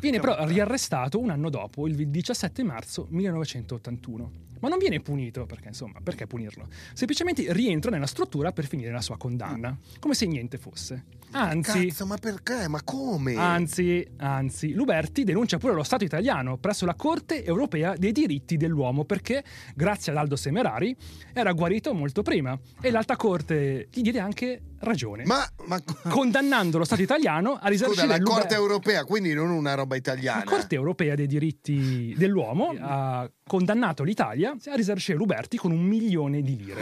Viene 0.00 0.20
però 0.20 0.44
riarrestato 0.44 1.18
un 1.18 1.30
anno 1.30 1.48
dopo, 1.48 1.86
il 1.86 2.08
17 2.08 2.62
marzo 2.62 3.06
1981. 3.08 4.30
ma 4.60 4.68
non 4.68 4.76
viene 4.76 5.00
punito, 5.00 5.46
perché 5.46 5.68
insomma, 5.68 5.98
perché 6.02 6.26
punirlo? 6.26 6.68
Semplicemente 6.92 7.50
rientra 7.54 7.90
nella 7.90 8.06
struttura 8.06 8.52
per 8.52 8.66
finire 8.66 8.92
la 8.92 9.00
sua 9.00 9.16
condanna, 9.16 9.74
come 9.98 10.12
se 10.12 10.26
niente 10.26 10.58
fosse. 10.58 11.19
Anzi, 11.32 11.86
Cazzo, 11.86 12.06
ma 12.06 12.16
perché? 12.16 12.66
Ma 12.68 12.80
come? 12.82 13.34
Anzi, 13.36 14.06
anzi, 14.18 14.72
Luberti 14.72 15.24
denuncia 15.24 15.58
pure 15.58 15.74
lo 15.74 15.82
Stato 15.84 16.04
italiano 16.04 16.56
presso 16.58 16.84
la 16.86 16.94
Corte 16.94 17.44
europea 17.44 17.94
dei 17.96 18.12
diritti 18.12 18.56
dell'uomo 18.56 19.04
perché, 19.04 19.44
grazie 19.74 20.12
ad 20.12 20.18
Aldo 20.18 20.36
Semerari, 20.36 20.96
era 21.32 21.52
guarito 21.52 21.94
molto 21.94 22.22
prima 22.22 22.58
e 22.80 22.90
l'Alta 22.90 23.16
Corte 23.16 23.88
gli 23.92 24.02
diede 24.02 24.18
anche 24.18 24.62
ragione, 24.80 25.24
Ma, 25.24 25.46
ma 25.66 25.80
condannando 26.08 26.78
lo 26.78 26.84
Stato 26.84 27.02
italiano 27.02 27.58
a 27.60 27.68
risarcire 27.68 28.00
scusa, 28.02 28.16
la 28.16 28.16
Luber- 28.18 28.38
Corte 28.38 28.54
europea, 28.54 29.04
quindi 29.04 29.32
non 29.34 29.50
una 29.50 29.74
roba 29.74 29.94
italiana. 29.96 30.38
la 30.38 30.50
Corte 30.50 30.74
europea 30.74 31.14
dei 31.14 31.26
diritti 31.26 32.14
dell'uomo 32.16 32.74
ha 32.80 33.30
condannato 33.46 34.02
l'Italia 34.02 34.50
a 34.66 34.74
risarcire 34.74 35.16
Luberti 35.18 35.56
con 35.58 35.70
un 35.70 35.82
milione 35.82 36.42
di 36.42 36.56
lire. 36.56 36.80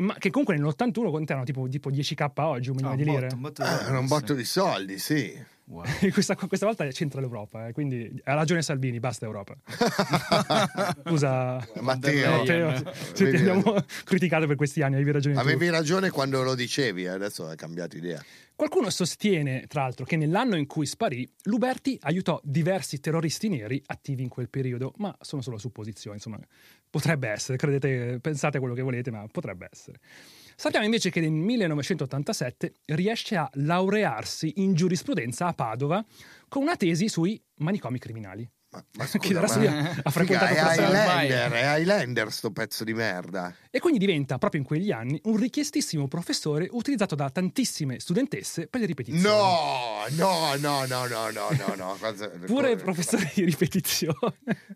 Che, 0.00 0.14
che 0.18 0.30
comunque 0.30 0.56
nell'81 0.56 1.10
contano 1.10 1.44
tipo, 1.44 1.68
tipo 1.68 1.90
10k 1.90 2.30
oggi, 2.36 2.70
un 2.70 2.76
milione 2.76 2.94
Ah, 2.94 2.96
di 2.96 3.02
un 3.08 3.14
lire. 3.14 3.26
botto, 3.28 3.34
un 3.36 3.40
botto 3.42 3.62
Ah, 3.62 3.66
di 3.66 3.72
era 3.74 3.88
un 3.90 3.94
roba, 3.94 4.06
botto 4.06 4.32
sì. 4.32 4.34
di 4.38 4.44
soldi, 4.44 4.98
sì. 4.98 5.52
Wow. 5.66 5.84
Questa, 6.12 6.34
questa 6.36 6.66
volta 6.66 6.84
c'entra 6.88 7.20
l'Europa, 7.22 7.68
eh, 7.68 7.72
quindi 7.72 8.20
ha 8.24 8.34
ragione 8.34 8.60
Salvini, 8.60 9.00
basta 9.00 9.24
Europa. 9.24 9.54
Scusa, 11.06 11.66
Matteo, 11.80 12.36
Matteo, 12.38 12.92
se 13.14 13.30
ti 13.30 13.36
abbiamo 13.36 13.74
criticato 14.04 14.46
per 14.46 14.56
questi 14.56 14.82
anni, 14.82 14.96
avevi 14.96 15.12
ragione 15.12 15.34
tu. 15.36 15.40
Avevi 15.40 15.70
ragione 15.70 16.10
quando 16.10 16.42
lo 16.42 16.54
dicevi, 16.54 17.04
eh, 17.04 17.08
adesso 17.08 17.46
hai 17.46 17.56
cambiato 17.56 17.96
idea. 17.96 18.22
Qualcuno 18.56 18.88
sostiene, 18.88 19.66
tra 19.66 19.82
l'altro, 19.82 20.04
che 20.04 20.16
nell'anno 20.16 20.54
in 20.56 20.66
cui 20.66 20.86
sparì, 20.86 21.28
Luberti 21.44 21.98
aiutò 22.02 22.40
diversi 22.44 23.00
terroristi 23.00 23.48
neri 23.48 23.82
attivi 23.86 24.22
in 24.22 24.28
quel 24.28 24.48
periodo, 24.48 24.92
ma 24.98 25.14
sono 25.20 25.42
solo 25.42 25.58
supposizioni, 25.58 26.16
insomma, 26.16 26.38
potrebbe 26.88 27.28
essere, 27.28 27.58
credete, 27.58 28.20
pensate 28.20 28.60
quello 28.60 28.74
che 28.74 28.82
volete, 28.82 29.10
ma 29.10 29.26
potrebbe 29.26 29.68
essere. 29.72 29.98
Sappiamo 30.54 30.84
invece 30.84 31.10
che 31.10 31.20
nel 31.20 31.32
1987 31.32 32.74
riesce 32.86 33.34
a 33.34 33.50
laurearsi 33.54 34.52
in 34.56 34.74
giurisprudenza 34.74 35.48
a 35.48 35.52
Padova 35.52 36.04
con 36.48 36.62
una 36.62 36.76
tesi 36.76 37.08
sui 37.08 37.42
manicomi 37.56 37.98
criminali. 37.98 38.48
Ma, 38.74 38.84
ma 38.96 39.04
Che 39.04 39.18
scusa, 39.18 39.30
era 39.30 39.40
ma- 39.40 39.46
studia- 39.46 39.78
ha 39.78 39.92
Figa, 39.94 40.10
frequentato 40.10 40.52
è 40.52 40.56
forse- 40.58 40.82
Highlander, 40.82 41.52
è 41.52 41.78
Highlander 41.78 42.32
sto 42.32 42.50
pezzo 42.50 42.82
di 42.82 42.92
merda. 42.92 43.54
E 43.70 43.78
quindi 43.78 43.98
diventa, 44.00 44.38
proprio 44.38 44.60
in 44.60 44.66
quegli 44.66 44.90
anni, 44.90 45.20
un 45.24 45.36
richiestissimo 45.36 46.08
professore 46.08 46.66
utilizzato 46.72 47.14
da 47.14 47.30
tantissime 47.30 48.00
studentesse 48.00 48.66
per 48.66 48.80
le 48.80 48.86
ripetizioni. 48.86 49.22
No, 49.36 50.04
no, 50.10 50.54
no, 50.56 50.84
no, 50.86 51.06
no, 51.06 51.30
no, 51.30 51.48
no, 51.56 51.74
no. 51.76 51.96
Pure 52.46 52.76
professore 52.76 53.30
di 53.34 53.44
ripetizione. 53.44 54.16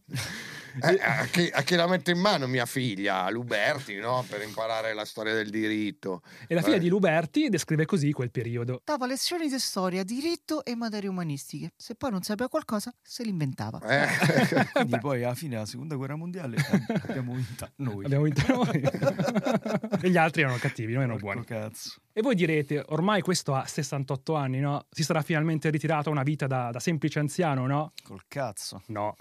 Eh, 0.83 0.99
a, 1.03 1.25
chi, 1.27 1.49
a 1.53 1.63
chi 1.63 1.75
la 1.75 1.87
mette 1.87 2.11
in 2.13 2.19
mano 2.21 2.47
mia 2.47 2.67
figlia, 2.67 3.29
Luberti, 3.31 3.97
no? 3.97 4.25
Per 4.29 4.43
imparare 4.43 4.95
la 4.95 5.05
storia 5.05 5.33
del 5.35 5.51
diritto. 5.51 6.23
E 6.47 6.55
la 6.55 6.63
figlia 6.63 6.77
Eh. 6.77 6.81
di 6.81 6.89
Luberti 6.89 7.49
descrive 7.49 7.85
così 7.87 8.13
quel 8.13 8.31
periodo. 8.31 8.81
Dava 8.85 9.07
lezioni 9.07 9.49
di 9.49 9.59
storia, 9.59 10.03
diritto 10.05 10.65
e 10.65 10.75
materie 10.75 11.09
umanistiche. 11.09 11.73
Se 11.77 11.95
poi 11.95 12.11
non 12.11 12.23
sapeva 12.23 12.49
qualcosa, 12.49 12.93
se 13.03 13.23
l'inventava. 13.25 13.81
Eh. 13.81 14.07
Quindi 14.73 14.99
poi 14.99 15.25
alla 15.25 15.35
fine 15.35 15.55
della 15.55 15.67
seconda 15.67 15.95
guerra 15.97 16.17
mondiale 16.17 16.57
eh, 16.57 17.01
abbiamo 17.09 17.35
vinto 17.35 17.69
noi. 17.77 18.05
Abbiamo 18.05 18.25
vinto 18.25 18.43
noi. 18.53 18.83
e 20.03 20.11
gli 20.11 20.17
altri 20.17 20.43
erano 20.43 20.59
cattivi, 20.59 20.93
noi 20.93 21.05
erano 21.05 21.19
Porco 21.19 21.43
buoni. 21.45 21.47
cazzo. 21.47 22.01
E 22.13 22.21
voi 22.23 22.35
direte, 22.35 22.83
ormai 22.89 23.21
questo 23.23 23.55
ha 23.55 23.65
68 23.67 24.35
anni, 24.35 24.59
no? 24.61 24.87
Si 24.91 25.03
sarà 25.05 25.23
finalmente 25.23 25.71
ritirato 25.71 26.09
a 26.09 26.13
una 26.13 26.23
vita 26.25 26.47
da, 26.47 26.71
da 26.73 26.81
semplice 26.81 27.19
anziano, 27.21 27.67
no? 27.67 27.93
Col 28.03 28.23
cazzo. 28.27 28.83
No, 28.87 29.15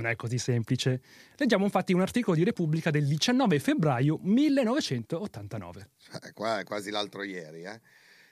non 0.00 0.06
è 0.10 0.16
così 0.16 0.38
semplice. 0.38 1.00
Leggiamo 1.36 1.64
infatti 1.64 1.92
un 1.92 2.00
articolo 2.00 2.36
di 2.36 2.44
Repubblica 2.44 2.90
del 2.90 3.06
19 3.06 3.58
febbraio 3.58 4.18
1989. 4.22 5.88
Eh, 6.22 6.32
Qua 6.32 6.60
è 6.60 6.64
quasi 6.64 6.90
l'altro 6.90 7.22
ieri, 7.24 7.62
eh. 7.64 7.80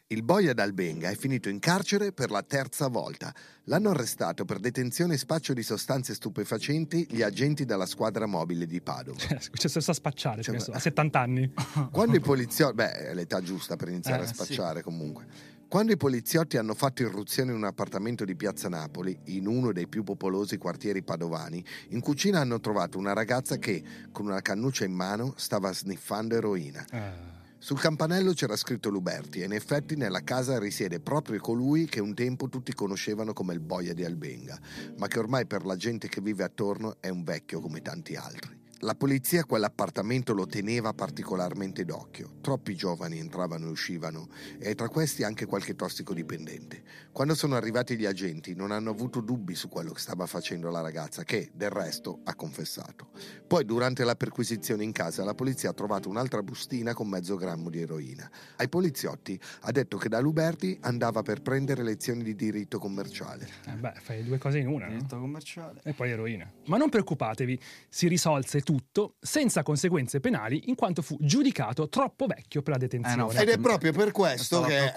Il 0.09 0.23
boia 0.23 0.55
d'Albenga 0.55 1.11
è 1.11 1.17
finito 1.17 1.49
in 1.49 1.59
carcere 1.59 2.12
per 2.12 2.31
la 2.31 2.43
terza 2.45 2.87
volta. 2.87 3.35
L'hanno 3.64 3.91
arrestato 3.91 4.45
per 4.45 4.61
detenzione 4.61 5.14
e 5.14 5.19
spaccio 5.19 5.53
di 5.53 5.64
sostanze 5.64 6.14
stupefacenti 6.14 7.09
gli 7.11 7.23
agenti 7.23 7.64
della 7.64 7.87
squadra 7.87 8.27
mobile 8.27 8.67
di 8.67 8.81
Padova. 8.81 9.19
Cioè, 9.19 9.37
c'è 9.37 9.67
sta 9.69 9.81
a 9.91 9.95
spacciare, 9.95 10.43
Cioè, 10.43 10.55
penso, 10.55 10.71
ma- 10.71 10.77
a 10.77 10.81
70 10.81 11.19
anni. 11.21 11.53
Quando 11.91 12.14
i 12.17 12.21
poliziotti... 12.21 12.75
Beh, 12.77 12.93
è 13.09 13.14
l'età 13.14 13.41
giusta 13.43 13.75
per 13.75 13.89
iniziare 13.89 14.23
Eh, 14.23 14.27
a 14.27 14.29
spacciare 14.29 14.83
comunque. 14.83 15.27
Quando 15.69 15.91
i 15.93 15.97
poliziotti 15.97 16.59
hanno 16.59 16.75
fatto 16.75 17.03
irruzione 17.03 17.51
in 17.51 17.57
un 17.57 17.64
appartamento 17.64 18.25
di 18.25 18.37
Piazza 18.37 18.69
Napoli, 18.69 19.19
in 19.25 19.49
uno 19.49 19.73
dei 19.73 19.89
più 19.89 20.05
popolosi 20.05 20.59
quartieri 20.59 21.03
padovani, 21.03 21.62
in 21.89 22.01
cucina 22.01 22.39
hanno 22.39 22.61
trovato 22.61 22.99
una 22.99 23.12
ragazza 23.12 23.59
che, 23.59 23.83
con 24.12 24.27
una 24.27 24.41
cannuccia 24.41 24.85
in 24.85 24.93
mano, 24.93 25.35
stava 25.37 25.73
sniffando 25.73 26.37
eroina. 26.37 26.87
Ah. 26.93 27.35
Sul 27.59 27.81
campanello 27.81 28.33
c'era 28.33 28.55
scritto 28.55 28.91
Luberti 28.91 29.41
e 29.41 29.47
in 29.47 29.53
effetti 29.53 29.97
nella 29.97 30.23
casa 30.23 30.57
risiede 30.61 31.01
proprio 31.01 31.41
colui 31.41 31.87
che 31.87 32.01
un 32.01 32.14
tempo 32.14 32.49
tutti 32.49 32.73
conoscevano 32.73 33.33
come 33.33 33.53
il 33.53 33.61
boia 33.61 33.93
di 33.93 34.05
Albenga, 34.05 34.57
ma 34.99 35.09
che 35.09 35.19
ormai 35.19 35.47
per 35.47 35.64
la 35.67 35.75
gente 35.75 36.09
che 36.09 36.21
vive 36.21 36.45
attorno 36.45 36.99
è 37.01 37.09
un 37.09 37.25
vecchio 37.25 37.59
come 37.59 37.83
tanti 37.83 38.14
altri. 38.14 38.66
La 38.81 38.95
polizia 38.95 39.47
quell'appartamento 39.47 40.35
lo 40.35 40.45
teneva 40.45 40.93
particolarmente 40.93 41.87
d'occhio. 41.87 42.35
Troppi 42.43 42.74
giovani 42.74 43.18
entravano 43.18 43.68
e 43.68 43.70
uscivano 43.70 44.29
e 44.59 44.74
tra 44.74 44.91
questi 44.91 45.22
anche 45.22 45.47
qualche 45.47 45.74
tossicodipendente. 45.74 46.83
Quando 47.11 47.35
sono 47.35 47.55
arrivati 47.55 47.97
gli 47.97 48.05
agenti 48.05 48.55
non 48.55 48.72
hanno 48.72 48.91
avuto 48.91 49.22
dubbi 49.22 49.55
su 49.55 49.70
quello 49.70 49.93
che 49.93 50.01
stava 50.01 50.27
facendo 50.27 50.68
la 50.70 50.83
ragazza 50.83 51.24
che, 51.24 51.51
del 51.55 51.70
resto, 51.70 52.20
ha 52.24 52.35
confessato. 52.35 53.09
Poi 53.47 53.64
durante 53.64 54.05
la 54.05 54.14
perquisizione 54.14 54.85
in 54.85 54.93
casa 54.93 55.24
la 55.24 55.35
polizia 55.35 55.70
ha 55.70 55.72
trovato 55.72 56.11
un'altra 56.11 56.43
bustina 56.43 56.93
con 56.93 57.09
mezzo 57.09 57.37
grammo 57.37 57.70
di 57.70 57.81
eroina. 57.81 58.31
Ai 58.57 58.68
poliziotti 58.68 59.41
ha 59.61 59.72
detto 59.72 59.97
che 59.97 60.11
da 60.11 60.20
Luberti 60.20 60.77
andava 60.83 61.22
per 61.22 61.41
prendere 61.41 61.83
lezioni 61.83 62.22
di 62.22 62.35
diritto 62.35 62.79
commerciale. 62.79 63.49
Eh 63.68 63.72
beh, 63.72 63.95
fai 64.03 64.22
due 64.22 64.37
cose 64.37 64.59
in 64.59 64.66
una, 64.66 64.85
no? 64.85 64.93
Diritto 64.93 65.18
commerciale. 65.18 65.81
E 65.83 65.95
poi 65.95 66.11
eroina. 66.11 66.53
Ma 66.66 66.77
non 66.77 66.91
preoccupatevi, 66.91 67.59
si 67.89 68.07
risolse 68.07 68.64
tutto 68.67 69.14
senza 69.21 69.62
conseguenze 69.62 70.19
penali 70.19 70.69
in 70.69 70.75
quanto 70.75 71.01
fu 71.01 71.17
giudicato 71.21 71.89
troppo 71.89 72.27
vecchio 72.27 72.62
per 72.62 72.73
la 72.73 72.79
detenzione. 72.81 73.23
Eh 73.23 73.25
no, 73.25 73.31
Ed 73.31 73.49
è 73.49 73.59
proprio 73.59 73.93
per 73.93 74.11
questo 74.11 74.62
che 74.62 74.93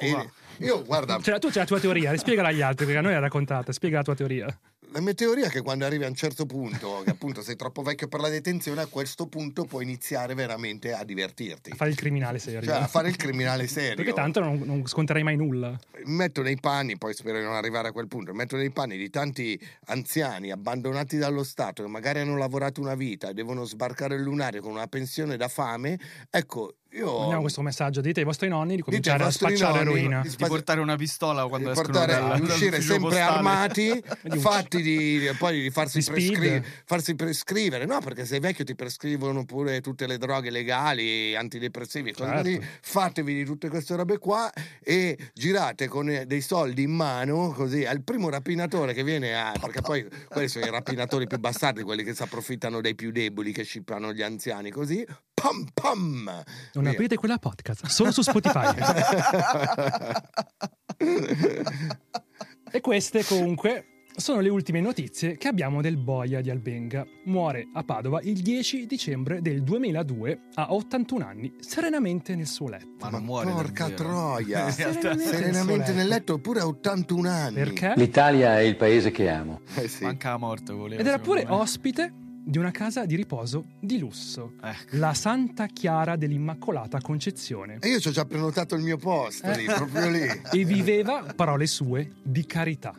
io 0.57 0.83
guarda, 0.83 1.19
Cioè, 1.21 1.37
tu 1.37 1.49
c'è 1.49 1.59
la 1.59 1.65
tua 1.65 1.79
teoria, 1.79 2.17
spiegala 2.17 2.47
agli 2.47 2.63
altri 2.63 2.85
perché 2.85 2.99
a 2.99 3.03
noi 3.03 3.11
l'hai 3.11 3.21
raccontata, 3.21 3.71
spiega 3.71 3.97
la 3.97 4.03
tua 4.03 4.15
teoria. 4.15 4.59
La 4.91 5.01
mia 5.01 5.13
teoria 5.13 5.47
è 5.47 5.49
che 5.49 5.61
quando 5.61 5.85
arrivi 5.85 6.03
a 6.03 6.07
un 6.07 6.15
certo 6.15 6.45
punto, 6.45 7.01
che 7.05 7.11
appunto 7.11 7.41
sei 7.41 7.55
troppo 7.55 7.81
vecchio 7.81 8.07
per 8.07 8.19
la 8.19 8.29
detenzione, 8.29 8.81
a 8.81 8.87
questo 8.87 9.27
punto 9.27 9.65
puoi 9.65 9.83
iniziare 9.83 10.33
veramente 10.33 10.93
a 10.93 11.03
divertirti. 11.03 11.71
A 11.71 11.75
fare 11.75 11.91
il 11.91 11.95
criminale 11.95 12.39
serio. 12.39 12.61
Cioè, 12.61 12.75
a 12.75 12.87
fare 12.87 13.09
il 13.09 13.15
criminale 13.15 13.67
serio. 13.67 13.95
Perché 13.95 14.13
tanto 14.13 14.39
non, 14.39 14.61
non 14.63 14.85
sconterai 14.85 15.23
mai 15.23 15.35
nulla. 15.35 15.77
Mi 16.05 16.15
metto 16.15 16.41
nei 16.41 16.57
panni, 16.59 16.97
poi 16.97 17.13
spero 17.13 17.37
di 17.37 17.43
non 17.43 17.53
arrivare 17.53 17.89
a 17.89 17.91
quel 17.91 18.07
punto, 18.07 18.31
mi 18.31 18.37
metto 18.37 18.55
nei 18.55 18.71
panni 18.71 18.97
di 18.97 19.09
tanti 19.09 19.59
anziani 19.85 20.51
abbandonati 20.51 21.17
dallo 21.17 21.43
Stato 21.43 21.83
che 21.83 21.89
magari 21.89 22.19
hanno 22.19 22.37
lavorato 22.37 22.81
una 22.81 22.95
vita 22.95 23.29
e 23.29 23.33
devono 23.33 23.65
sbarcare 23.65 24.15
il 24.15 24.21
lunario 24.21 24.61
con 24.61 24.71
una 24.71 24.87
pensione 24.87 25.37
da 25.37 25.47
fame. 25.47 25.99
Ecco, 26.29 26.75
io... 26.91 27.17
Mandiamo 27.19 27.41
questo 27.41 27.61
messaggio, 27.61 28.01
dite 28.01 28.19
ai 28.19 28.25
vostri 28.25 28.47
nonni 28.47 28.75
di 28.75 28.81
cominciare 28.81 29.23
a 29.23 29.29
spacciare 29.31 29.83
nonni 29.83 29.99
eroina. 29.99 30.21
di 30.21 30.29
Di 30.29 30.45
portare 30.47 30.79
una 30.79 30.95
pistola 30.95 31.45
quando 31.47 31.71
di 31.71 31.79
escono 31.79 31.93
portare, 31.99 32.13
dalla- 32.19 32.35
di 32.35 32.41
uscire 32.41 32.81
sempre 32.81 32.99
postale. 33.09 33.35
armati, 33.37 34.03
fatti 34.39 34.81
di, 34.81 35.29
poi 35.37 35.61
di 35.61 35.69
farsi, 35.69 36.01
prescri- 36.03 36.63
farsi 36.85 37.15
prescrivere, 37.15 37.85
no? 37.85 37.99
Perché 37.99 38.25
sei 38.25 38.39
vecchio 38.39 38.63
ti 38.63 38.75
prescrivono 38.75 39.45
pure 39.45 39.81
tutte 39.81 40.07
le 40.07 40.17
droghe 40.17 40.49
legali, 40.49 41.35
antidepressivi, 41.35 42.13
Certo. 42.13 42.33
così. 42.41 42.59
Fatevi 42.81 43.33
di 43.33 43.45
tutte 43.45 43.69
queste 43.69 43.95
robe 43.95 44.17
qua 44.17 44.51
e 44.83 45.17
girate 45.33 45.87
con 45.87 46.09
eh, 46.09 46.25
dei 46.25 46.41
soldi 46.41 46.83
in 46.83 46.91
mano, 46.91 47.51
così 47.51 47.85
al 47.85 48.01
primo 48.01 48.29
rapinatore 48.29 48.93
che 48.93 49.03
viene 49.03 49.39
a. 49.39 49.53
Perché 49.59 49.81
poi 49.81 50.07
quelli 50.27 50.47
sono 50.47 50.65
i 50.65 50.69
rapinatori 50.71 51.27
più 51.27 51.37
bastardi, 51.37 51.83
quelli 51.83 52.03
che 52.03 52.13
si 52.15 52.23
approfittano 52.23 52.81
dei 52.81 52.95
più 52.95 53.11
deboli, 53.11 53.51
che 53.51 53.63
scippano 53.63 54.11
gli 54.13 54.21
anziani, 54.21 54.71
così. 54.71 55.05
Pam 55.39 55.65
pam! 55.73 56.43
Non 56.73 56.83
Via. 56.83 56.91
aprite 56.91 57.15
quella 57.15 57.37
podcast, 57.37 57.85
solo 57.85 58.11
su 58.11 58.21
Spotify. 58.21 58.75
e 62.71 62.81
queste 62.81 63.23
comunque 63.23 63.85
sono 64.17 64.41
le 64.41 64.49
ultime 64.49 64.81
notizie 64.81 65.37
che 65.37 65.47
abbiamo 65.47 65.81
del 65.81 65.95
boia 65.95 66.41
di 66.41 66.49
Albenga. 66.49 67.05
Muore 67.25 67.69
a 67.73 67.83
Padova 67.83 68.19
il 68.21 68.41
10 68.41 68.85
dicembre 68.85 69.41
del 69.41 69.63
2002 69.63 70.39
a 70.55 70.73
81 70.73 71.25
anni, 71.25 71.53
serenamente 71.59 72.35
nel 72.35 72.47
suo 72.47 72.67
letto. 72.67 72.97
Ma 72.99 73.09
non 73.09 73.23
muore 73.23 73.51
Porca 73.51 73.89
troia! 73.91 74.65
Realtà- 74.75 75.17
Serenamente 75.17 75.93
nel 75.93 76.07
letto, 76.07 76.35
eppure 76.35 76.59
a 76.59 76.67
81 76.67 77.29
anni. 77.29 77.53
Perché? 77.55 77.93
L'Italia 77.95 78.59
è 78.59 78.63
il 78.63 78.75
paese 78.75 79.11
che 79.11 79.29
amo. 79.29 79.61
Eh 79.75 79.87
sì. 79.87 80.03
Manca 80.03 80.31
la 80.31 80.37
morte, 80.37 80.73
voleva. 80.73 80.99
Ed 80.99 81.07
era 81.07 81.19
pure 81.19 81.45
me. 81.45 81.51
ospite 81.51 82.13
di 82.49 82.57
una 82.57 82.71
casa 82.71 83.05
di 83.05 83.15
riposo 83.15 83.65
di 83.79 83.99
lusso, 83.99 84.53
Ecco. 84.61 84.97
la 84.97 85.13
Santa 85.13 85.67
Chiara 85.67 86.15
dell'Immacolata 86.15 86.99
Concezione. 86.99 87.77
E 87.79 87.89
io 87.89 87.99
ci 87.99 88.07
ho 88.07 88.11
già 88.11 88.25
prenotato 88.25 88.73
il 88.73 88.81
mio 88.81 88.97
posto 88.97 89.51
lì, 89.51 89.65
Eh. 89.65 89.73
proprio 89.73 90.09
lì. 90.09 90.27
E 90.51 90.65
viveva, 90.65 91.31
parole 91.35 91.67
sue, 91.67 92.11
di 92.23 92.45
carità. 92.47 92.93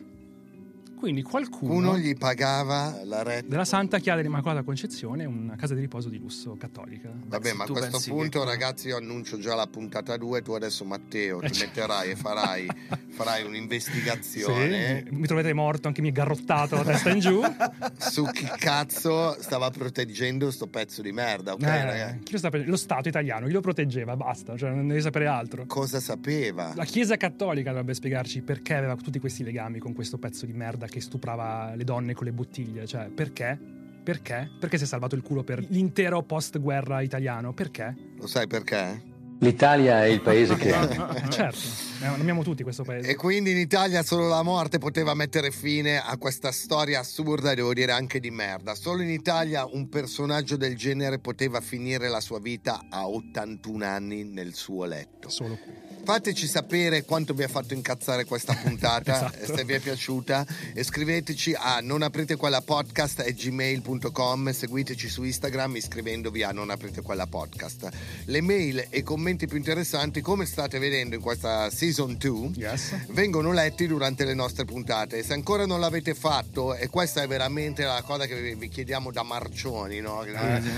Quindi 1.01 1.23
qualcuno 1.23 1.73
Uno 1.73 1.97
gli 1.97 2.15
pagava 2.15 3.01
la 3.05 3.23
retta. 3.23 3.47
della 3.47 3.65
Santa 3.65 3.97
Chiara 3.97 4.17
dell'Immacolata 4.21 4.61
Concezione, 4.61 5.25
una 5.25 5.55
casa 5.55 5.73
di 5.73 5.81
riposo 5.81 6.09
di 6.09 6.19
lusso 6.19 6.55
cattolica. 6.59 7.09
Vabbè, 7.25 7.47
se 7.47 7.53
ma 7.55 7.63
a 7.63 7.67
questo 7.67 7.99
punto, 8.05 8.39
che- 8.41 8.45
ragazzi, 8.45 8.87
io 8.89 8.97
annuncio 8.97 9.39
già 9.39 9.55
la 9.55 9.65
puntata 9.65 10.15
2. 10.15 10.43
Tu 10.43 10.51
adesso, 10.51 10.85
Matteo, 10.85 11.41
Eh, 11.41 11.47
ti 11.47 11.53
cioè- 11.55 11.65
metterai 11.65 12.11
e 12.11 12.15
farai, 12.15 12.67
farai 13.09 13.43
un'investigazione 13.43 15.05
Sì, 15.09 15.15
mi 15.15 15.25
troverete 15.25 15.53
morto, 15.55 15.87
anche 15.87 16.01
mi 16.01 16.11
garrottato 16.11 16.75
la 16.75 16.83
testa 16.83 17.09
in 17.09 17.19
giù. 17.19 17.41
su 17.97 18.23
chi 18.25 18.47
cazzo 18.57 19.35
stava 19.41 19.69
proteggendo 19.71 20.51
sto 20.51 20.67
pezzo 20.67 21.01
di 21.01 21.11
merda, 21.11 21.53
ok, 21.53 21.63
Eh, 21.63 22.19
lo, 22.29 22.37
sta 22.37 22.49
lo 22.53 22.75
Stato 22.77 23.07
italiano, 23.09 23.47
chi 23.47 23.53
lo 23.53 23.61
proteggeva, 23.61 24.15
basta, 24.15 24.55
cioè 24.55 24.69
non 24.69 24.87
devi 24.87 25.01
sapere 25.01 25.25
altro. 25.27 25.65
Cosa 25.65 25.99
sapeva? 25.99 26.73
La 26.75 26.85
Chiesa 26.85 27.17
Cattolica 27.17 27.69
dovrebbe 27.69 27.93
spiegarci 27.95 28.41
perché 28.41 28.75
aveva 28.75 28.95
tutti 28.95 29.17
questi 29.19 29.43
legami 29.43 29.79
con 29.79 29.93
questo 29.93 30.17
pezzo 30.19 30.45
di 30.45 30.53
merda 30.53 30.87
che 30.91 30.99
stuprava 30.99 31.73
le 31.73 31.85
donne 31.85 32.13
con 32.13 32.25
le 32.25 32.33
bottiglie. 32.33 32.85
Cioè, 32.85 33.09
perché? 33.09 33.57
Perché? 34.03 34.51
Perché 34.59 34.77
si 34.77 34.83
è 34.83 34.87
salvato 34.87 35.15
il 35.15 35.21
culo 35.21 35.43
per 35.43 35.63
l'intero 35.69 36.21
post-guerra 36.21 37.01
italiano? 37.01 37.53
Perché? 37.53 37.95
Lo 38.17 38.27
sai 38.27 38.45
perché? 38.47 39.09
L'Italia 39.39 40.03
è 40.03 40.07
il 40.07 40.21
paese 40.21 40.55
che 40.55 40.69
certo, 41.29 41.57
amiamo 42.01 42.43
tutti 42.43 42.61
questo 42.61 42.83
paese. 42.83 43.09
E 43.09 43.15
quindi 43.15 43.51
in 43.51 43.57
Italia 43.57 44.03
solo 44.03 44.27
la 44.27 44.43
morte 44.43 44.77
poteva 44.77 45.15
mettere 45.15 45.49
fine 45.49 45.99
a 45.99 46.15
questa 46.17 46.51
storia 46.51 46.99
assurda 46.99 47.51
e 47.51 47.55
devo 47.55 47.73
dire 47.73 47.91
anche 47.91 48.19
di 48.19 48.29
merda. 48.29 48.75
Solo 48.75 49.01
in 49.01 49.09
Italia 49.09 49.65
un 49.65 49.89
personaggio 49.89 50.57
del 50.57 50.75
genere 50.75 51.17
poteva 51.17 51.59
finire 51.59 52.07
la 52.07 52.19
sua 52.19 52.39
vita 52.39 52.85
a 52.87 53.07
81 53.07 53.83
anni 53.83 54.23
nel 54.25 54.53
suo 54.53 54.85
letto. 54.85 55.29
Solo 55.29 55.57
qui. 55.57 55.90
Fateci 56.03 56.47
sapere 56.47 57.03
quanto 57.05 57.33
vi 57.33 57.43
ha 57.43 57.47
fatto 57.47 57.73
incazzare 57.73 58.25
questa 58.25 58.53
puntata, 58.55 59.15
Esatto. 59.39 59.55
se 59.55 59.63
vi 59.63 59.73
è 59.73 59.79
piaciuta 59.79 60.45
e 60.73 60.83
scriveteci 60.83 61.55
a 61.57 61.79
non 61.81 62.01
aprite 62.01 62.35
quella 62.35 62.61
podcast 62.61 63.23
gmail.com, 63.31 64.51
seguiteci 64.51 65.07
su 65.07 65.23
Instagram 65.23 65.75
iscrivendovi 65.75 66.43
a 66.43 66.51
non 66.51 66.69
aprite 66.71 67.01
quella 67.01 67.27
podcast. 67.27 67.87
Le 68.25 68.41
mail 68.41 68.87
e 68.89 68.97
i 68.99 69.03
commenti 69.03 69.47
più 69.47 69.57
interessanti, 69.57 70.21
come 70.21 70.45
state 70.45 70.79
vedendo 70.79 71.15
in 71.15 71.21
questa 71.21 71.69
season 71.69 72.17
2, 72.17 72.49
Yes. 72.55 72.95
vengono 73.09 73.51
letti 73.53 73.85
durante 73.87 74.25
le 74.25 74.33
nostre 74.33 74.65
puntate. 74.65 75.23
Se 75.23 75.33
ancora 75.33 75.65
non 75.65 75.79
l'avete 75.79 76.15
fatto, 76.15 76.73
e 76.75 76.87
questa 76.89 77.21
è 77.21 77.27
veramente 77.27 77.83
la 77.83 78.01
cosa 78.03 78.25
che 78.25 78.55
vi- 78.55 78.67
chiediamo 78.69 79.11
da 79.11 79.23
marcioni, 79.23 79.99
no? 79.99 80.25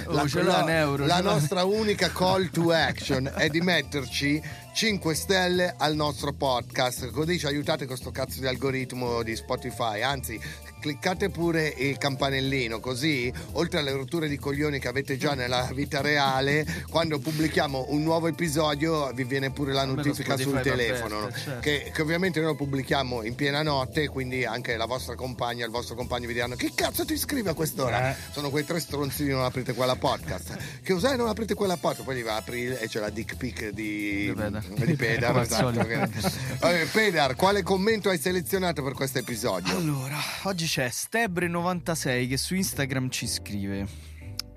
Oh, 0.05 0.27
ce 0.27 0.41
l'ha 0.43 0.61
un 0.63 0.69
euro, 0.69 1.05
la 1.05 1.21
nostra 1.21 1.63
unica 1.63 2.11
call 2.11 2.49
to 2.51 2.71
action 2.71 3.31
è 3.35 3.47
di 3.49 3.61
metterci 3.61 4.41
5 4.73 5.13
stelle 5.13 5.75
al 5.77 5.93
nostro 5.93 6.33
podcast, 6.33 7.11
così 7.11 7.37
ci 7.37 7.45
aiutate 7.45 7.85
con 7.85 7.95
sto 7.95 8.09
cazzo 8.09 8.39
di 8.39 8.47
algoritmo 8.47 9.21
di 9.21 9.35
Spotify. 9.35 10.01
Anzi, 10.01 10.39
cliccate 10.87 11.29
pure 11.29 11.73
il 11.77 11.97
campanellino, 11.97 12.81
così 12.81 13.31
oltre 13.53 13.79
alle 13.79 13.93
rotture 13.93 14.27
di 14.27 14.37
coglioni 14.37 14.79
che 14.79 14.89
avete 14.89 15.15
già 15.15 15.33
nella 15.33 15.69
vita 15.73 16.01
reale, 16.01 16.65
quando 16.89 17.19
pubblichiamo 17.19 17.85
un 17.91 18.03
nuovo 18.03 18.27
episodio 18.27 19.09
vi 19.13 19.23
viene 19.23 19.49
pure 19.49 19.71
la 19.71 19.85
notifica 19.85 20.35
sul 20.35 20.59
telefono. 20.59 21.21
l'avverte, 21.21 21.39
certo. 21.39 21.59
Che, 21.61 21.91
che 21.93 22.01
ovviamente 22.01 22.39
noi 22.41 22.49
lo 22.49 22.55
pubblichiamo 22.55 23.23
in 23.23 23.33
piena 23.35 23.61
notte, 23.61 24.09
quindi 24.09 24.43
anche 24.43 24.75
la 24.75 24.83
vostra 24.85 25.15
compagna, 25.15 25.63
il 25.63 25.71
vostro 25.71 25.95
compagno 25.95 26.27
vi 26.27 26.33
diranno: 26.33 26.55
Che 26.55 26.71
cazzo 26.75 27.05
ti 27.05 27.13
iscrivi 27.13 27.47
a 27.47 27.53
quest'ora? 27.53 28.09
Eh. 28.11 28.15
Sono 28.33 28.49
quei 28.49 28.65
tre 28.65 28.81
stronzi 28.81 29.23
di 29.23 29.29
non 29.29 29.45
aprite 29.45 29.73
quella 29.73 29.95
podcast. 29.95 30.57
che 30.83 30.91
usai 30.91 31.15
non 31.15 31.29
aprite 31.29 31.53
quella 31.53 31.77
podcast? 31.77 32.03
Poi 32.03 32.17
gli 32.17 32.23
va 32.23 32.35
apri 32.35 32.65
e 32.67 32.89
c'è 32.89 32.99
la 32.99 33.09
dick 33.09 33.37
pic 33.37 33.69
di, 33.69 34.25
Di 34.25 34.95
Pedar. 34.95 35.33
di 35.33 35.39
esatto, 35.47 35.85
che- 35.85 36.87
Pedar, 36.91 37.37
quale 37.37 37.63
commento 37.63 38.09
hai 38.09 38.19
selezionato 38.19 38.83
per 38.83 38.91
questo 38.93 39.19
episodio? 39.19 39.77
Allora, 39.77 40.17
oggi 40.43 40.71
c'è 40.73 40.87
Stebre96 40.87 42.27
che 42.27 42.35
su 42.35 42.55
Instagram 42.55 43.11
ci 43.11 43.27
scrive. 43.27 43.85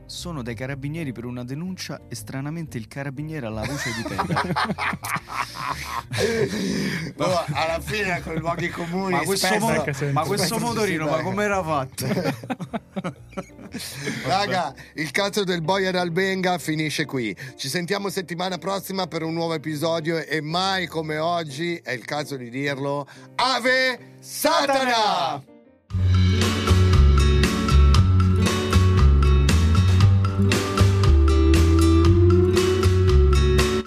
Sono 0.06 0.42
dai 0.42 0.54
carabinieri 0.54 1.12
per 1.12 1.26
una 1.26 1.44
denuncia 1.44 2.00
e 2.08 2.14
stranamente 2.14 2.78
il 2.78 2.88
carabiniere 2.88 3.44
ha 3.44 3.50
la 3.50 3.60
voce 3.60 3.92
di 3.94 4.02
Pedro. 4.02 4.24
Oh, 7.18 7.44
alla 7.52 7.80
fine 7.80 8.22
con 8.22 8.36
i 8.36 8.38
luoghi 8.38 8.68
comuni 8.68 9.12
ma 9.12 9.22
questo, 9.24 9.58
mo- 9.58 9.84
ma 10.12 10.22
questo 10.22 10.58
motorino, 10.58 11.04
ma 11.04 11.16
becca. 11.16 11.22
com'era 11.22 11.62
fatto? 11.62 12.06
Raga, 14.24 14.74
il 14.94 15.10
cazzo 15.10 15.44
del 15.44 15.60
boia 15.60 15.90
d'Albenga 15.90 16.56
finisce 16.58 17.04
qui. 17.04 17.36
Ci 17.56 17.68
sentiamo 17.68 18.08
settimana 18.08 18.56
prossima 18.56 19.06
per 19.06 19.22
un 19.22 19.34
nuovo 19.34 19.54
episodio 19.54 20.18
e 20.18 20.40
mai 20.40 20.86
come 20.86 21.18
oggi, 21.18 21.76
è 21.76 21.90
il 21.90 22.04
caso 22.04 22.36
di 22.36 22.48
dirlo, 22.48 23.06
Ave 23.34 24.14
Satana! 24.20 25.54
Thank 25.98 26.70
you. 26.70 26.75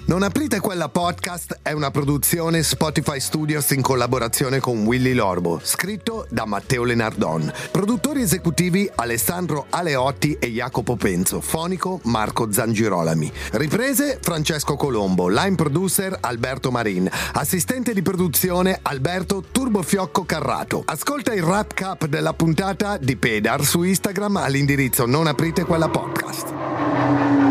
Non 0.09 0.23
aprite 0.23 0.59
quella 0.59 0.89
podcast 0.89 1.59
è 1.61 1.71
una 1.71 1.91
produzione 1.91 2.63
Spotify 2.63 3.19
Studios 3.19 3.69
in 3.69 3.83
collaborazione 3.83 4.59
con 4.59 4.83
Willy 4.83 5.13
Lorbo, 5.13 5.61
scritto 5.61 6.25
da 6.31 6.45
Matteo 6.45 6.83
Lenardon. 6.83 7.53
Produttori 7.69 8.23
esecutivi 8.23 8.89
Alessandro 8.95 9.67
Aleotti 9.69 10.35
e 10.39 10.47
Jacopo 10.47 10.95
Penzo, 10.95 11.41
fonico 11.41 11.99
Marco 12.05 12.51
Zangirolami. 12.51 13.31
Riprese 13.51 14.17
Francesco 14.19 14.75
Colombo, 14.77 15.27
line 15.27 15.53
producer 15.53 16.17
Alberto 16.21 16.71
Marin, 16.71 17.07
assistente 17.33 17.93
di 17.93 18.01
produzione 18.01 18.79
Alberto 18.81 19.43
Turbofiocco 19.51 20.25
Carrato. 20.25 20.81
Ascolta 20.85 21.35
il 21.35 21.43
wrap 21.43 21.75
cap 21.75 22.07
della 22.07 22.33
puntata 22.33 22.97
di 22.97 23.15
Pedar 23.15 23.63
su 23.63 23.83
Instagram 23.83 24.37
all'indirizzo 24.37 25.05
non 25.05 25.27
aprite 25.27 25.65
quella 25.65 25.87
podcast. 25.87 27.48